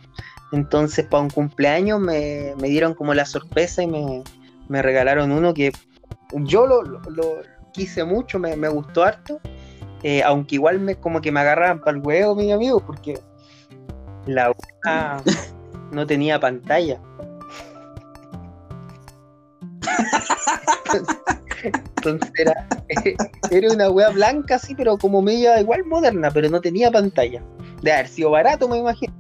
Entonces 0.53 1.05
para 1.07 1.23
un 1.25 1.31
cumpleaños 1.31 2.01
me, 2.01 2.55
me 2.61 2.69
dieron 2.69 2.95
como 2.95 3.13
la 3.15 3.25
sorpresa 3.27 3.83
y 3.83 3.87
me, 3.87 4.23
me 4.69 4.81
regalaron 4.83 5.31
uno 5.33 5.53
que 5.53 5.73
yo 6.33 6.67
lo, 6.67 6.83
lo- 6.83 7.01
lo 7.11 7.25
quise 7.73 8.05
mucho, 8.05 8.39
me, 8.39 8.57
me 8.57 8.69
gustó 8.69 9.05
harto, 9.05 9.41
eh, 10.03 10.23
aunque 10.23 10.57
igual 10.57 10.81
me 10.81 10.97
como 10.97 11.21
que 11.21 11.33
me 11.33 11.41
agarraban 11.41 11.81
para 11.81 11.97
el 11.97 12.03
huevo 12.03 12.35
mis 12.35 12.53
amigos, 12.53 12.83
porque 12.87 13.19
la 14.27 14.51
weá 14.51 15.23
no 15.93 16.07
tenía 16.07 16.41
pantalla. 16.41 17.01
Entonces 21.97 22.31
era, 22.39 22.67
era 23.51 23.73
una 23.73 23.91
wea 23.91 24.09
blanca 24.11 24.55
así, 24.55 24.75
pero 24.75 24.97
como 24.97 25.21
media 25.21 25.61
igual 25.61 25.85
moderna, 25.85 26.31
pero 26.31 26.49
no 26.49 26.61
tenía 26.61 26.91
pantalla. 26.91 27.43
De 27.83 27.93
haber 27.93 28.09
sido 28.09 28.31
barato, 28.31 28.69
me 28.69 28.79
imagino. 28.79 29.13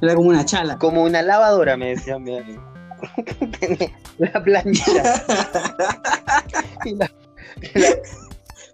Era 0.00 0.14
como 0.14 0.28
una 0.30 0.44
chala. 0.44 0.78
Como 0.78 1.02
una 1.02 1.22
lavadora, 1.22 1.76
me 1.76 1.90
decían 1.90 2.22
mi 2.22 2.38
amigo. 2.38 2.62
Tenía 3.60 3.90
la 4.18 4.42
plancha. 4.42 4.84
y 6.84 6.94
la, 6.94 7.10
la- 7.74 8.25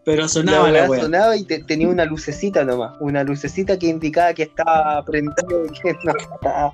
Pero 0.04 0.22
la 0.22 0.28
sonaba 0.28 0.70
la, 0.70 0.80
weá 0.80 0.90
wea. 0.90 1.00
sonaba 1.02 1.36
y 1.36 1.44
te- 1.44 1.62
tenía 1.64 1.88
una 1.88 2.04
lucecita 2.04 2.64
nomás. 2.64 2.96
Una 3.00 3.22
lucecita 3.22 3.78
que 3.78 3.86
indicaba 3.86 4.34
que 4.34 4.42
estaba 4.44 5.04
prendido 5.04 5.66
y 5.66 5.70
que 5.80 5.94
no 6.04 6.12
estaba 6.16 6.72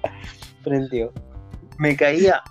prendido. 0.65 1.13
Me 1.79 1.95
caía 1.97 2.43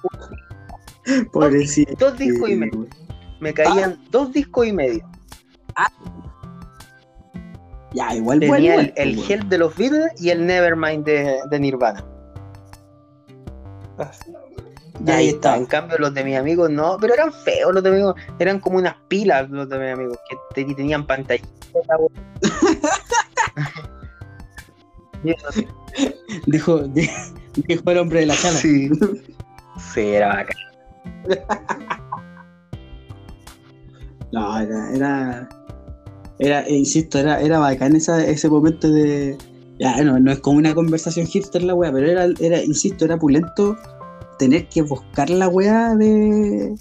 Pobrecito. 1.34 1.94
dos 1.98 2.18
discos 2.18 2.50
y 2.50 2.56
medio. 2.56 2.88
Me 3.40 3.54
caían 3.54 4.00
dos 4.12 4.32
discos 4.34 4.68
y 4.68 4.74
medio. 4.74 5.10
Ya, 7.94 8.14
igual 8.14 8.40
Tenía 8.40 8.76
bueno. 8.76 8.82
el, 8.82 8.86
igual, 8.86 8.94
el 8.98 9.16
pues, 9.16 9.30
Help 9.30 9.44
de 9.46 9.58
los 9.58 9.76
Beatles 9.78 10.22
y 10.22 10.30
el 10.30 10.46
Nevermind 10.46 11.06
de, 11.06 11.38
de 11.50 11.60
Nirvana. 11.60 12.06
Así. 13.98 14.32
Ya 15.04 15.16
ahí 15.18 15.30
está. 15.30 15.56
En 15.58 15.66
cambio, 15.66 15.98
los 16.00 16.14
de 16.14 16.24
mis 16.24 16.38
amigos 16.38 16.70
no, 16.70 16.98
pero 17.00 17.14
eran 17.14 17.32
feos 17.32 17.74
los 17.74 17.84
de 17.84 17.92
mis 17.92 18.00
amigos. 18.02 18.16
Eran 18.40 18.60
como 18.60 18.78
unas 18.78 18.96
pilas 19.08 19.50
los 19.50 19.70
de 19.70 19.80
mis 19.80 19.94
amigos 19.94 20.18
que 20.30 20.64
te- 20.66 20.74
tenían 20.76 21.06
pantalla. 21.06 21.44
Dijo, 26.46 26.80
dijo 27.68 27.92
el 27.92 27.98
hombre 27.98 28.22
de 28.22 28.26
la. 28.28 28.36
Sí. 28.36 28.90
Sí, 29.94 30.02
era 30.02 30.28
bacán. 30.30 30.58
No, 34.32 34.60
era, 34.60 34.92
era, 34.94 35.50
era, 36.40 36.62
eh, 36.68 36.76
insisto, 36.78 37.20
era, 37.20 37.40
era 37.42 37.60
bacán 37.60 37.96
esa, 37.96 38.24
ese 38.26 38.50
momento 38.50 38.90
de, 38.90 39.38
ya, 39.80 40.02
no, 40.04 40.20
no 40.20 40.32
es 40.32 40.40
como 40.40 40.58
una 40.58 40.74
conversación 40.76 41.28
hipster 41.28 41.64
la 41.64 41.74
wea, 41.76 41.92
pero 41.92 42.10
era, 42.12 42.28
era, 42.40 42.62
insisto, 42.62 43.06
era 43.06 43.18
pulento 43.18 43.78
tener 44.38 44.68
que 44.70 44.82
buscar 44.82 45.30
la 45.30 45.48
wea 45.50 45.96
de, 45.96 46.76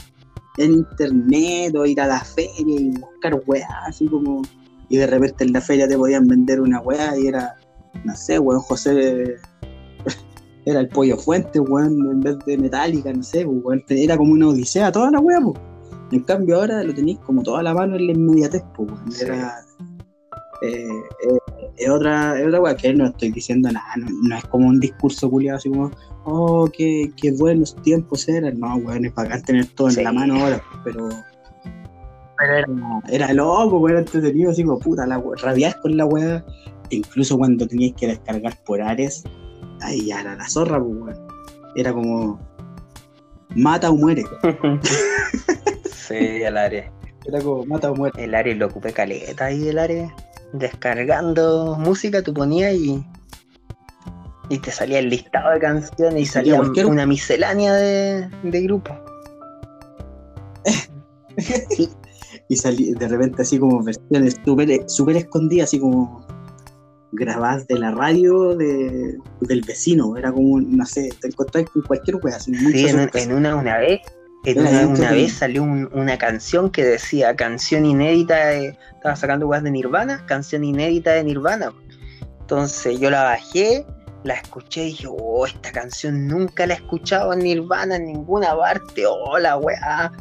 en 0.58 0.72
internet 0.72 1.74
o 1.76 1.86
ir 1.86 2.00
a 2.00 2.06
la 2.06 2.20
feria 2.20 2.54
y 2.58 2.90
buscar 2.90 3.42
weas, 3.46 3.68
así 3.86 4.06
como, 4.06 4.42
y 4.88 4.96
de 4.96 5.06
repente 5.06 5.44
en 5.44 5.52
la 5.52 5.60
feria 5.60 5.88
te 5.88 5.96
podían 5.96 6.26
vender 6.26 6.60
una 6.60 6.80
wea 6.80 7.18
y 7.18 7.26
era, 7.26 7.56
no 8.04 8.14
sé, 8.14 8.38
weón, 8.38 8.60
José, 8.60 9.36
era 10.64 10.80
el 10.80 10.88
pollo 10.88 11.16
fuente, 11.16 11.60
weón, 11.60 11.92
en 12.10 12.20
vez 12.20 12.38
de 12.46 12.58
metálica, 12.58 13.12
no 13.12 13.22
sé, 13.22 13.44
pues, 13.44 13.58
weón, 13.62 13.84
era 13.88 14.16
como 14.16 14.32
una 14.32 14.48
odisea 14.48 14.92
toda 14.92 15.10
la 15.10 15.20
wea, 15.20 15.40
pues. 15.40 15.58
En 16.12 16.20
cambio 16.20 16.56
ahora 16.56 16.84
lo 16.84 16.94
tenéis 16.94 17.18
como 17.18 17.42
toda 17.42 17.64
la 17.64 17.74
mano 17.74 17.96
en 17.96 18.06
la 18.06 18.12
inmediatez, 18.12 18.62
pues, 18.74 18.90
weón. 18.90 19.12
Era, 19.20 19.58
eh, 20.62 20.86
eh, 21.28 21.45
es 21.76 21.88
otra, 21.90 22.38
es 22.40 22.46
otra 22.46 22.60
weá 22.60 22.76
que 22.76 22.92
no 22.94 23.06
estoy 23.06 23.30
diciendo 23.30 23.70
nada, 23.70 23.86
no, 23.96 24.06
no 24.22 24.36
es 24.36 24.44
como 24.44 24.68
un 24.68 24.80
discurso 24.80 25.30
culiado 25.30 25.58
así 25.58 25.68
como, 25.68 25.90
oh, 26.24 26.68
qué, 26.72 27.10
qué 27.16 27.32
buenos 27.32 27.76
tiempos 27.82 28.28
eran. 28.28 28.58
No, 28.58 28.76
weón, 28.76 29.04
es 29.04 29.14
bacán 29.14 29.42
tener 29.42 29.66
todo 29.66 29.90
Sí. 29.90 29.98
en 30.00 30.04
la 30.04 30.12
mano 30.12 30.42
ahora, 30.42 30.62
pero, 30.84 31.08
pero 32.38 32.54
era, 32.54 32.66
era 33.08 33.32
loco, 33.32 33.78
weón, 33.78 33.90
era 33.92 34.00
entretenido, 34.00 34.50
así 34.50 34.64
como, 34.64 34.78
puta, 34.78 35.06
la 35.06 35.22
rabiar 35.42 35.80
con 35.80 35.96
la 35.96 36.06
weá, 36.06 36.44
e 36.90 36.96
incluso 36.96 37.36
cuando 37.36 37.66
teníais 37.66 37.94
que 37.94 38.06
descargar 38.06 38.56
por 38.64 38.80
Ares, 38.80 39.24
ahí 39.82 40.06
ya 40.06 40.20
era 40.20 40.36
la 40.36 40.48
zorra, 40.48 40.82
pues, 40.82 40.96
weón. 40.96 41.26
Era 41.74 41.92
como, 41.92 42.40
mata 43.54 43.90
o 43.90 43.96
muere. 43.96 44.24
sí, 45.92 46.14
el 46.14 46.56
área. 46.56 46.90
Era 47.26 47.40
como, 47.42 47.66
mata 47.66 47.90
o 47.90 47.94
muere. 47.94 48.24
El 48.24 48.34
área 48.34 48.54
lo 48.54 48.66
ocupé 48.66 48.92
caleta 48.92 49.46
ahí 49.46 49.68
el 49.68 49.78
área. 49.78 50.14
Descargando 50.58 51.76
música, 51.78 52.22
tú 52.22 52.32
ponías 52.34 52.74
y. 52.74 53.04
Y 54.48 54.58
te 54.58 54.70
salía 54.70 55.00
el 55.00 55.08
listado 55.10 55.50
de 55.50 55.58
canciones 55.58 56.22
y 56.22 56.26
salía 56.26 56.56
cualquier- 56.58 56.86
una 56.86 57.04
miscelánea 57.04 57.74
de, 57.74 58.28
de 58.44 58.62
grupos. 58.62 58.96
y 62.48 62.56
salí 62.56 62.94
de 62.94 63.08
repente 63.08 63.42
así 63.42 63.58
como 63.58 63.82
versiones 63.82 64.36
súper 64.44 64.88
súper 64.88 65.16
escondidas, 65.16 65.68
así 65.68 65.80
como 65.80 66.24
grabadas 67.12 67.66
de 67.66 67.78
la 67.78 67.90
radio 67.90 68.54
de, 68.56 69.18
del 69.40 69.62
vecino. 69.62 70.16
Era 70.16 70.32
como, 70.32 70.60
no 70.60 70.86
sé, 70.86 71.08
te 71.20 71.28
encontrás 71.28 71.64
con 71.70 71.82
cualquier 71.82 72.18
wea, 72.22 72.36
así 72.36 72.54
Sí, 72.54 72.86
en, 72.88 73.10
en 73.12 73.32
una, 73.32 73.56
una 73.56 73.78
vez. 73.78 74.00
En 74.46 74.58
una, 74.60 75.10
vez 75.10 75.32
salió 75.32 75.62
un- 75.62 75.88
una 75.92 76.16
canción 76.18 76.70
que 76.70 76.84
decía 76.84 77.34
canción 77.34 77.84
inédita 77.84 78.46
de, 78.46 78.78
estaba 78.94 79.16
sacando 79.16 79.46
weas 79.48 79.62
de 79.62 79.70
Nirvana, 79.72 80.24
canción 80.26 80.62
inédita 80.64 81.12
de 81.12 81.24
Nirvana. 81.24 81.72
Entonces 82.40 83.00
yo 83.00 83.10
la 83.10 83.24
bajé, 83.24 83.84
la 84.22 84.34
escuché 84.34 84.84
y 84.84 84.86
dije, 84.90 85.06
oh, 85.10 85.46
esta 85.46 85.72
canción 85.72 86.26
nunca 86.28 86.66
la 86.66 86.74
he 86.74 86.76
escuchado 86.76 87.32
en 87.32 87.40
Nirvana 87.40 87.96
en 87.96 88.06
ninguna 88.06 88.56
parte, 88.56 89.04
oh, 89.06 89.36
la 89.38 89.56
weá, 89.56 90.12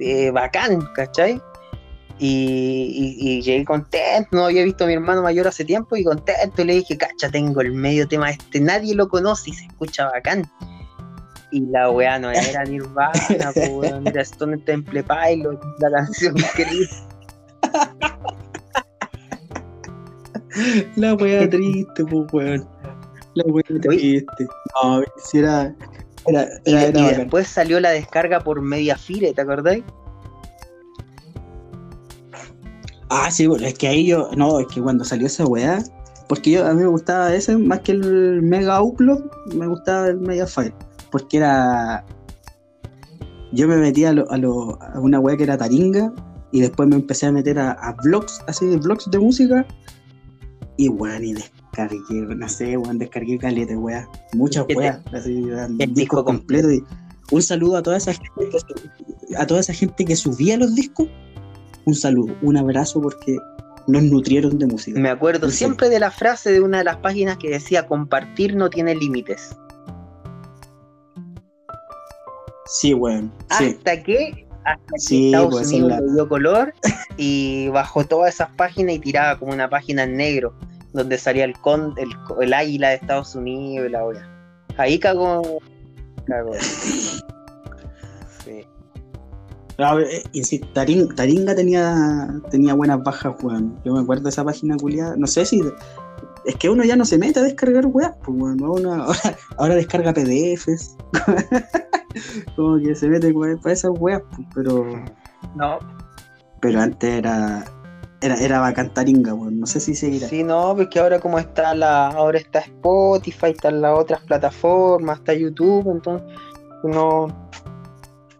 eh, 0.00 0.30
bacán, 0.30 0.80
¿cachai? 0.94 1.40
Y, 2.18 3.16
y- 3.18 3.28
y 3.38 3.42
llegué 3.42 3.64
contento, 3.64 4.28
no 4.32 4.44
había 4.44 4.62
visto 4.64 4.84
a 4.84 4.86
mi 4.86 4.92
hermano 4.94 5.22
mayor 5.22 5.48
hace 5.48 5.64
tiempo 5.64 5.96
y 5.96 6.04
contento, 6.04 6.62
y 6.62 6.64
le 6.64 6.74
dije, 6.74 6.98
cacha, 6.98 7.30
tengo 7.30 7.60
el 7.62 7.72
medio 7.72 8.06
tema 8.08 8.30
este, 8.30 8.60
nadie 8.60 8.94
lo 8.94 9.08
conoce 9.08 9.50
y 9.50 9.52
se 9.54 9.64
escucha 9.66 10.06
bacán. 10.10 10.50
Y 11.52 11.66
la 11.66 11.90
weá 11.90 12.18
no 12.18 12.30
era 12.30 12.64
Nirvana, 12.64 13.52
weón, 13.56 14.06
era 14.06 14.22
Stone 14.22 14.58
Temple 14.58 15.02
Pilot, 15.02 15.60
la 15.80 15.90
canción 15.90 16.38
increíble. 16.38 16.88
La 20.96 21.14
wea 21.14 21.48
triste, 21.48 22.04
pues 22.04 22.32
weón. 22.32 22.68
La 23.34 23.44
wea 23.44 23.64
triste. 23.80 24.46
No, 24.82 25.02
si 25.24 25.38
era. 25.38 25.74
Era, 26.26 26.46
era, 26.66 26.98
y 26.98 27.14
después 27.14 27.48
salió 27.48 27.80
la 27.80 27.90
descarga 27.90 28.40
por 28.40 28.60
media 28.60 28.96
file, 28.96 29.32
¿te 29.32 29.40
acordáis? 29.40 29.82
Ah, 33.08 33.30
sí, 33.30 33.46
bueno, 33.46 33.66
es 33.66 33.74
que 33.74 33.88
ahí 33.88 34.06
yo. 34.06 34.30
No, 34.36 34.60
es 34.60 34.66
que 34.68 34.80
cuando 34.80 35.04
salió 35.04 35.26
esa 35.26 35.46
weá. 35.46 35.82
Porque 36.28 36.52
yo, 36.52 36.64
a 36.64 36.72
mí 36.74 36.82
me 36.82 36.88
gustaba 36.88 37.34
ese 37.34 37.56
más 37.56 37.80
que 37.80 37.90
el 37.92 38.42
Mega 38.42 38.80
Upload, 38.80 39.20
me 39.54 39.66
gustaba 39.66 40.08
el 40.08 40.20
Media 40.20 40.46
File. 40.46 40.72
Porque 41.10 41.38
era. 41.38 42.04
Yo 43.52 43.66
me 43.66 43.76
metía 43.76 44.10
a, 44.10 44.12
lo- 44.12 44.30
a, 44.30 44.36
lo- 44.36 44.78
a 44.82 45.00
una 45.00 45.18
weá 45.18 45.36
que 45.36 45.42
era 45.44 45.56
Taringa. 45.58 46.12
Y 46.52 46.60
después 46.60 46.88
me 46.88 46.96
empecé 46.96 47.26
a 47.26 47.32
meter 47.32 47.58
a, 47.60 47.70
a 47.72 47.92
vlogs, 48.02 48.40
así 48.48 48.66
de 48.66 48.76
vlogs 48.76 49.08
de 49.10 49.18
música. 49.20 49.64
Y 50.76 50.88
weón, 50.88 51.22
y 51.24 51.34
descargué, 51.34 52.00
no 52.10 52.48
sé, 52.48 52.76
weón, 52.76 52.98
descargué 52.98 53.38
caleta, 53.38 53.76
weá. 53.78 54.08
Muchas 54.32 54.64
El- 54.68 54.76
weas, 54.76 55.00
así, 55.12 55.42
weón, 55.42 55.72
el 55.72 55.76
discos 55.78 55.94
disco 55.94 56.24
completos. 56.24 56.72
Y 56.72 56.82
un 57.30 57.42
saludo 57.42 57.76
a 57.76 57.82
toda 57.82 57.98
esa 57.98 58.12
gente 58.14 58.28
que, 58.50 59.36
a 59.36 59.46
toda 59.46 59.60
esa 59.60 59.72
gente 59.72 60.04
que 60.04 60.16
subía 60.16 60.56
los 60.56 60.74
discos. 60.74 61.06
Un 61.84 61.94
saludo, 61.94 62.34
un 62.42 62.56
abrazo 62.56 63.00
porque 63.00 63.36
nos 63.86 64.02
nutrieron 64.02 64.58
de 64.58 64.66
música. 64.66 64.98
Me 65.00 65.08
acuerdo 65.08 65.48
siempre 65.50 65.88
de 65.88 66.00
la 66.00 66.10
frase 66.10 66.50
de 66.52 66.60
una 66.60 66.78
de 66.78 66.84
las 66.84 66.96
páginas 66.96 67.36
que 67.38 67.48
decía 67.48 67.86
compartir 67.86 68.56
no 68.56 68.68
tiene 68.70 68.94
límites. 68.96 69.56
Sí, 72.72 72.94
weón. 72.94 73.32
Sí. 73.58 73.74
Hasta 73.78 74.02
que, 74.02 74.46
hasta 74.64 74.84
que 74.94 75.00
Sí, 75.00 75.26
Estados 75.26 75.50
pues, 75.54 75.68
Unidos 75.68 75.90
la- 75.90 76.00
le 76.00 76.12
dio 76.12 76.28
color 76.28 76.74
y 77.16 77.68
bajó 77.68 78.04
todas 78.04 78.34
esas 78.34 78.50
páginas 78.56 78.94
y 78.94 78.98
tiraba 79.00 79.38
como 79.38 79.52
una 79.52 79.68
página 79.68 80.04
en 80.04 80.16
negro 80.16 80.54
donde 80.92 81.18
salía 81.18 81.44
el 81.44 81.56
con 81.58 81.94
el, 81.98 82.08
el 82.40 82.52
águila 82.54 82.88
de 82.90 82.94
Estados 82.96 83.34
Unidos 83.34 83.88
y 83.88 83.90
la 83.92 84.04
wea. 84.06 84.28
Ahí 84.76 84.98
cagó. 84.98 85.42
cagó. 86.26 86.52
Sí. 88.44 88.64
A 89.78 89.94
ver, 89.94 90.06
eh, 90.10 90.60
Taringa 91.14 91.54
tenía, 91.54 92.28
tenía 92.50 92.74
buenas 92.74 93.02
bajas, 93.02 93.34
weón. 93.42 93.78
Yo 93.84 93.92
me 93.92 94.00
acuerdo 94.00 94.24
de 94.24 94.30
esa 94.30 94.44
página 94.44 94.76
culiada. 94.76 95.14
No 95.16 95.26
sé 95.26 95.44
si. 95.44 95.60
Es 96.46 96.56
que 96.56 96.70
uno 96.70 96.84
ya 96.84 96.96
no 96.96 97.04
se 97.04 97.18
mete 97.18 97.38
a 97.40 97.42
descargar 97.42 97.84
weas, 97.86 98.12
pues, 98.24 98.38
weón. 98.40 98.62
Ahora, 98.64 99.06
ahora 99.58 99.74
descarga 99.74 100.12
PDFs. 100.14 100.96
como 102.56 102.78
que 102.78 102.94
se 102.94 103.08
mete 103.08 103.32
para 103.32 103.72
esas 103.72 103.90
weas, 103.98 104.22
pues, 104.34 104.46
pero. 104.54 104.86
No. 105.54 105.78
Pero 106.60 106.80
antes 106.80 107.10
era. 107.10 107.64
Era, 108.22 108.34
era 108.36 108.60
bacán 108.60 108.92
taringa, 108.92 109.32
weón. 109.32 109.60
No 109.60 109.66
sé 109.66 109.80
si 109.80 109.94
seguirá. 109.94 110.28
Sí, 110.28 110.42
no, 110.42 110.74
porque 110.76 111.00
ahora 111.00 111.20
como 111.20 111.38
está 111.38 111.74
la. 111.74 112.08
Ahora 112.08 112.38
está 112.38 112.60
Spotify, 112.60 113.50
están 113.50 113.80
las 113.80 113.98
otras 113.98 114.20
plataformas, 114.22 115.18
está 115.18 115.32
YouTube, 115.34 115.90
entonces 115.90 116.28
no. 116.84 117.28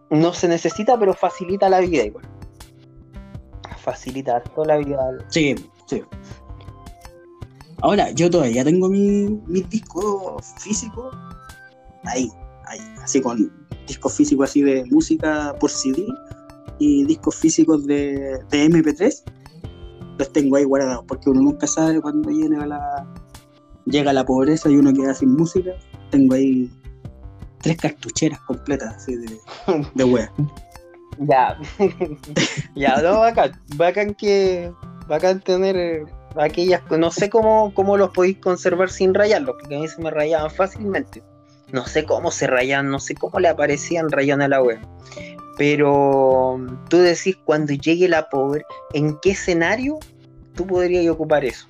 No 0.09 0.33
se 0.33 0.47
necesita, 0.47 0.99
pero 0.99 1.13
facilita 1.13 1.69
la 1.69 1.79
vida 1.79 2.03
igual. 2.03 2.27
Facilita 3.77 4.43
toda 4.43 4.67
la 4.67 4.77
vida. 4.77 4.99
Sí, 5.29 5.55
sí. 5.87 6.03
Ahora, 7.81 8.11
yo 8.11 8.29
todavía 8.29 8.63
tengo 8.63 8.89
mi, 8.89 9.41
mis 9.47 9.67
discos 9.69 10.53
físicos 10.59 11.15
ahí, 12.03 12.29
ahí, 12.65 12.79
así 13.01 13.21
con 13.21 13.51
discos 13.87 14.15
físicos 14.15 14.49
así 14.49 14.61
de 14.61 14.85
música 14.85 15.55
por 15.59 15.69
CD 15.69 16.05
y 16.79 17.05
discos 17.05 17.35
físicos 17.35 17.85
de, 17.85 18.39
de 18.49 18.65
MP3. 18.69 19.23
Los 20.17 20.31
tengo 20.33 20.55
ahí 20.57 20.63
guardados 20.63 21.05
porque 21.07 21.29
uno 21.29 21.41
nunca 21.41 21.67
sabe 21.67 22.01
cuando 22.01 22.29
llega 22.29 22.65
la, 22.65 23.07
llega 23.85 24.13
la 24.13 24.25
pobreza 24.25 24.69
y 24.69 24.77
uno 24.77 24.93
queda 24.93 25.13
sin 25.13 25.35
música. 25.35 25.71
Tengo 26.09 26.35
ahí 26.35 26.69
tres 27.61 27.77
cartucheras 27.77 28.39
completas 28.41 28.95
así 28.95 29.15
de, 29.15 29.39
de 29.95 30.03
wea. 30.03 30.31
Ya, 31.19 31.57
ya, 32.75 32.99
no, 33.01 33.19
bacán, 33.19 33.51
bacán 33.75 34.15
que, 34.15 34.71
bacán 35.07 35.39
tener 35.41 35.75
eh, 35.75 36.05
aquellas, 36.35 36.81
no 36.89 37.11
sé 37.11 37.29
cómo, 37.29 37.73
cómo 37.75 37.97
los 37.97 38.09
podéis 38.09 38.37
conservar 38.39 38.89
sin 38.89 39.13
rayarlos, 39.13 39.55
porque 39.59 39.75
a 39.75 39.79
mí 39.79 39.87
se 39.87 40.01
me 40.01 40.09
rayaban 40.09 40.49
fácilmente. 40.49 41.21
No 41.73 41.85
sé 41.85 42.05
cómo 42.05 42.31
se 42.31 42.47
rayaban, 42.47 42.89
no 42.89 42.99
sé 42.99 43.15
cómo 43.15 43.39
le 43.39 43.47
aparecían 43.47 44.09
rayando 44.09 44.45
a 44.45 44.47
la 44.47 44.61
web. 44.61 44.79
Pero 45.57 46.59
tú 46.89 46.97
decís, 46.97 47.37
cuando 47.45 47.73
llegue 47.73 48.07
la 48.07 48.29
pobre, 48.29 48.63
¿en 48.93 49.17
qué 49.21 49.31
escenario 49.31 49.99
tú 50.55 50.65
podrías 50.65 51.07
ocupar 51.07 51.45
eso? 51.45 51.67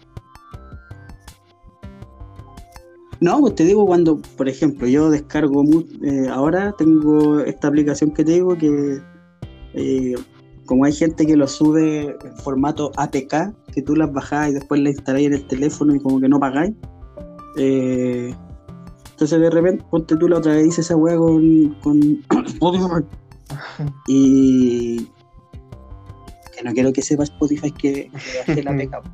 No, 3.20 3.40
pues 3.40 3.54
te 3.54 3.66
digo 3.66 3.86
cuando, 3.86 4.20
por 4.36 4.50
ejemplo, 4.50 4.88
yo 4.88 5.12
descargo, 5.12 5.64
eh, 6.04 6.28
ahora 6.28 6.74
tengo 6.76 7.40
esta 7.42 7.68
aplicación 7.68 8.12
que 8.12 8.24
te 8.24 8.32
digo 8.32 8.58
que 8.58 9.00
eh, 9.76 10.16
como 10.66 10.86
hay 10.86 10.94
gente 10.94 11.26
que 11.26 11.36
lo 11.36 11.48
sube 11.48 12.18
en 12.24 12.38
formato 12.38 12.92
APK, 12.96 13.54
que 13.74 13.82
tú 13.82 13.96
las 13.96 14.12
bajás 14.12 14.50
y 14.50 14.54
después 14.54 14.82
las 14.82 14.94
instaláis 14.94 15.28
en 15.28 15.34
el 15.34 15.46
teléfono 15.48 15.94
y 15.96 16.00
como 16.00 16.20
que 16.20 16.30
no 16.30 16.40
pagáis. 16.40 16.74
Eh, 17.58 18.34
entonces 19.22 19.40
de 19.40 19.52
repente, 19.52 19.86
ponte 19.92 20.16
tú 20.16 20.28
la 20.28 20.40
otra 20.40 20.56
vez, 20.56 20.66
hice 20.66 20.82
esa 20.82 20.96
weá 20.96 21.16
con, 21.16 21.76
con 21.84 22.00
y 24.08 25.06
que 26.56 26.64
no 26.64 26.74
quiero 26.74 26.92
que 26.92 27.04
sepa 27.04 27.22
Spotify 27.24 27.72
que, 27.72 28.10
que 28.10 28.40
bajé 28.48 28.64
la 28.64 28.72
APK. 28.72 29.06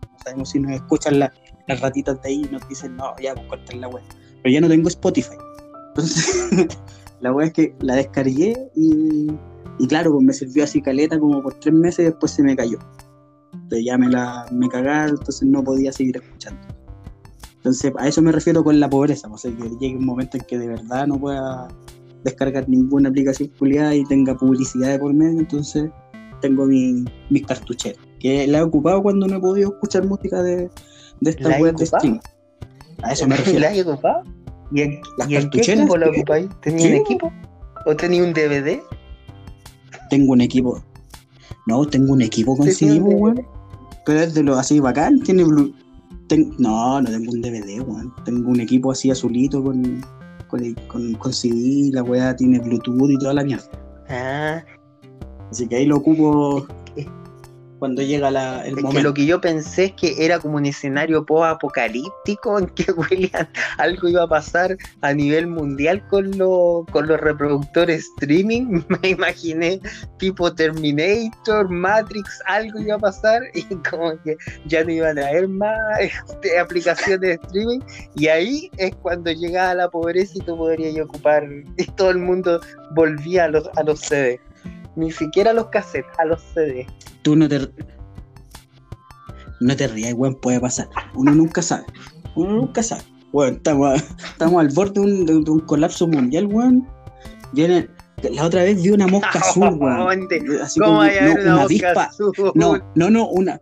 No 0.00 0.30
sabemos 0.30 0.48
si 0.48 0.58
nos 0.58 0.72
escuchan 0.72 1.18
las 1.18 1.30
ratitas 1.80 2.22
de 2.22 2.28
ahí 2.30 2.46
y 2.48 2.50
nos 2.50 2.66
dicen, 2.66 2.96
no, 2.96 3.14
ya, 3.20 3.34
pues 3.34 3.46
cortar 3.48 3.76
la 3.76 3.88
web. 3.88 4.02
Pero 4.42 4.54
ya 4.54 4.62
no 4.62 4.68
tengo 4.68 4.88
Spotify. 4.88 5.36
Entonces, 5.88 6.48
la 7.20 7.30
web 7.30 7.48
es 7.48 7.52
que 7.52 7.76
la 7.80 7.96
descargué 7.96 8.56
y 8.74 9.26
y 9.78 9.86
claro, 9.86 10.12
pues 10.12 10.24
me 10.24 10.32
sirvió 10.32 10.64
así 10.64 10.80
caleta 10.80 11.18
como 11.18 11.42
por 11.42 11.52
tres 11.60 11.74
meses 11.74 11.98
y 11.98 12.04
después 12.04 12.32
se 12.32 12.42
me 12.42 12.56
cayó. 12.56 12.78
Entonces 13.52 13.84
ya 13.84 13.98
me 13.98 14.08
la 14.08 14.46
me 14.50 14.70
cagaron, 14.70 15.16
entonces 15.18 15.46
no 15.46 15.62
podía 15.62 15.92
seguir 15.92 16.16
escuchando. 16.16 16.73
Entonces 17.64 17.92
a 17.98 18.06
eso 18.06 18.20
me 18.20 18.30
refiero 18.30 18.62
con 18.62 18.78
la 18.78 18.90
pobreza, 18.90 19.26
pues, 19.26 19.46
o 19.46 19.48
sea, 19.48 19.56
que 19.56 19.70
llegue 19.80 19.96
un 19.96 20.04
momento 20.04 20.36
en 20.36 20.44
que 20.44 20.58
de 20.58 20.68
verdad 20.68 21.06
no 21.06 21.18
pueda 21.18 21.68
descargar 22.22 22.68
ninguna 22.68 23.08
aplicación 23.08 23.48
publicada 23.58 23.94
y 23.94 24.04
tenga 24.04 24.36
publicidad 24.36 24.88
de 24.88 24.98
por 24.98 25.14
medio, 25.14 25.40
entonces 25.40 25.90
tengo 26.42 26.66
mi, 26.66 27.06
mis 27.30 27.46
cartucheras, 27.46 27.98
que 28.20 28.46
la 28.46 28.58
he 28.58 28.62
ocupado 28.62 29.02
cuando 29.02 29.26
no 29.26 29.36
he 29.36 29.40
podido 29.40 29.70
escuchar 29.70 30.06
música 30.06 30.42
de, 30.42 30.70
de 31.20 31.30
esta 31.30 31.58
web 31.58 31.74
de 31.76 31.86
stream. 31.86 32.20
A 33.02 33.12
eso 33.12 33.26
me 33.26 33.36
refiero. 33.38 33.60
¿La 33.60 33.74
he 33.74 33.80
ocupado? 33.80 34.24
¿Y 34.70 34.82
en, 34.82 35.00
¿y 35.26 35.36
en 35.36 35.48
qué 35.48 35.60
equipo 35.60 35.96
la 35.96 36.10
ocupáis? 36.10 36.48
¿Tenía 36.60 36.88
un 36.88 36.94
equipo? 36.96 37.32
¿O 37.86 37.96
tenía 37.96 38.22
un 38.22 38.34
DVD? 38.34 38.80
tengo 40.10 40.32
un 40.32 40.42
equipo. 40.42 40.82
No, 41.66 41.86
tengo 41.86 42.12
un 42.12 42.20
equipo 42.20 42.56
con 42.56 42.70
CD, 42.70 43.00
weón. 43.00 43.46
Pero 44.04 44.20
es 44.20 44.34
de 44.34 44.42
lo 44.42 44.56
así 44.56 44.80
bacán, 44.80 45.20
tiene 45.20 45.44
blue. 46.28 46.54
No, 46.58 47.00
no 47.00 47.10
tengo 47.10 47.32
un 47.32 47.40
DVD, 47.40 47.80
weón. 47.80 48.12
Tengo 48.24 48.50
un 48.50 48.60
equipo 48.60 48.92
así 48.92 49.10
azulito 49.10 49.62
con, 49.62 50.00
con, 50.48 50.74
con, 50.88 51.14
con 51.14 51.32
CD, 51.32 51.90
la 51.92 52.02
weá 52.02 52.34
tiene 52.36 52.58
Bluetooth 52.58 53.10
y 53.10 53.18
toda 53.18 53.34
la 53.34 53.44
mierda. 53.44 53.68
Ah. 54.08 54.64
Así 55.50 55.66
que 55.66 55.76
ahí 55.76 55.86
lo 55.86 55.96
ocupo 55.96 56.66
cuando 57.84 58.00
llega 58.00 58.30
la, 58.30 58.62
el 58.62 58.78
es 58.78 58.82
momento. 58.82 58.96
Que 58.96 59.02
lo 59.02 59.12
que 59.12 59.26
yo 59.26 59.42
pensé 59.42 59.84
es 59.84 59.92
que 59.92 60.24
era 60.24 60.38
como 60.38 60.56
un 60.56 60.64
escenario 60.64 61.26
post-apocalíptico 61.26 62.58
en 62.58 62.68
que 62.68 62.90
William, 62.96 63.46
algo 63.76 64.08
iba 64.08 64.22
a 64.22 64.26
pasar 64.26 64.74
a 65.02 65.12
nivel 65.12 65.48
mundial 65.48 66.02
con, 66.08 66.30
lo, 66.38 66.86
con 66.90 67.06
los 67.06 67.20
reproductores 67.20 68.06
streaming. 68.16 68.80
Me 69.02 69.10
imaginé 69.10 69.82
tipo 70.18 70.50
Terminator, 70.50 71.68
Matrix, 71.68 72.40
algo 72.46 72.80
iba 72.80 72.94
a 72.94 73.00
pasar 73.00 73.42
y 73.52 73.62
como 73.90 74.18
que 74.22 74.38
ya 74.64 74.82
no 74.82 74.90
iban 74.90 75.18
a 75.18 75.26
haber 75.26 75.46
más 75.46 75.76
este, 76.00 76.58
aplicaciones 76.58 77.20
de 77.20 77.32
streaming. 77.34 77.80
Y 78.16 78.28
ahí 78.28 78.70
es 78.78 78.94
cuando 79.02 79.30
llegaba 79.30 79.74
la 79.74 79.90
pobreza 79.90 80.32
y 80.36 80.40
tú 80.40 80.56
podrías 80.56 80.98
ocupar 81.04 81.46
y 81.76 81.84
todo 81.96 82.12
el 82.12 82.18
mundo 82.18 82.62
volvía 82.94 83.44
a 83.44 83.48
los, 83.48 83.68
a 83.76 83.82
los 83.82 84.00
CD. 84.00 84.40
Ni 84.96 85.10
siquiera 85.10 85.50
a 85.50 85.54
los 85.54 85.66
cassettes, 85.66 86.18
a 86.18 86.24
los 86.24 86.40
CD 86.54 86.86
tú 87.24 87.34
no 87.34 87.48
te. 87.48 87.68
No 89.60 89.74
te 89.74 89.88
rías, 89.88 90.14
weón, 90.14 90.36
puede 90.36 90.60
pasar. 90.60 90.88
Uno 91.14 91.34
nunca 91.34 91.62
sabe. 91.62 91.86
Uno 92.36 92.52
nunca 92.52 92.82
sabe. 92.82 93.02
Weón, 93.32 93.54
estamos, 93.54 94.00
estamos 94.24 94.60
al 94.60 94.68
borde 94.68 95.00
de 95.00 95.00
un, 95.00 95.44
de 95.44 95.50
un 95.50 95.60
colapso 95.60 96.06
mundial, 96.06 96.46
weón. 96.46 96.86
Viene, 97.52 97.88
la 98.30 98.44
otra 98.44 98.62
vez 98.62 98.80
vi 98.82 98.90
una 98.90 99.06
mosca 99.06 99.38
azul, 99.40 99.74
weón. 99.80 100.28
Así 100.62 100.78
¿Cómo 100.78 100.98
como, 100.98 101.04
no, 101.04 101.32
una, 101.32 101.40
una 101.40 101.62
avispa. 101.62 102.04
Azul? 102.04 102.32
No, 102.54 102.78
no, 102.94 103.10
no, 103.10 103.28
una. 103.28 103.60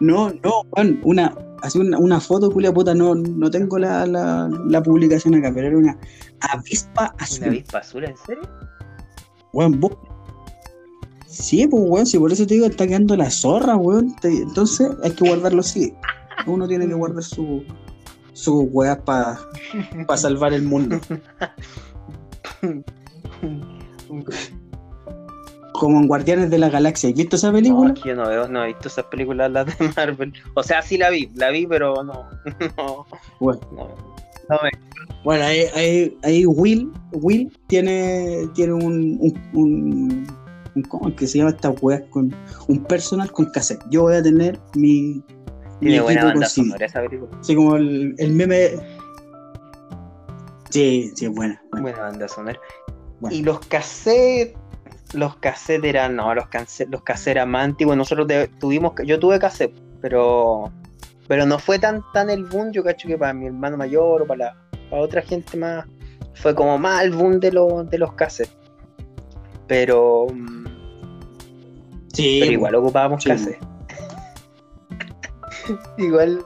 No, 0.00 0.30
no, 0.30 0.62
weón, 0.76 1.00
una. 1.02 1.34
Así 1.62 1.78
una, 1.78 1.98
una 1.98 2.20
foto, 2.20 2.50
culia 2.52 2.72
puta, 2.72 2.94
no, 2.94 3.16
no 3.16 3.50
tengo 3.50 3.78
la, 3.78 4.06
la, 4.06 4.48
la, 4.68 4.80
publicación 4.80 5.34
acá, 5.34 5.50
pero 5.52 5.66
era 5.66 5.76
una 5.76 5.98
avispa 6.40 7.12
azul. 7.18 7.38
¿Una 7.38 7.46
avispa 7.48 7.78
azul, 7.78 8.04
en 8.04 8.16
serio? 8.16 8.48
Weón, 9.52 9.80
vos 9.80 9.96
Sí, 11.38 11.66
pues, 11.68 11.82
weón, 11.86 12.06
si 12.06 12.18
por 12.18 12.32
eso 12.32 12.46
te 12.46 12.54
digo, 12.54 12.66
está 12.66 12.86
quedando 12.86 13.16
la 13.16 13.30
zorra, 13.30 13.76
weón. 13.76 14.14
entonces 14.24 14.90
hay 15.04 15.12
que 15.12 15.28
guardarlo 15.28 15.60
así. 15.60 15.94
Uno 16.46 16.66
tiene 16.66 16.88
que 16.88 16.94
guardar 16.94 17.22
su, 17.22 17.62
sus 18.32 18.64
weas 18.72 18.98
para 18.98 19.38
pa 20.06 20.16
salvar 20.16 20.52
el 20.52 20.62
mundo. 20.62 21.00
Como 25.74 26.00
en 26.00 26.08
Guardianes 26.08 26.50
de 26.50 26.58
la 26.58 26.70
Galaxia. 26.70 27.10
¿Has 27.10 27.14
visto 27.14 27.36
esa 27.36 27.52
película? 27.52 27.90
No, 27.90 28.04
yo 28.04 28.16
no 28.16 28.28
veo, 28.28 28.48
no 28.48 28.64
he 28.64 28.68
visto 28.68 28.88
esas 28.88 29.04
películas 29.04 29.52
las 29.52 29.78
de 29.78 29.88
Marvel. 29.96 30.32
O 30.54 30.64
sea, 30.64 30.82
sí 30.82 30.98
la 30.98 31.08
vi, 31.08 31.30
la 31.36 31.50
vi, 31.50 31.68
pero 31.68 32.02
no. 32.02 32.28
no 32.76 33.06
bueno. 33.38 33.60
No, 33.70 33.88
no 34.48 34.58
me... 34.60 34.70
Bueno, 35.22 35.44
ahí, 35.44 35.60
ahí, 35.74 36.18
ahí, 36.24 36.46
Will, 36.46 36.90
Will 37.12 37.56
tiene, 37.68 38.48
tiene 38.54 38.72
un, 38.72 39.18
un, 39.20 39.40
un 39.52 40.37
¿cómo 40.82 41.08
es 41.08 41.14
que 41.14 41.26
se 41.26 41.38
llama 41.38 41.50
esta 41.50 41.70
wea? 41.70 42.04
Con 42.10 42.34
un 42.68 42.84
personal 42.84 43.30
con 43.32 43.46
cassette. 43.46 43.82
Yo 43.90 44.02
voy 44.02 44.16
a 44.16 44.22
tener 44.22 44.58
mi. 44.74 45.22
Tiene 45.80 46.00
buena 46.00 46.24
banda 46.24 46.46
sonora 46.46 46.86
esa 46.86 47.02
película. 47.02 47.30
Sí, 47.40 47.54
como 47.54 47.76
el, 47.76 48.14
el 48.18 48.32
meme. 48.32 48.70
Sí, 50.70 51.12
sí, 51.14 51.26
es 51.26 51.32
buena. 51.32 51.62
Buena, 51.72 52.00
banda 52.00 52.28
sonora. 52.28 52.58
Y 53.30 53.42
los 53.42 53.60
cassettes. 53.60 54.56
Los 55.14 55.36
cassettes 55.36 55.88
eran. 55.88 56.16
No, 56.16 56.34
los 56.34 56.48
cassettes, 56.48 56.90
los 56.90 57.02
cassettes 57.02 57.36
eran 57.36 57.50
más 57.50 57.64
antiguos. 57.64 57.96
Nosotros 57.96 58.26
tuvimos. 58.58 58.92
Yo 59.04 59.18
tuve 59.18 59.38
cassette, 59.38 59.74
pero. 60.00 60.70
Pero 61.28 61.44
no 61.44 61.58
fue 61.58 61.78
tan, 61.78 62.02
tan 62.14 62.30
el 62.30 62.44
boom, 62.44 62.72
yo 62.72 62.82
cacho 62.82 63.06
que 63.06 63.18
para 63.18 63.34
mi 63.34 63.46
hermano 63.46 63.76
mayor 63.76 64.22
o 64.22 64.26
para, 64.26 64.56
para 64.88 65.02
otra 65.02 65.20
gente 65.20 65.58
más. 65.58 65.84
Fue 66.34 66.54
como 66.54 66.78
más 66.78 67.04
el 67.04 67.10
boom 67.10 67.38
de, 67.38 67.52
los 67.52 67.88
de 67.90 67.98
los 67.98 68.12
cassettes. 68.14 68.56
Pero. 69.66 70.26
Sí. 72.18 72.38
Pero 72.40 72.52
igual 72.52 72.74
ocupábamos 72.74 73.22
sí. 73.22 73.28
igual. 75.98 76.44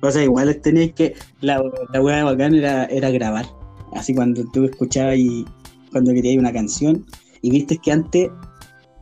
O 0.00 0.10
sea, 0.10 0.24
igual 0.24 0.60
tenías 0.60 0.92
que. 0.94 1.14
La, 1.40 1.62
la 1.92 2.02
hueá 2.02 2.24
bacán 2.24 2.56
era, 2.56 2.86
era 2.86 3.10
grabar. 3.10 3.46
Así 3.92 4.16
cuando 4.16 4.42
tú 4.52 4.64
escuchabas 4.64 5.16
y. 5.16 5.44
Cuando 5.92 6.12
querías 6.12 6.38
una 6.38 6.52
canción. 6.52 7.06
Y 7.40 7.52
viste 7.52 7.78
que 7.78 7.92
antes. 7.92 8.30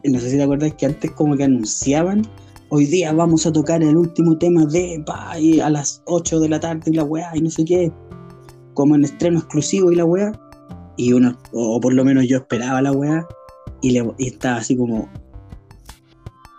No 0.05 0.21
sé 0.21 0.29
si 0.29 0.37
te 0.37 0.43
acuerdas 0.43 0.75
que 0.75 0.85
antes 0.85 1.11
como 1.13 1.39
que 1.39 1.45
anunciaban. 1.45 2.21
Hoy 2.69 2.85
día 2.85 3.15
vamos 3.15 3.47
a 3.47 3.53
tocar 3.53 3.83
el 3.83 3.97
último 3.97 4.37
tema 4.37 4.67
de. 4.67 5.03
Pa, 5.07 5.41
y 5.41 5.61
a 5.61 5.71
las 5.71 6.03
8 6.05 6.39
de 6.39 6.51
la 6.51 6.61
tarde 6.61 6.91
y 6.91 6.97
la 6.97 7.05
weá 7.05 7.31
y 7.35 7.41
no 7.41 7.49
sé 7.49 7.65
qué. 7.65 7.91
Como 8.75 8.95
en 8.95 9.05
estreno 9.05 9.39
exclusivo 9.39 9.91
y 9.91 9.97
la 9.97 10.05
weá 10.05 10.39
Y 10.99 11.15
uno, 11.15 11.35
o 11.55 11.81
por 11.81 11.95
lo 11.95 12.05
menos 12.05 12.29
yo 12.29 12.37
esperaba 12.37 12.83
la 12.83 12.93
weá, 12.93 13.27
y, 13.81 13.93
le, 13.93 14.07
y 14.19 14.27
estaba 14.27 14.59
así 14.59 14.77
como 14.77 15.09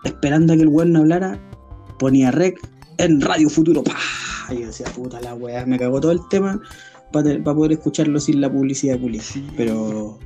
esperando 0.07 0.53
a 0.53 0.55
que 0.55 0.63
el 0.63 0.69
weón 0.69 0.93
no 0.93 0.99
hablara, 0.99 1.39
ponía 1.99 2.31
rec 2.31 2.59
en 2.97 3.21
Radio 3.21 3.49
Futuro. 3.49 3.83
¡pah! 3.83 4.53
Y 4.53 4.61
yo 4.61 4.67
decía, 4.67 4.87
puta 4.95 5.19
la 5.21 5.35
weá, 5.35 5.65
me 5.65 5.77
cagó 5.77 5.99
todo 5.99 6.11
el 6.11 6.19
tema 6.29 6.59
para 7.11 7.41
poder 7.43 7.73
escucharlo 7.73 8.19
sin 8.19 8.41
la 8.41 8.51
publicidad 8.51 8.95
de 8.95 8.99
Pulis. 8.99 9.33
Pero 9.55 10.17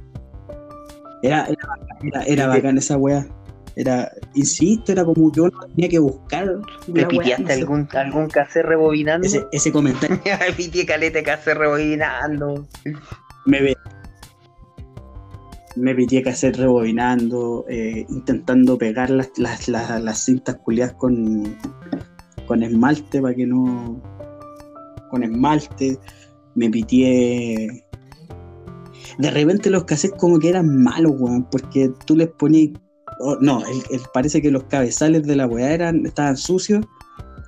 era, 1.23 1.45
era, 1.45 1.67
bacán, 1.67 1.97
era, 2.07 2.23
era 2.23 2.47
bacán 2.47 2.77
esa 2.77 2.97
weá. 2.97 3.27
Era, 3.75 4.11
insisto, 4.35 4.91
era 4.91 5.05
como 5.05 5.31
que 5.31 5.41
uno 5.41 5.51
tenía 5.73 5.89
que 5.89 5.99
buscar. 5.99 6.59
¿Te 6.93 7.05
piteaste 7.05 7.43
no 7.43 7.47
sé. 7.47 7.53
algún, 7.53 7.89
algún 7.93 8.27
cassette 8.27 8.65
rebobinando? 8.65 9.25
ese, 9.25 9.45
ese 9.51 9.71
comentario 9.71 10.19
Me 10.39 10.53
pitié 10.53 10.85
calete 10.85 11.23
cassette 11.23 11.57
rebobinando. 11.57 12.67
me 13.45 13.61
ve. 13.61 13.77
Me 15.75 15.95
pitié 15.95 16.21
cassette 16.21 16.57
rebobinando, 16.57 17.65
eh, 17.69 18.05
intentando 18.09 18.77
pegar 18.77 19.09
las, 19.09 19.29
las, 19.37 19.67
las, 19.69 20.01
las 20.03 20.17
cintas 20.19 20.57
culiadas 20.57 20.93
con, 20.95 21.55
con 22.45 22.63
esmalte 22.63 23.21
para 23.21 23.33
que 23.33 23.45
no. 23.47 24.01
con 25.09 25.23
esmalte. 25.23 25.97
Me 26.55 26.69
pitié. 26.69 27.85
De 29.17 29.31
repente 29.31 29.69
los 29.69 29.85
cassettes 29.85 30.19
como 30.19 30.39
que 30.39 30.49
eran 30.49 30.83
malos, 30.83 31.13
weón, 31.17 31.45
porque 31.49 31.91
tú 32.05 32.15
les 32.15 32.27
ponías. 32.27 32.71
oh, 33.19 33.37
no, 33.39 33.63
parece 34.13 34.41
que 34.41 34.51
los 34.51 34.63
cabezales 34.65 35.23
de 35.23 35.35
la 35.35 35.47
weá 35.47 35.73
eran, 35.73 36.05
estaban 36.05 36.35
sucios, 36.35 36.85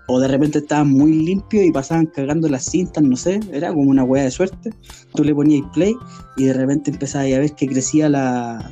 o 0.07 0.19
de 0.19 0.27
repente 0.27 0.59
estaban 0.59 0.89
muy 0.89 1.13
limpios 1.13 1.63
y 1.65 1.71
pasaban 1.71 2.07
cagando 2.07 2.49
las 2.49 2.65
cintas, 2.65 3.03
no 3.03 3.15
sé, 3.15 3.39
era 3.51 3.69
como 3.69 3.89
una 3.89 4.03
weá 4.03 4.23
de 4.23 4.31
suerte. 4.31 4.71
Tú 5.15 5.23
le 5.23 5.33
ponías 5.33 5.65
play 5.73 5.95
y 6.37 6.45
de 6.45 6.53
repente 6.53 6.91
empezabas 6.91 7.27
a 7.33 7.39
ver 7.39 7.51
que 7.53 7.67
crecía 7.67 8.09
la, 8.09 8.71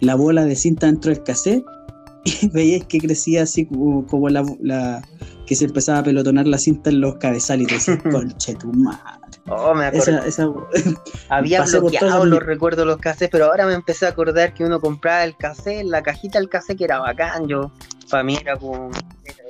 la 0.00 0.14
bola 0.14 0.44
de 0.44 0.56
cinta 0.56 0.86
dentro 0.86 1.12
del 1.12 1.22
cassette 1.22 1.64
y 2.24 2.48
veías 2.48 2.86
que 2.86 2.98
crecía 3.00 3.42
así 3.42 3.66
como, 3.66 4.06
como 4.06 4.28
la, 4.28 4.44
la- 4.60 5.02
que 5.46 5.56
se 5.56 5.64
empezaba 5.66 5.98
a 5.98 6.02
pelotonar 6.04 6.46
la 6.46 6.56
cinta 6.56 6.88
en 6.88 7.00
los 7.00 7.16
cabezales 7.16 7.64
y 7.64 7.66
te 7.66 7.74
decías, 7.74 7.98
conche 8.10 8.54
tu 8.54 8.72
madre. 8.72 9.00
Oh, 9.48 9.74
me. 9.74 9.88
Esa, 9.88 10.24
esa, 10.24 10.48
Había 11.28 11.62
bloqueado 11.64 12.24
los 12.24 12.40
recuerdos 12.42 12.86
de 12.86 12.92
los 12.92 12.98
cassettes, 12.98 13.30
pero 13.30 13.46
ahora 13.46 13.66
me 13.66 13.74
empecé 13.74 14.06
a 14.06 14.10
acordar 14.10 14.54
que 14.54 14.64
uno 14.64 14.80
compraba 14.80 15.24
el 15.24 15.36
cassette, 15.36 15.84
la 15.84 16.02
cajita 16.02 16.38
del 16.38 16.48
cassette 16.48 16.78
que 16.78 16.84
era 16.84 17.00
bacán. 17.00 17.48
Yo, 17.48 17.72
para 18.12 18.22
mí 18.22 18.36
era 18.40 18.56
como. 18.56 18.90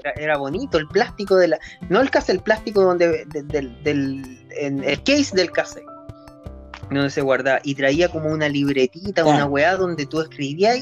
Era, 0.03 0.13
era 0.17 0.37
bonito 0.39 0.79
el 0.79 0.89
plástico 0.89 1.37
de 1.37 1.49
la. 1.49 1.59
No 1.91 2.01
el 2.01 2.11
cassette, 2.11 2.37
el 2.37 2.43
plástico 2.43 2.81
donde. 2.83 3.27
de- 3.27 3.43
del, 3.43 3.83
del- 3.85 4.47
en 4.59 4.83
el 4.83 5.03
case 5.03 5.37
del 5.37 5.51
cassette. 5.51 5.85
Donde 6.91 7.11
se 7.11 7.21
guardaba. 7.21 7.61
Y 7.65 7.75
traía 7.75 8.09
como 8.09 8.29
una 8.31 8.49
libretita, 8.49 9.25
una 9.25 9.45
weá 9.47 9.77
donde 9.77 10.07
tú 10.07 10.21
escribías 10.21 10.79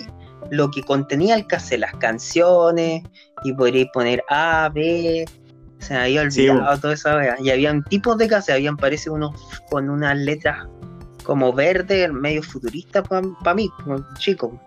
lo 0.51 0.71
que 0.71 0.83
contenía 0.83 1.35
el 1.37 1.47
cassette, 1.47 1.81
las 1.81 1.95
canciones, 1.97 3.03
y 3.45 3.53
podrías 3.53 3.89
poner 3.93 4.23
A, 4.29 4.71
B. 4.73 5.25
Se 5.79 5.95
me 5.95 6.01
había 6.01 6.31
Sí, 6.31 6.49
olvidado 6.49 6.79
toda 6.81 6.95
esa 6.95 7.17
weá. 7.17 7.37
Y 7.41 7.51
habían 7.51 7.83
tipos 7.85 8.19
de 8.19 8.29
cassette, 8.29 8.57
habían 8.57 8.77
parece 8.77 9.11
unos 9.11 9.33
con 9.71 9.89
unas 9.89 10.17
letras 10.17 10.67
como 11.25 11.53
verde, 11.53 12.09
medio 12.09 12.43
futurista 12.43 13.03
para 13.03 13.55
mí, 13.55 13.71
como 13.85 14.05
chico. 14.19 14.59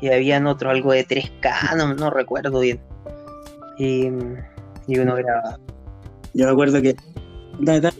Y 0.00 0.08
habían 0.08 0.46
otros 0.46 0.72
algo 0.72 0.92
de 0.92 1.06
3K, 1.06 1.76
no, 1.76 1.94
no 1.94 2.10
recuerdo 2.10 2.60
bien. 2.60 2.80
Y, 3.78 4.06
y 4.86 4.98
uno 4.98 5.14
grababa. 5.16 5.58
Yo 6.34 6.46
me 6.46 6.52
acuerdo 6.52 6.82
que. 6.82 6.96
da- 7.60 7.80
da- 7.80 7.92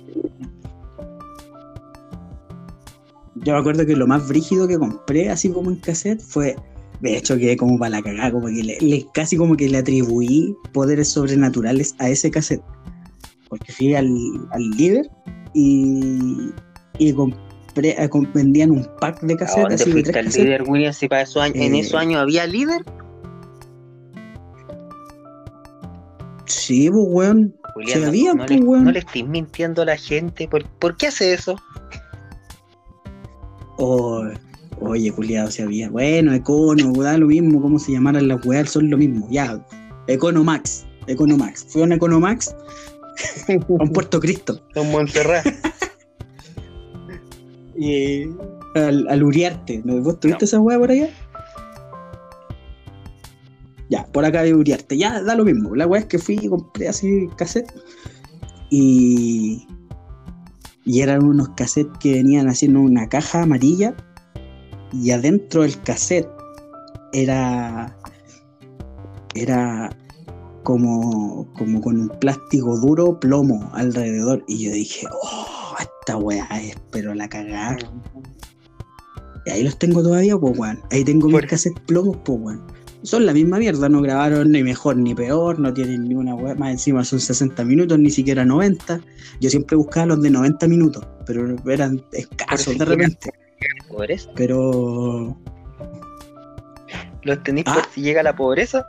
Yo 3.36 3.52
me 3.52 3.58
acuerdo 3.60 3.86
que 3.86 3.94
lo 3.94 4.06
más 4.06 4.26
brígido 4.28 4.66
que 4.66 4.78
compré, 4.78 5.30
así 5.30 5.50
como 5.50 5.70
en 5.70 5.76
cassette, 5.76 6.20
fue. 6.20 6.56
De 7.00 7.16
hecho, 7.16 7.36
quedé 7.36 7.56
como 7.58 7.78
para 7.78 7.90
la 7.90 8.02
cagada, 8.02 8.32
como 8.32 8.46
que 8.46 8.62
le- 8.80 9.06
casi 9.12 9.36
como 9.36 9.54
que 9.56 9.68
le 9.68 9.78
atribuí 9.78 10.56
poderes 10.72 11.08
sobrenaturales 11.08 11.94
a 11.98 12.08
ese 12.08 12.30
cassette. 12.30 12.62
Porque 13.50 13.70
fui 13.72 13.94
al, 13.94 14.08
al 14.50 14.62
líder 14.70 15.08
y, 15.54 16.50
y 16.98 17.12
compré, 17.12 17.38
eh, 17.84 18.08
vendían 18.34 18.70
un 18.70 18.86
pack 19.00 19.20
de 19.20 19.34
¿A 19.34 19.36
cassettes 19.36 19.78
dónde 19.80 19.92
fuiste 19.92 20.12
cassettes. 20.12 20.36
líder, 20.36 20.62
William? 20.66 20.92
Si 20.92 21.08
para 21.08 21.22
esos 21.22 21.42
años, 21.42 21.56
en 21.56 21.74
Eh, 21.74 21.80
esos 21.80 21.94
años 21.94 22.20
había 22.20 22.46
líder. 22.46 22.82
Sí, 26.46 26.88
pues, 26.90 27.04
weón. 27.08 27.54
Julián, 27.74 28.00
no, 28.02 28.06
había, 28.08 28.34
no 28.34 28.46
pues, 28.46 28.50
le, 28.60 28.64
weón. 28.66 28.84
no 28.84 28.92
le 28.92 29.00
estés 29.00 29.26
mintiendo 29.26 29.82
a 29.82 29.84
la 29.84 29.96
gente. 29.96 30.48
¿Por, 30.48 30.64
por 30.78 30.96
qué 30.96 31.08
hace 31.08 31.32
eso? 31.34 31.56
Oh, 33.78 34.24
oye, 34.80 35.12
culiado, 35.12 35.50
si 35.50 35.62
había. 35.62 35.90
Bueno, 35.90 36.32
Econo, 36.32 36.92
da 37.02 37.18
lo 37.18 37.26
mismo, 37.26 37.60
cómo 37.60 37.78
se 37.78 37.92
llamaran 37.92 38.28
las 38.28 38.44
weas, 38.46 38.70
son 38.70 38.88
lo 38.90 38.96
mismo. 38.96 39.26
Ya, 39.30 39.62
Economax, 40.06 40.86
Economax. 41.06 41.66
Fui 41.68 41.82
a 41.82 41.84
un 41.84 41.92
Economax 41.92 42.54
a 43.48 43.52
un 43.68 43.90
Puerto 43.90 44.18
Cristo. 44.20 44.60
En 44.74 44.90
Montserrat. 44.90 45.46
Y 47.78 48.24
al, 48.74 49.06
al 49.08 49.22
Uriarte. 49.22 49.82
¿no? 49.84 50.00
¿Vos 50.02 50.20
tuviste 50.20 50.44
esa 50.44 50.60
wea 50.60 50.78
por 50.78 50.90
allá? 50.90 51.08
Ya, 53.88 54.04
por 54.06 54.24
acá 54.24 54.42
de 54.42 54.54
Uriarte. 54.54 54.96
Ya, 54.96 55.22
da 55.22 55.34
lo 55.34 55.44
mismo. 55.44 55.74
La 55.74 55.86
wea 55.86 56.00
es 56.00 56.06
que 56.06 56.18
fui 56.18 56.38
y 56.40 56.48
compré 56.48 56.88
así 56.88 57.28
cassette. 57.36 57.72
Y. 58.70 59.66
Y 60.84 61.00
eran 61.00 61.24
unos 61.24 61.48
cassettes 61.50 61.98
que 61.98 62.14
venían 62.14 62.48
haciendo 62.48 62.80
una 62.80 63.08
caja 63.08 63.42
amarilla. 63.42 63.94
Y 64.92 65.10
adentro 65.10 65.62
del 65.62 65.80
cassette 65.82 66.28
era. 67.12 67.96
Era 69.34 69.90
como, 70.62 71.46
como 71.56 71.80
con 71.80 72.00
un 72.00 72.08
plástico 72.08 72.76
duro, 72.78 73.20
plomo 73.20 73.70
alrededor. 73.74 74.42
Y 74.48 74.64
yo 74.64 74.72
dije, 74.72 75.06
oh, 75.22 75.55
esta 75.82 76.16
weá 76.16 76.46
es, 76.60 76.76
pero 76.90 77.14
la 77.14 77.28
cagada. 77.28 77.76
Y 79.44 79.50
ahí 79.50 79.62
los 79.62 79.78
tengo 79.78 80.02
todavía, 80.02 80.36
pues 80.36 80.58
weón. 80.58 80.80
Ahí 80.90 81.04
tengo 81.04 81.28
mis 81.28 81.46
cassettes 81.46 81.82
plomos, 81.86 82.16
pues 82.24 82.38
weón. 82.40 82.62
Son 83.02 83.24
la 83.24 83.32
misma 83.32 83.58
mierda, 83.58 83.88
no 83.88 84.00
grabaron 84.02 84.50
ni 84.50 84.64
mejor 84.64 84.96
ni 84.96 85.14
peor, 85.14 85.60
no 85.60 85.72
tienen 85.72 86.08
ni 86.08 86.14
una 86.14 86.34
weá. 86.34 86.54
Más 86.56 86.70
encima 86.72 87.04
son 87.04 87.20
60 87.20 87.64
minutos, 87.64 87.98
ni 87.98 88.10
siquiera 88.10 88.44
90. 88.44 89.00
Yo 89.40 89.50
siempre 89.50 89.76
buscaba 89.76 90.06
los 90.06 90.22
de 90.22 90.30
90 90.30 90.66
minutos, 90.66 91.06
pero 91.24 91.56
eran 91.70 92.02
escasos 92.12 92.76
de 92.76 92.84
repente. 92.84 93.30
Pobreza. 93.88 94.30
Pero 94.34 95.36
¿Los 97.22 97.42
tenéis 97.42 97.66
Ah. 97.68 97.74
por 97.74 97.84
si 97.92 98.02
llega 98.02 98.22
la 98.22 98.34
pobreza? 98.36 98.86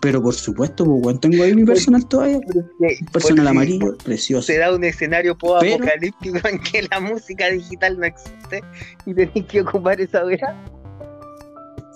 Pero 0.00 0.22
por 0.22 0.34
supuesto, 0.34 0.84
pues 1.02 1.20
tengo 1.20 1.42
ahí 1.42 1.54
mi 1.54 1.64
personal 1.64 2.06
todavía. 2.06 2.36
Un 2.38 2.42
personal 2.44 3.08
Por 3.12 3.22
si- 3.22 3.38
amarillo, 3.40 3.96
precioso. 4.04 4.46
Se 4.46 4.58
da 4.58 4.74
un 4.74 4.84
escenario 4.84 5.36
post-apocalíptico 5.36 6.46
en 6.48 6.58
que 6.60 6.86
la 6.90 7.00
música 7.00 7.48
digital 7.50 7.98
no 7.98 8.06
existe 8.06 8.62
y 9.06 9.14
tenéis 9.14 9.44
que 9.46 9.60
ocupar 9.62 10.00
esa 10.00 10.24
weá. 10.24 10.64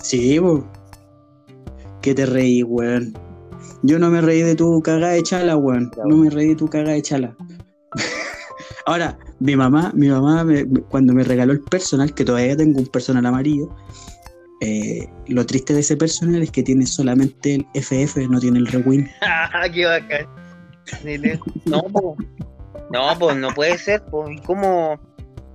Sí, 0.03 0.39
po. 0.41 0.65
¿Qué 2.01 2.15
te 2.15 2.27
reí, 2.27 2.63
weón? 2.63 3.13
Yo 3.83 3.99
no 3.99 4.11
me 4.11 4.21
reí 4.21 4.43
de 4.43 4.55
tu 4.57 4.81
cagada 4.83 5.13
de 5.13 5.23
chala, 5.23 5.57
weón. 5.57 5.91
No 6.09 6.17
me 6.17 6.31
reí 6.31 6.49
de 6.49 6.57
tu 6.57 6.69
cagada 6.69 6.93
de 6.93 7.03
chala. 7.03 7.37
Ahora, 8.87 9.17
mi 9.39 9.55
mamá, 9.55 9.93
mi 9.95 10.09
mamá, 10.09 10.43
me- 10.45 10.67
cuando 10.89 11.13
me 11.13 11.23
regaló 11.23 11.53
el 11.53 11.61
personal, 11.61 12.13
que 12.15 12.25
todavía 12.25 12.57
tengo 12.57 12.81
un 12.81 12.87
personal 12.87 13.25
amarillo, 13.27 13.69
eh, 14.65 15.09
lo 15.27 15.45
triste 15.45 15.75
de 15.75 15.81
ese 15.81 15.97
personal 15.97 16.41
es 16.43 16.51
que 16.53 16.63
tiene 16.63 16.87
solamente 16.87 17.57
el 17.57 17.67
FF, 17.75 18.17
no 18.29 18.39
tiene 18.39 18.61
el 18.61 18.67
rewind. 18.69 19.09
Ah, 19.23 19.67
qué 19.73 19.85
bacán. 19.87 20.27
No, 21.65 21.83
po. 21.83 22.17
No, 22.91 23.19
pues 23.19 23.37
no 23.37 23.49
puede 23.55 23.77
ser, 23.79 24.05
po. 24.07 24.29
¿Y 24.31 24.39
cómo? 24.43 24.99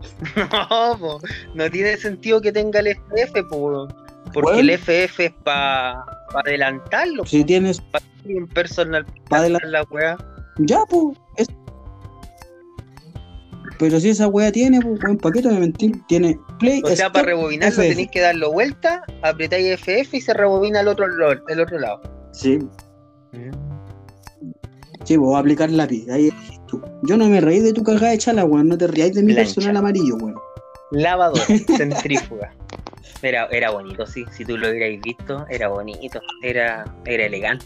No, 0.35 0.97
po. 0.99 1.19
No 1.55 1.69
tiene 1.71 1.97
sentido 1.97 2.41
que 2.41 2.51
tenga 2.51 2.79
el 2.81 2.87
FF, 2.87 3.43
po. 3.49 3.87
Porque 4.33 4.41
Bueno. 4.41 4.59
el 4.59 4.69
FF 4.71 5.19
es 5.25 5.31
para 5.43 6.03
adelantarlo. 6.35 7.25
Si 7.25 7.43
tienes 7.45 7.79
Para 7.81 8.03
un 8.25 8.47
personal 8.47 9.05
para 9.29 9.43
adelantar, 9.43 9.69
la 9.69 9.83
weá. 9.83 10.17
ya, 10.57 10.79
pues. 10.89 11.17
Pero 13.79 13.99
si 13.99 14.09
esa 14.09 14.27
wea 14.27 14.51
tiene, 14.51 14.81
pues, 14.81 14.99
weón, 15.03 15.17
¿para 15.17 15.33
qué 15.33 15.41
te 15.41 15.47
voy 15.49 15.57
a 15.57 15.61
mentir? 15.61 16.01
Tiene 16.07 16.37
play. 16.59 16.81
O 16.83 16.95
sea, 16.95 17.11
para 17.11 17.25
rebobinarlo 17.25 17.75
FF. 17.75 17.89
tenéis 17.89 18.09
que 18.11 18.21
darlo 18.21 18.51
vuelta, 18.51 19.03
apretáis 19.21 19.79
FF 19.79 20.17
y 20.17 20.21
se 20.21 20.33
rebobina 20.33 20.81
el 20.81 20.87
otro, 20.87 21.05
el 21.47 21.59
otro 21.59 21.79
lado. 21.79 22.01
Sí, 22.31 22.59
Sí, 25.03 25.15
vos 25.15 25.39
aplicar 25.39 25.69
lápiz. 25.69 26.09
Ahí 26.09 26.29
tú. 26.67 26.81
Yo 27.03 27.15
no 27.15 27.29
me 27.29 27.39
reí 27.39 27.61
de 27.61 27.71
tu 27.71 27.81
cagada 27.83 28.09
de 28.09 28.17
chala, 28.17 28.43
weón. 28.43 28.67
No 28.67 28.77
te 28.77 28.87
rías 28.87 29.13
de 29.13 29.23
mi 29.23 29.33
Plancha. 29.33 29.53
personal 29.53 29.77
amarillo, 29.77 30.15
weón. 30.17 30.35
Lavadora, 30.91 31.43
centrífuga. 31.77 32.51
Era, 33.21 33.45
era 33.51 33.71
bonito, 33.71 34.05
sí. 34.05 34.25
Si 34.31 34.43
tú 34.43 34.57
lo 34.57 34.69
hubierais 34.69 34.99
visto, 35.01 35.45
era 35.49 35.69
bonito. 35.69 36.19
Era, 36.43 36.83
era 37.05 37.25
elegante. 37.25 37.65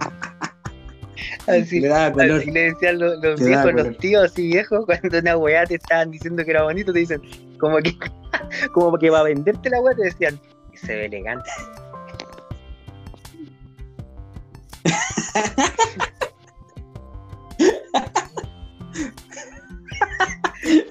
Así, 1.46 1.80
Le 1.80 1.88
daba 1.88 2.12
color. 2.12 2.40
así 2.40 2.50
le 2.50 2.72
decían 2.72 2.98
los, 2.98 3.20
viejos, 3.38 3.72
los 3.74 3.98
tíos 3.98 4.24
así 4.24 4.48
viejos, 4.48 4.86
cuando 4.86 5.18
una 5.18 5.36
weá 5.36 5.66
te 5.66 5.74
estaban 5.74 6.10
diciendo 6.10 6.44
que 6.44 6.50
era 6.50 6.62
bonito, 6.62 6.92
te 6.92 7.00
dicen, 7.00 7.20
como 7.58 7.78
que, 7.78 7.94
como 8.72 8.96
que 8.98 9.10
para 9.10 9.24
venderte 9.24 9.70
la 9.70 9.80
weá 9.80 9.94
te 9.94 10.04
decían, 10.04 10.40
se 10.74 10.96
ve 10.96 11.06
elegante. 11.06 11.50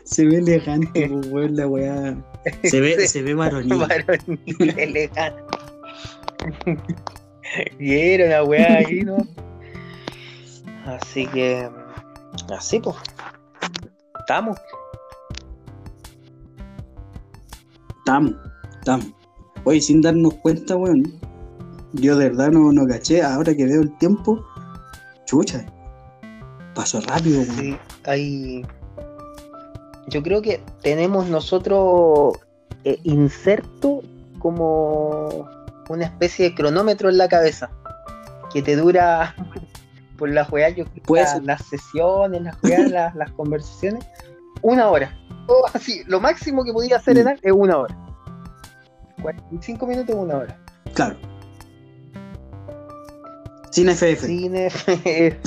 Se 0.04 0.28
ve 0.28 0.38
elegante, 0.38 1.10
pues, 1.10 1.28
weón, 1.32 1.56
la 1.56 1.68
weá. 1.68 2.16
Se 2.64 2.80
ve, 2.80 3.08
se 3.08 3.24
ve 3.24 3.34
varonil. 3.34 3.80
Varonil, 3.80 4.78
elegante. 4.78 5.42
era 7.80 8.26
una 8.28 8.44
weá 8.44 8.78
ahí, 8.78 9.02
¿no? 9.02 9.18
Así 11.02 11.26
que, 11.28 11.70
así 12.56 12.80
pues, 12.80 12.96
estamos. 14.20 14.58
Estamos, 18.00 18.36
estamos. 18.80 19.08
Oye, 19.64 19.82
sin 19.82 20.02
darnos 20.02 20.36
cuenta, 20.36 20.76
weón. 20.76 21.20
Yo 21.94 22.18
de 22.18 22.30
verdad 22.30 22.52
no, 22.52 22.72
no 22.72 22.86
caché. 22.86 23.24
Ahora 23.24 23.56
que 23.56 23.66
veo 23.66 23.82
el 23.82 23.98
tiempo, 23.98 24.46
chucha. 25.26 25.66
Pasó 26.76 27.02
rápido, 27.02 27.42
weón. 27.42 27.56
Sí, 27.58 27.78
hay. 28.06 28.66
Yo 30.08 30.22
creo 30.22 30.42
que 30.42 30.62
tenemos 30.82 31.28
nosotros 31.28 32.38
eh, 32.84 33.00
inserto 33.04 34.02
como 34.40 35.50
una 35.90 36.06
especie 36.06 36.50
de 36.50 36.56
cronómetro 36.56 37.10
en 37.10 37.18
la 37.18 37.30
cabeza 37.30 37.72
que 38.54 38.62
te 38.62 38.76
dura 38.76 39.36
por 40.24 40.30
las 40.32 40.50
weas, 40.54 40.74
yo 40.74 40.86
Puede 41.06 41.26
la- 41.26 41.40
las 41.44 41.66
sesiones, 41.66 42.42
las 42.44 42.56
weas, 42.64 42.90
las, 42.90 43.14
las 43.14 43.30
conversaciones, 43.32 44.06
una 44.62 44.90
hora. 44.90 45.14
Todo 45.48 45.66
así, 45.74 46.02
lo 46.08 46.22
máximo 46.22 46.64
que 46.64 46.72
podía 46.72 46.96
hacer 46.96 47.16
Mm. 47.16 47.28
en 47.28 47.40
es 47.42 47.52
una 47.52 47.78
hora. 47.80 47.98
45 49.22 49.86
minutos, 49.86 50.16
una 50.16 50.38
hora. 50.38 50.58
Claro. 50.94 51.18
Sin 53.72 53.90
FF. 53.90 54.26
Cine. 54.26 54.70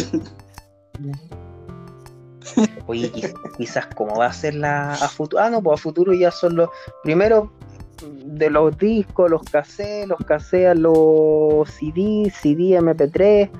Oye, 2.86 3.10
quiz- 3.12 3.34
quizás 3.56 3.86
cómo 3.96 4.16
va 4.16 4.26
a 4.26 4.32
ser 4.34 4.56
la 4.56 4.92
a 4.92 5.08
futuro. 5.08 5.42
Ah, 5.42 5.48
no, 5.48 5.62
pues 5.62 5.80
a 5.80 5.82
futuro 5.82 6.12
ya 6.12 6.30
son 6.30 6.54
los. 6.56 6.68
Primero 7.02 7.50
de 8.26 8.50
los 8.50 8.76
discos, 8.76 9.30
los 9.30 9.42
cassettes, 9.44 10.06
los 10.06 10.18
cassettes, 10.26 10.78
los 10.78 11.66
CD, 11.70 12.30
CD, 12.30 12.78
MP3, 12.78 13.50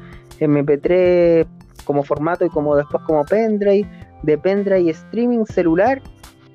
MP3 0.41 1.47
como 1.84 2.03
formato 2.03 2.45
y 2.45 2.49
como 2.49 2.76
después 2.76 3.03
como 3.05 3.24
pendrive, 3.24 3.89
de 4.22 4.39
pendrive 4.39 4.91
streaming 4.91 5.45
celular. 5.45 6.03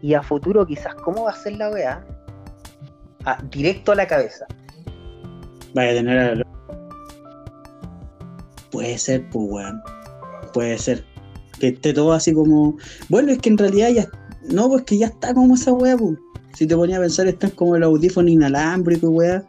Y 0.02 0.16
a 0.16 0.24
futuro 0.24 0.66
quizás 0.66 0.96
cómo 0.96 1.26
va 1.26 1.32
a 1.32 1.36
ser 1.36 1.54
la 1.58 1.70
weá. 1.70 2.06
Ah, 3.26 3.38
directo 3.52 3.92
a 3.92 3.96
la 3.96 4.08
cabeza. 4.08 4.46
Vaya 5.76 5.92
a 5.92 5.94
tener 5.94 6.20
a... 6.20 6.44
Puede 8.72 8.98
ser, 8.98 9.30
pues, 9.30 9.46
weón. 9.50 9.82
Puede 10.54 10.78
ser. 10.78 11.06
Que 11.60 11.68
esté 11.68 11.94
todo 11.94 12.14
así 12.14 12.34
como. 12.34 12.78
Bueno, 13.10 13.32
es 13.32 13.38
que 13.40 13.50
en 13.50 13.58
realidad 13.58 13.90
ya. 13.90 14.08
No, 14.52 14.68
pues 14.70 14.84
que 14.84 14.98
ya 14.98 15.08
está 15.08 15.34
como 15.34 15.56
esa 15.56 15.72
weá, 15.74 15.98
pues. 15.98 16.18
Si 16.54 16.66
te 16.66 16.76
ponías 16.76 16.98
a 16.98 17.02
pensar, 17.02 17.28
están 17.28 17.52
como 17.52 17.76
el 17.76 17.84
audífono 17.84 18.28
inalámbrico, 18.30 19.10
weá. 19.10 19.44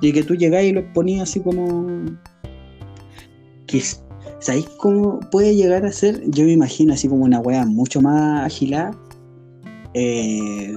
Y 0.00 0.12
que 0.12 0.22
tú 0.22 0.34
llegás 0.34 0.64
y 0.64 0.72
los 0.72 0.84
ponías 0.92 1.28
así 1.28 1.40
como. 1.40 2.04
Que, 3.70 3.82
¿Sabéis 4.40 4.68
cómo 4.78 5.20
puede 5.30 5.54
llegar 5.54 5.84
a 5.84 5.92
ser? 5.92 6.22
Yo 6.30 6.44
me 6.44 6.52
imagino 6.52 6.94
así 6.94 7.08
como 7.08 7.24
una 7.24 7.40
weá 7.40 7.64
mucho 7.66 8.00
más 8.00 8.46
agilada. 8.46 8.90
Eh... 9.94 10.72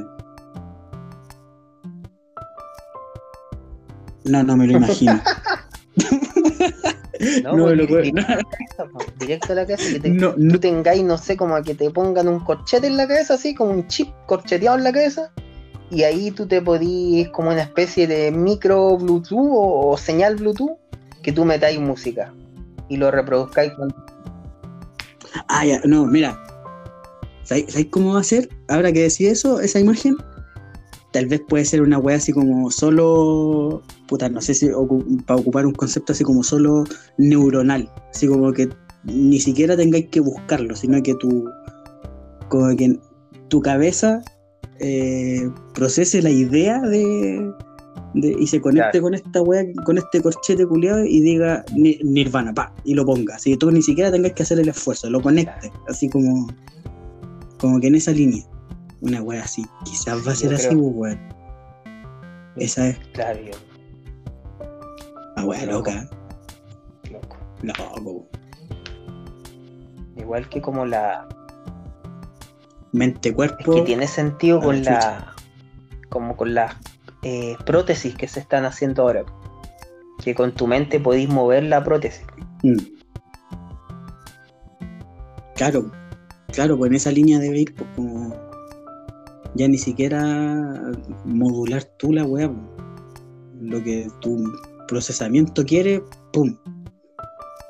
No, 4.26 4.44
no 4.44 4.56
me 4.58 4.68
lo 4.68 4.78
imagino. 4.78 5.20
No, 7.44 7.56
No 7.56 7.68
me 7.68 7.76
pues, 7.76 7.78
lo 7.78 7.88
puedo- 7.88 8.02
directo 8.02 8.20
a 8.28 8.36
la 8.36 8.44
cabeza, 8.44 8.86
pues, 8.92 9.08
directo 9.20 9.54
a 9.54 9.56
la 9.56 9.66
cabeza. 9.66 9.90
Que 9.94 10.00
te, 10.00 10.10
No, 10.10 10.34
tú 10.34 10.40
no, 10.40 10.60
tengáis, 10.60 11.04
no 11.04 11.18
sé, 11.18 11.38
como 11.38 11.62
que 11.64 11.74
te 11.74 11.90
pongan 11.90 12.28
un 12.28 12.42
corchete 12.42 12.88
en 12.88 12.98
la 12.98 13.08
cabeza, 13.08 13.36
así, 13.36 13.56
como 13.56 13.72
un 13.72 13.88
chip 13.88 14.10
corcheteado 14.26 14.78
en 14.78 14.84
la 14.84 14.92
cabeza, 14.92 15.32
y 15.90 16.04
ahí 16.04 16.32
tú 16.32 16.48
te 16.48 16.62
podís, 16.62 17.30
como 17.30 17.52
una 17.52 17.62
especie 17.62 18.08
de 18.08 18.30
micro 18.32 18.98
Bluetooth 18.98 19.52
o, 19.54 19.92
o 19.92 19.98
señal 19.98 20.36
Bluetooth, 20.36 20.78
que 21.22 21.32
tú 21.32 21.46
metáis 21.46 21.80
música 21.80 22.34
y 22.94 22.98
lo 22.98 23.10
reproduzcáis 23.10 23.74
con. 23.74 23.94
Ah, 25.48 25.66
ya, 25.66 25.82
no, 25.86 26.06
mira. 26.06 26.40
¿Sabéis 27.44 27.88
cómo 27.90 28.14
va 28.14 28.22
a 28.22 28.24
ser? 28.24 28.48
Ahora 28.70 28.94
que 28.94 29.02
decís 29.02 29.22
eso, 29.22 29.60
esa 29.60 29.80
imagen, 29.80 30.16
tal 31.12 31.26
vez 31.26 31.42
puede 31.50 31.66
ser 31.66 31.82
una 31.82 31.98
wea 31.98 32.18
así 32.18 32.32
como 32.32 32.70
solo. 32.70 33.82
Puta, 34.08 34.30
no 34.30 34.42
sé 34.42 34.54
si 34.54 34.70
para 35.26 35.40
ocupar 35.40 35.66
un 35.66 35.74
concepto 35.74 36.14
así 36.14 36.24
como 36.24 36.44
solo 36.44 36.84
neuronal. 37.18 37.92
Así 38.14 38.28
como 38.28 38.54
que 38.54 38.70
ni 39.04 39.40
siquiera 39.40 39.76
tengáis 39.76 40.08
que 40.10 40.20
buscarlo, 40.20 40.76
sino 40.76 41.02
que 41.02 41.16
tu. 41.16 41.46
Como 42.50 42.76
que 42.78 43.00
tu 43.50 43.62
cabeza 43.62 44.22
eh, 44.80 45.50
procese 45.74 46.22
la 46.22 46.30
idea 46.30 46.80
de. 46.80 47.52
De- 48.14 48.36
y 48.40 48.48
se 48.48 48.62
conecte 48.62 48.92
Claro. 48.92 49.04
con 49.04 49.14
esta 49.16 49.42
wea, 49.42 49.64
con 49.86 49.98
este 49.98 50.22
corchete 50.22 50.66
culiado 50.68 51.04
y 51.04 51.20
diga 51.22 51.64
Ni- 51.76 52.00
Nirvana, 52.04 52.54
pa, 52.54 52.74
y 52.84 52.94
lo 52.94 53.06
ponga. 53.06 53.36
Así 53.36 53.52
que 53.52 53.58
tú 53.58 53.72
ni 53.72 53.82
siquiera 53.82 54.12
tengas 54.12 54.34
que 54.34 54.44
hacer 54.44 54.60
el 54.60 54.70
esfuerzo, 54.70 55.10
lo 55.10 55.22
conecte, 55.22 55.72
así 55.88 56.10
como. 56.10 56.48
Como 57.60 57.80
que 57.80 57.88
en 57.88 57.96
esa 57.96 58.12
línea. 58.12 58.44
Una 59.02 59.22
wea 59.22 59.44
así. 59.44 59.66
Quizás 59.86 60.18
va 60.18 60.32
a 60.32 60.34
Yo 60.34 60.36
ser 60.36 60.54
así, 60.54 60.68
creo. 60.68 60.80
pues, 60.82 60.94
weón. 60.96 61.20
Esa 62.58 62.88
es. 62.90 62.98
Claro, 63.14 63.40
yo, 63.42 63.52
Ah, 65.36 65.44
wea 65.46 65.66
loca. 65.66 66.08
loco. 67.12 67.38
Loco. 67.64 68.28
Igual 70.18 70.48
que 70.50 70.62
como 70.62 70.86
la. 70.86 71.28
Mente, 72.92 73.30
Es 73.30 73.36
cuerpo. 73.36 73.74
que 73.76 73.82
tiene 73.82 74.08
sentido 74.08 74.60
Ah, 74.62 74.64
con 74.66 74.84
la. 74.84 75.36
Como 76.10 76.38
con 76.38 76.54
las 76.54 76.76
eh, 77.24 77.56
prótesis 77.66 78.16
que 78.16 78.28
se 78.28 78.40
están 78.40 78.66
haciendo 78.66 79.04
ahora. 79.04 79.24
Que 80.24 80.36
con 80.36 80.54
tu 80.54 80.68
mente 80.68 81.00
podéis 81.00 81.30
mover 81.30 81.64
la 81.64 81.84
prótesis. 81.84 82.26
Mm. 82.64 82.78
Claro, 85.56 85.92
claro, 86.52 86.78
pues 86.78 86.90
en 86.90 86.96
esa 86.96 87.12
línea 87.12 87.40
debe 87.40 87.60
ir, 87.60 87.76
pues 87.76 87.90
como. 87.96 88.36
Ya 89.56 89.68
ni 89.68 89.78
siquiera 89.78 90.92
modular 91.26 91.84
tú 91.98 92.12
la 92.12 92.26
weá, 92.26 92.52
pues. 92.52 92.68
Lo 93.62 93.82
que 93.82 94.08
tu 94.20 94.44
procesamiento 94.88 95.64
quiere, 95.64 96.04
pum. 96.32 96.58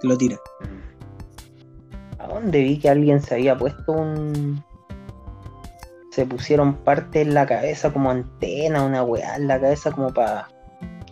Lo 0.02 0.18
tira. 0.18 0.38
¿A 2.18 2.28
dónde 2.28 2.64
vi 2.64 2.80
que 2.80 2.90
alguien 2.90 3.22
se 3.22 3.36
había 3.36 3.58
puesto 3.58 3.92
un. 3.92 4.64
Se 6.14 6.26
pusieron 6.28 6.76
parte 6.84 7.22
en 7.22 7.34
la 7.34 7.46
cabeza 7.48 7.92
como 7.92 8.12
antena, 8.12 8.84
una 8.86 9.02
weá 9.04 9.36
en 9.36 9.48
la 9.48 9.60
cabeza 9.60 9.92
como 9.92 10.14
para 10.14 10.48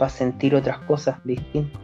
sentir 0.10 0.54
otras 0.56 0.78
cosas 0.80 1.16
distintas. 1.24 1.82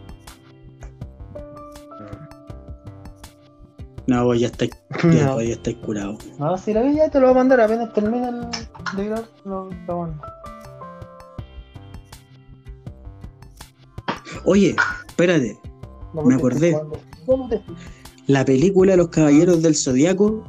No, 4.05 4.23
vos 4.23 4.39
ya 4.39 4.47
estáis, 4.47 4.71
ya, 5.03 5.25
No, 5.25 5.33
vos 5.33 5.43
ya 5.43 5.53
estáis 5.53 5.77
curado. 5.77 6.17
no, 6.39 6.57
si 6.57 6.73
la 6.73 6.81
vi 6.83 6.95
ya 6.95 7.09
te 7.09 7.19
lo 7.19 7.27
voy 7.27 7.35
a 7.35 7.37
mandar 7.39 7.59
apenas 7.61 7.91
termina 7.93 8.29
el 8.29 8.97
de 8.97 9.05
grabar, 9.05 9.25
lo, 9.45 9.69
lo 9.87 9.97
mando. 9.99 10.21
Oye, 14.45 14.75
espérate. 15.07 15.59
No, 16.13 16.21
Me 16.23 16.37
porque 16.37 16.55
acordé. 16.57 16.71
cuando- 16.71 16.99
¿Cómo 17.25 17.49
te- 17.49 17.61
La 18.27 18.45
película 18.45 18.95
los 18.95 19.09
Caballeros 19.09 19.61
del 19.61 19.75
Zodiaco. 19.75 20.43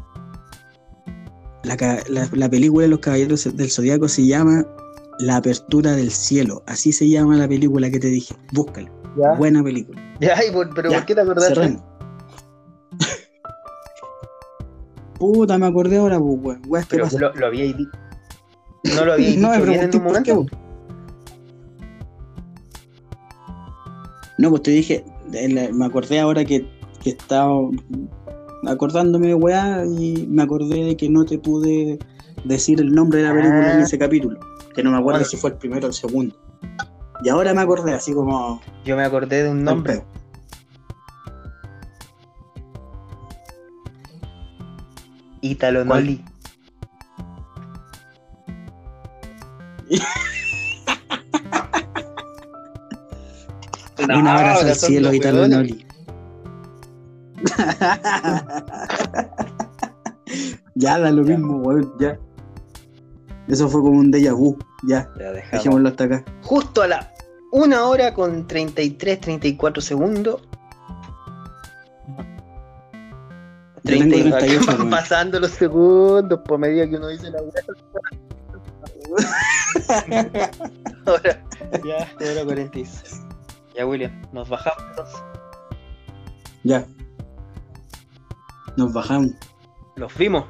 La, 1.68 2.02
la- 2.08 2.28
la 2.32 2.48
película 2.48 2.82
de 2.84 2.88
los 2.88 2.98
Caballeros 3.00 3.44
del 3.56 3.70
Zodiaco 3.70 4.08
se 4.08 4.26
llama 4.26 4.64
La 5.18 5.36
Apertura 5.36 5.92
del 5.92 6.10
Cielo. 6.10 6.62
Así 6.66 6.92
se 6.92 7.08
llama 7.08 7.36
la 7.36 7.46
película 7.48 7.90
que 7.90 7.98
te 8.00 8.08
dije. 8.08 8.34
Búscala. 8.52 8.90
Ya, 9.20 9.34
Buena 9.34 9.62
película. 9.62 10.00
ya, 10.20 10.36
por- 10.52 10.74
pero 10.74 10.90
Ya, 10.90 10.98
¿por 10.98 11.06
qué 11.06 11.14
te 11.14 11.20
acordaste? 11.20 11.78
Puta, 15.18 15.58
me 15.58 15.66
acordé 15.66 15.96
ahora, 15.98 16.18
pues, 16.18 16.38
weón. 16.40 16.62
Weas, 16.68 16.86
¿qué 16.86 16.96
Pero 16.98 17.18
lo, 17.18 17.34
lo 17.34 17.46
habíais 17.46 17.76
dicho. 17.76 17.90
No 18.96 19.04
lo 19.04 19.12
habíais 19.14 19.36
No 19.38 19.50
me 19.50 19.58
pregunté 19.60 19.96
un 19.96 20.04
por 20.04 20.22
qué, 20.22 20.32
momento. 20.32 20.34
weón. 20.56 20.68
No, 24.38 24.50
pues 24.50 24.62
te 24.62 24.70
dije, 24.70 25.04
me 25.72 25.84
acordé 25.84 26.20
ahora 26.20 26.44
que, 26.44 26.64
que 27.02 27.10
estaba 27.10 27.50
acordándome 28.66 29.28
de 29.28 29.34
weá 29.34 29.84
y 29.86 30.26
me 30.28 30.42
acordé 30.42 30.84
de 30.84 30.96
que 30.96 31.08
no 31.08 31.24
te 31.24 31.38
pude 31.38 31.98
decir 32.44 32.80
el 32.80 32.92
nombre 32.92 33.20
de 33.20 33.28
la 33.28 33.34
película 33.34 33.72
en 33.74 33.80
Ah. 33.80 33.84
ese 33.84 33.98
capítulo. 33.98 34.38
Que 34.74 34.82
no 34.82 34.90
me 34.90 34.98
acuerdo 34.98 35.20
Bueno. 35.20 35.30
si 35.30 35.36
fue 35.36 35.50
el 35.50 35.56
primero 35.56 35.86
o 35.86 35.88
el 35.88 35.94
segundo. 35.94 36.36
Y 37.24 37.28
ahora 37.30 37.52
me 37.52 37.62
acordé, 37.62 37.94
así 37.94 38.12
como. 38.12 38.60
Yo 38.84 38.96
me 38.96 39.02
acordé 39.04 39.42
de 39.42 39.50
un 39.50 39.64
nombre. 39.64 40.04
Ítalo 45.40 45.84
¿Cuál? 45.86 46.04
Noli. 46.04 46.24
Un 53.98 54.26
abrazo 54.28 54.66
al 54.66 54.74
cielo, 54.74 55.12
Italo. 55.12 55.46
Noli. 55.48 55.84
ya 60.74 60.98
da 60.98 61.10
lo 61.10 61.24
Ya. 61.24 61.36
mismo, 61.36 61.58
weón, 61.58 61.92
ya. 61.98 62.18
Eso 63.48 63.68
fue 63.68 63.80
como 63.80 63.98
un 63.98 64.12
déjà 64.12 64.32
vu, 64.34 64.56
ya. 64.86 65.08
Ya. 65.18 65.32
Dejémoslo 65.32 65.88
hasta 65.88 66.04
acá. 66.04 66.24
Justo 66.42 66.82
a 66.82 66.88
la 66.88 67.12
una 67.50 67.84
hora 67.84 68.12
con 68.14 68.46
33, 68.46 69.20
34 69.20 69.82
segundos. 69.82 70.42
Yo 73.84 73.96
tengo 73.98 74.10
30 74.10 74.16
y- 74.16 74.30
38, 74.30 74.66
van 74.66 74.76
weón. 74.78 74.90
pasando 74.90 75.40
los 75.40 75.50
segundos 75.52 76.40
por 76.44 76.58
medida 76.58 76.88
que 76.88 76.96
uno 76.96 77.08
dice 77.08 77.30
la. 77.30 77.38
Ahora, 81.06 81.42
ya, 81.84 82.06
hora 82.20 82.44
46. 82.44 83.22
Ya, 83.74 83.86
William, 83.86 84.12
nos 84.32 84.48
bajamos 84.50 84.84
entonces. 84.90 85.16
Ya. 86.64 86.84
Nos 88.78 88.92
bajamos. 88.92 89.32
Los 89.96 90.16
vimos. 90.16 90.44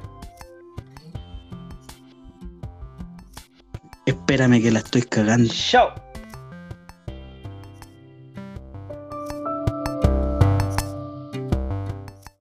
Espérame 4.05 4.61
que 4.61 4.69
la 4.69 4.79
estoy 4.79 5.01
cagando. 5.01 5.51
Chao. 5.51 6.08